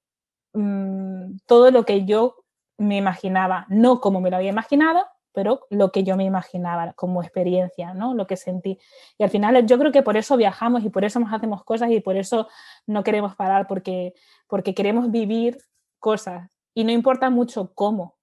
mm, 0.55 1.39
todo 1.47 1.71
lo 1.71 1.85
que 1.85 2.05
yo 2.05 2.37
me 2.79 2.97
imaginaba, 2.97 3.67
no 3.69 4.01
como 4.01 4.21
me 4.21 4.31
lo 4.31 4.37
había 4.37 4.51
imaginado, 4.51 5.07
pero 5.37 5.67
lo 5.69 5.93
que 5.93 6.03
yo 6.03 6.17
me 6.17 6.25
imaginaba 6.25 6.95
como 6.95 7.23
experiencia, 7.23 7.93
¿no? 7.93 8.15
Lo 8.15 8.27
que 8.27 8.39
sentí. 8.39 8.79
Y 9.19 9.23
al 9.23 9.29
final 9.29 9.67
yo 9.67 9.79
creo 9.79 9.93
que 9.93 10.03
por 10.03 10.17
eso 10.17 10.35
viajamos 10.39 10.83
y 10.83 10.89
por 10.89 11.05
eso 11.05 11.21
nos 11.21 11.31
hacemos 11.31 11.63
cosas 11.63 11.91
y 11.91 12.01
por 12.01 12.17
eso 12.17 12.49
no 12.87 13.05
queremos 13.05 13.37
parar, 13.37 13.67
porque, 13.67 14.15
porque 14.47 14.75
queremos 14.75 15.11
vivir 15.11 15.59
cosas. 15.99 16.51
Y 16.73 16.85
no 16.85 16.91
importa 16.91 17.29
mucho 17.29 17.75
cómo, 17.75 18.15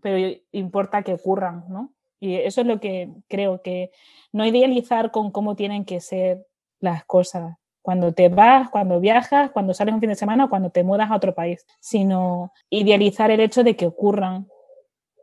pero 0.00 0.34
importa 0.50 1.02
que 1.02 1.12
ocurran, 1.12 1.66
¿no? 1.68 1.92
Y 2.20 2.36
eso 2.36 2.62
es 2.62 2.66
lo 2.66 2.80
que 2.80 3.12
creo, 3.28 3.60
que 3.60 3.90
no 4.32 4.46
idealizar 4.46 5.10
con 5.10 5.32
cómo 5.32 5.56
tienen 5.56 5.84
que 5.84 6.00
ser 6.00 6.46
las 6.80 7.04
cosas, 7.04 7.58
cuando 7.82 8.14
te 8.14 8.30
vas, 8.30 8.70
cuando 8.70 8.98
viajas, 8.98 9.50
cuando 9.50 9.74
sales 9.74 9.94
un 9.94 10.00
fin 10.00 10.08
de 10.08 10.16
semana 10.16 10.48
cuando 10.48 10.70
te 10.70 10.84
mudas 10.84 11.10
a 11.10 11.16
otro 11.16 11.34
país, 11.34 11.66
sino 11.80 12.50
idealizar 12.70 13.30
el 13.30 13.40
hecho 13.40 13.62
de 13.62 13.76
que 13.76 13.86
ocurran 13.86 14.48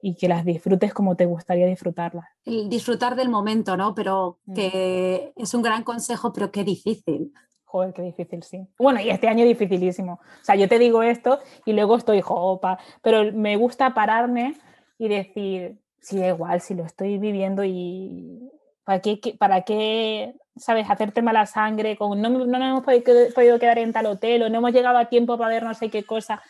y 0.05 0.15
que 0.15 0.27
las 0.27 0.43
disfrutes 0.43 0.93
como 0.93 1.15
te 1.15 1.25
gustaría 1.25 1.65
disfrutarlas. 1.65 2.25
disfrutar 2.45 3.15
del 3.15 3.29
momento, 3.29 3.77
¿no? 3.77 3.95
Pero 3.95 4.37
mm. 4.45 4.53
que 4.53 5.31
es 5.37 5.53
un 5.53 5.61
gran 5.61 5.83
consejo, 5.83 6.33
pero 6.33 6.51
qué 6.51 6.65
difícil. 6.65 7.31
Joder, 7.63 7.93
qué 7.93 8.01
difícil, 8.01 8.43
sí. 8.43 8.67
Bueno, 8.77 8.99
y 8.99 9.09
este 9.09 9.29
año 9.29 9.45
dificilísimo. 9.45 10.15
O 10.15 10.43
sea, 10.43 10.55
yo 10.55 10.67
te 10.67 10.77
digo 10.77 11.03
esto 11.03 11.39
y 11.65 11.71
luego 11.71 11.95
estoy 11.95 12.19
jopa, 12.19 12.79
pero 13.01 13.31
me 13.31 13.55
gusta 13.55 13.93
pararme 13.93 14.55
y 14.97 15.07
decir, 15.07 15.79
sí, 16.01 16.19
da 16.19 16.27
igual, 16.27 16.59
si 16.59 16.73
lo 16.75 16.83
estoy 16.83 17.17
viviendo 17.17 17.63
y 17.63 18.51
¿para 18.83 18.99
qué, 18.99 19.37
para 19.39 19.61
qué 19.61 20.35
¿sabes? 20.57 20.85
Hacerte 20.89 21.21
mala 21.21 21.45
sangre, 21.45 21.95
con 21.95 22.21
no, 22.21 22.27
no 22.27 22.45
nos 22.45 22.61
hemos 22.61 23.33
podido, 23.33 23.57
quedar 23.57 23.79
en 23.79 23.93
tal 23.93 24.07
hotel 24.07 24.43
o 24.43 24.49
no 24.49 24.57
hemos 24.57 24.73
llegado 24.73 24.97
a 24.97 25.05
tiempo 25.05 25.37
para 25.37 25.49
ver 25.49 25.63
no 25.63 25.73
sé 25.73 25.89
qué 25.89 26.03
cosa, 26.03 26.41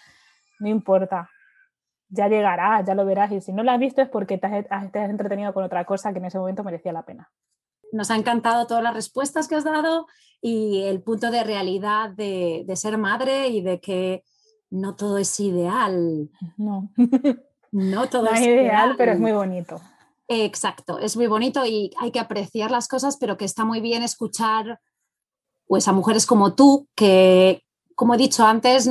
no 0.60 0.68
importa. 0.68 1.30
Ya 2.14 2.28
llegará, 2.28 2.84
ya 2.86 2.93
lo 2.95 3.05
verás. 3.05 3.32
Y 3.32 3.41
si 3.41 3.51
no 3.53 3.64
lo 3.64 3.72
has 3.72 3.80
visto 3.80 4.01
es 4.01 4.09
porque 4.09 4.38
te 4.38 4.47
has, 4.47 4.93
entretenido 4.93 5.53
con 5.53 5.64
otra 5.64 5.86
cosa 5.86 6.11
que 6.11 6.20
en 6.20 6.26
ese 6.26 6.38
momento 6.38 6.64
merecía 6.64 6.93
la 6.93 7.03
pena. 7.03 7.32
Nos 7.91 8.11
ha 8.11 8.16
encantado 8.16 8.68
todas 8.68 8.84
las 8.84 8.93
respuestas 8.93 9.47
que 9.47 9.55
has 9.55 9.64
dado 9.64 10.07
y 10.41 10.84
el 10.84 11.01
punto 11.01 11.32
de 11.32 11.43
realidad 11.43 12.11
de, 12.11 12.64
de 12.66 12.76
ser 12.76 12.97
madre 12.97 13.47
y 13.47 13.61
de 13.61 13.80
que 13.80 14.24
no 14.70 14.95
todo 14.95 15.18
es 15.18 15.39
ideal. 15.39 16.30
No. 16.57 16.91
No 17.72 18.07
todo 18.09 18.28
es 18.28 18.41
ideal, 18.41 18.66
ideal, 18.66 18.95
pero 18.97 19.14
es 19.14 19.20
muy 19.20 19.32
bonito. 19.32 19.82
Exacto, 20.28 20.99
es 20.99 21.18
muy 21.18 21.28
bonito 21.28 21.66
y 21.66 21.91
hay 21.99 22.11
que 22.11 22.20
apreciar 22.20 22.72
las 22.72 22.88
cosas, 22.88 23.18
pero 23.18 23.38
que 23.38 23.45
está 23.45 23.66
muy 23.66 23.82
bien 23.82 24.03
escuchar 24.03 24.80
pues, 25.68 25.88
a 25.88 25.93
mujeres 25.93 26.26
como 26.26 26.55
tú, 26.55 26.88
que, 26.95 27.64
como 27.95 28.14
he 28.14 28.18
dicho 28.18 28.45
antes, 28.45 28.89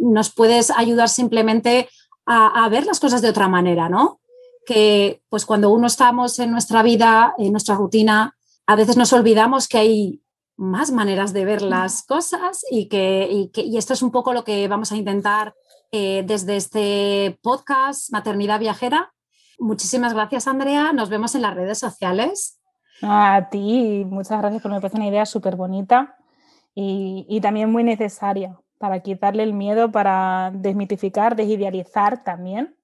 nos 0.00 0.34
puedes 0.34 0.70
ayudar 0.70 1.08
simplemente 1.08 1.88
a, 2.30 2.68
ver 2.68 2.84
las 2.84 3.00
cosas 3.00 3.22
de 3.22 3.30
otra 3.30 3.48
manera, 3.48 3.88
¿no? 3.88 4.20
Que 4.66 5.22
pues 5.28 5.46
cuando 5.46 5.70
uno 5.70 5.86
estamos 5.86 6.38
en 6.38 6.50
nuestra 6.50 6.82
vida, 6.82 7.34
en 7.38 7.52
nuestra 7.52 7.74
rutina, 7.74 8.36
a 8.66 8.76
veces 8.76 8.96
nos 8.96 9.12
olvidamos 9.12 9.66
que 9.66 9.78
hay 9.78 10.22
más 10.56 10.90
maneras 10.90 11.32
de 11.32 11.44
ver 11.44 11.62
las 11.62 12.02
cosas 12.02 12.64
y 12.70 12.88
que, 12.88 13.50
y 13.54 13.76
esto 13.76 13.94
es 13.94 14.02
un 14.02 14.10
poco 14.10 14.32
lo 14.32 14.44
que 14.44 14.68
vamos 14.68 14.92
a 14.92 14.96
intentar 14.96 15.54
eh, 15.90 16.22
desde 16.26 16.56
este 16.56 17.38
podcast 17.42 18.12
Maternidad 18.12 18.60
Viajera, 18.60 19.12
Muchísimas 19.58 20.14
gracias, 20.14 20.46
Andrea. 20.46 20.92
Nos 20.92 21.10
vemos 21.10 21.34
en 21.34 21.42
las 21.42 21.54
redes 21.54 21.78
sociales. 21.78 22.60
A 23.02 23.48
ti, 23.50 24.04
muchas 24.08 24.38
gracias, 24.38 24.62
por 24.62 24.70
me 24.70 24.80
parece 24.80 24.96
una 24.96 25.08
idea 25.08 25.26
súper 25.26 25.56
bonita 25.56 26.16
y, 26.74 27.40
también 27.40 27.70
muy 27.70 27.82
necesaria 27.82 28.56
para 28.78 29.00
quitarle 29.00 29.42
el 29.42 29.52
miedo, 29.52 29.90
para 29.90 30.50
desmitificar, 30.54 31.36
desidealizar 31.36 32.22
también 32.24 32.76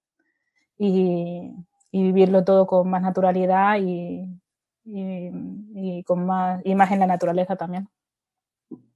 y, 0.76 1.52
vivirlo 1.92 2.44
todo 2.44 2.66
con 2.66 2.90
más 2.90 3.02
naturalidad 3.02 3.78
y, 3.80 4.42
con 6.04 6.26
más, 6.26 6.60
y 6.64 6.74
más 6.74 6.90
en 6.90 6.98
la 7.00 7.06
naturaleza 7.06 7.56
también. 7.56 7.88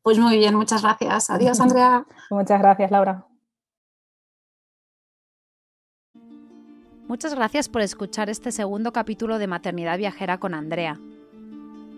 Pues 0.02 0.18
muy 0.18 0.36
bien, 0.36 0.54
muchas 0.54 0.82
gracias. 0.82 1.30
Adiós, 1.30 1.60
Andrea. 1.60 2.04
muchas 2.30 2.60
gracias, 2.60 2.90
Laura. 2.90 3.24
Muchas 7.06 7.34
gracias 7.34 7.70
por 7.70 7.80
escuchar 7.80 8.28
este 8.28 8.52
segundo 8.52 8.92
capítulo 8.92 9.38
de 9.38 9.46
Maternidad 9.46 9.96
Viajera 9.96 10.38
con 10.38 10.52
Andrea. 10.52 11.00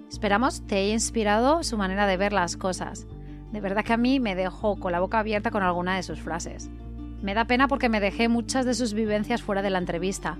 Esperamos 0.09 0.67
te 0.67 0.77
haya 0.77 0.93
inspirado 0.93 1.65
su 1.65 1.77
manera 1.77 2.07
de 2.07 2.17
ver 2.17 2.33
las 2.33 2.57
cosas. 2.57 3.07
De 3.53 3.61
verdad 3.61 3.85
que 3.85 3.93
a 3.93 3.97
mí 3.97 4.21
me 4.21 4.35
dejó 4.35 4.77
con 4.77 4.93
la 4.93 5.01
boca 5.01 5.19
abierta 5.19 5.51
con 5.51 5.63
alguna 5.63 5.97
de 5.97 6.03
sus 6.03 6.21
frases. 6.21 6.71
Me 7.23 7.35
da 7.35 7.45
pena 7.45 7.69
porque 7.69 7.89
me 7.89 8.01
dejé 8.01 8.29
muchas 8.29 8.65
de 8.65 8.75
sus 8.75 8.95
vivencias 8.95 9.43
fuera 9.43 9.63
de 9.63 9.71
la 9.71 9.79
entrevista, 9.79 10.39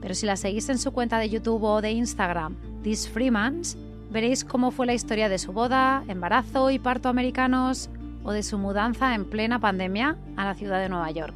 pero 0.00 0.14
si 0.14 0.26
la 0.26 0.36
seguís 0.36 0.68
en 0.68 0.78
su 0.78 0.92
cuenta 0.92 1.18
de 1.18 1.28
YouTube 1.28 1.62
o 1.64 1.80
de 1.80 1.90
Instagram, 1.90 2.56
These 2.82 3.10
Freemans, 3.10 3.76
veréis 4.10 4.44
cómo 4.44 4.70
fue 4.70 4.86
la 4.86 4.94
historia 4.94 5.28
de 5.28 5.38
su 5.38 5.52
boda, 5.52 6.04
embarazo 6.08 6.70
y 6.70 6.78
parto 6.78 7.08
americanos 7.08 7.90
o 8.22 8.32
de 8.32 8.42
su 8.42 8.58
mudanza 8.58 9.14
en 9.14 9.24
plena 9.24 9.58
pandemia 9.58 10.16
a 10.36 10.44
la 10.44 10.54
ciudad 10.54 10.80
de 10.80 10.88
Nueva 10.88 11.10
York. 11.10 11.34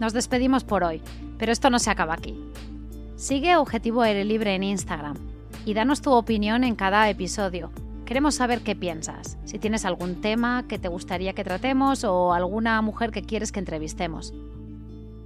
Nos 0.00 0.12
despedimos 0.12 0.64
por 0.64 0.82
hoy, 0.82 1.00
pero 1.38 1.52
esto 1.52 1.70
no 1.70 1.78
se 1.78 1.90
acaba 1.90 2.14
aquí. 2.14 2.38
Sigue 3.16 3.56
Objetivo 3.56 4.02
Aire 4.02 4.24
Libre 4.24 4.54
en 4.54 4.64
Instagram 4.64 5.16
y 5.64 5.74
danos 5.74 6.02
tu 6.02 6.12
opinión 6.12 6.64
en 6.64 6.74
cada 6.74 7.08
episodio. 7.08 7.70
Queremos 8.06 8.34
saber 8.34 8.60
qué 8.60 8.76
piensas, 8.76 9.38
si 9.44 9.58
tienes 9.58 9.86
algún 9.86 10.20
tema 10.20 10.64
que 10.68 10.78
te 10.78 10.88
gustaría 10.88 11.32
que 11.32 11.42
tratemos 11.42 12.04
o 12.04 12.34
alguna 12.34 12.82
mujer 12.82 13.10
que 13.10 13.22
quieres 13.22 13.50
que 13.50 13.60
entrevistemos. 13.60 14.34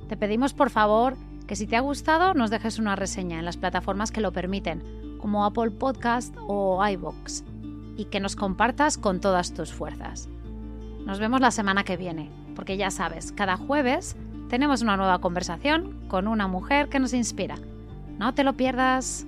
Te 0.09 0.17
pedimos 0.17 0.55
por 0.55 0.71
favor 0.71 1.17
que 1.49 1.57
si 1.57 1.67
te 1.67 1.77
ha 1.77 1.81
gustado 1.81 2.35
nos 2.35 2.51
dejes 2.51 2.79
una 2.79 2.95
reseña 2.95 3.41
en 3.41 3.45
las 3.45 3.57
plataformas 3.57 4.13
que 4.13 4.21
lo 4.21 4.33
permiten, 4.33 4.83
como 5.21 5.45
Apple 5.45 5.73
Podcast 5.73 6.37
o 6.47 6.81
iBox, 6.87 7.43
y 7.97 8.05
que 8.05 8.21
nos 8.21 8.37
compartas 8.37 8.97
con 8.97 9.21
todas 9.21 9.55
tus 9.55 9.73
fuerzas. 9.73 10.29
Nos 11.05 11.19
vemos 11.19 11.41
la 11.41 11.51
semana 11.51 11.83
que 11.83 11.97
viene, 11.97 12.31
porque 12.55 12.77
ya 12.77 12.93
sabes, 12.93 13.33
cada 13.33 13.57
jueves 13.57 14.15
tenemos 14.49 14.83
una 14.83 14.97
nueva 14.97 15.21
conversación 15.21 15.99
con 16.09 16.29
una 16.29 16.47
mujer 16.47 16.89
que 16.89 17.01
nos 17.01 17.13
inspira. 17.13 17.57
No 18.19 18.35
te 18.35 18.45
lo 18.45 18.53
pierdas. 18.55 19.28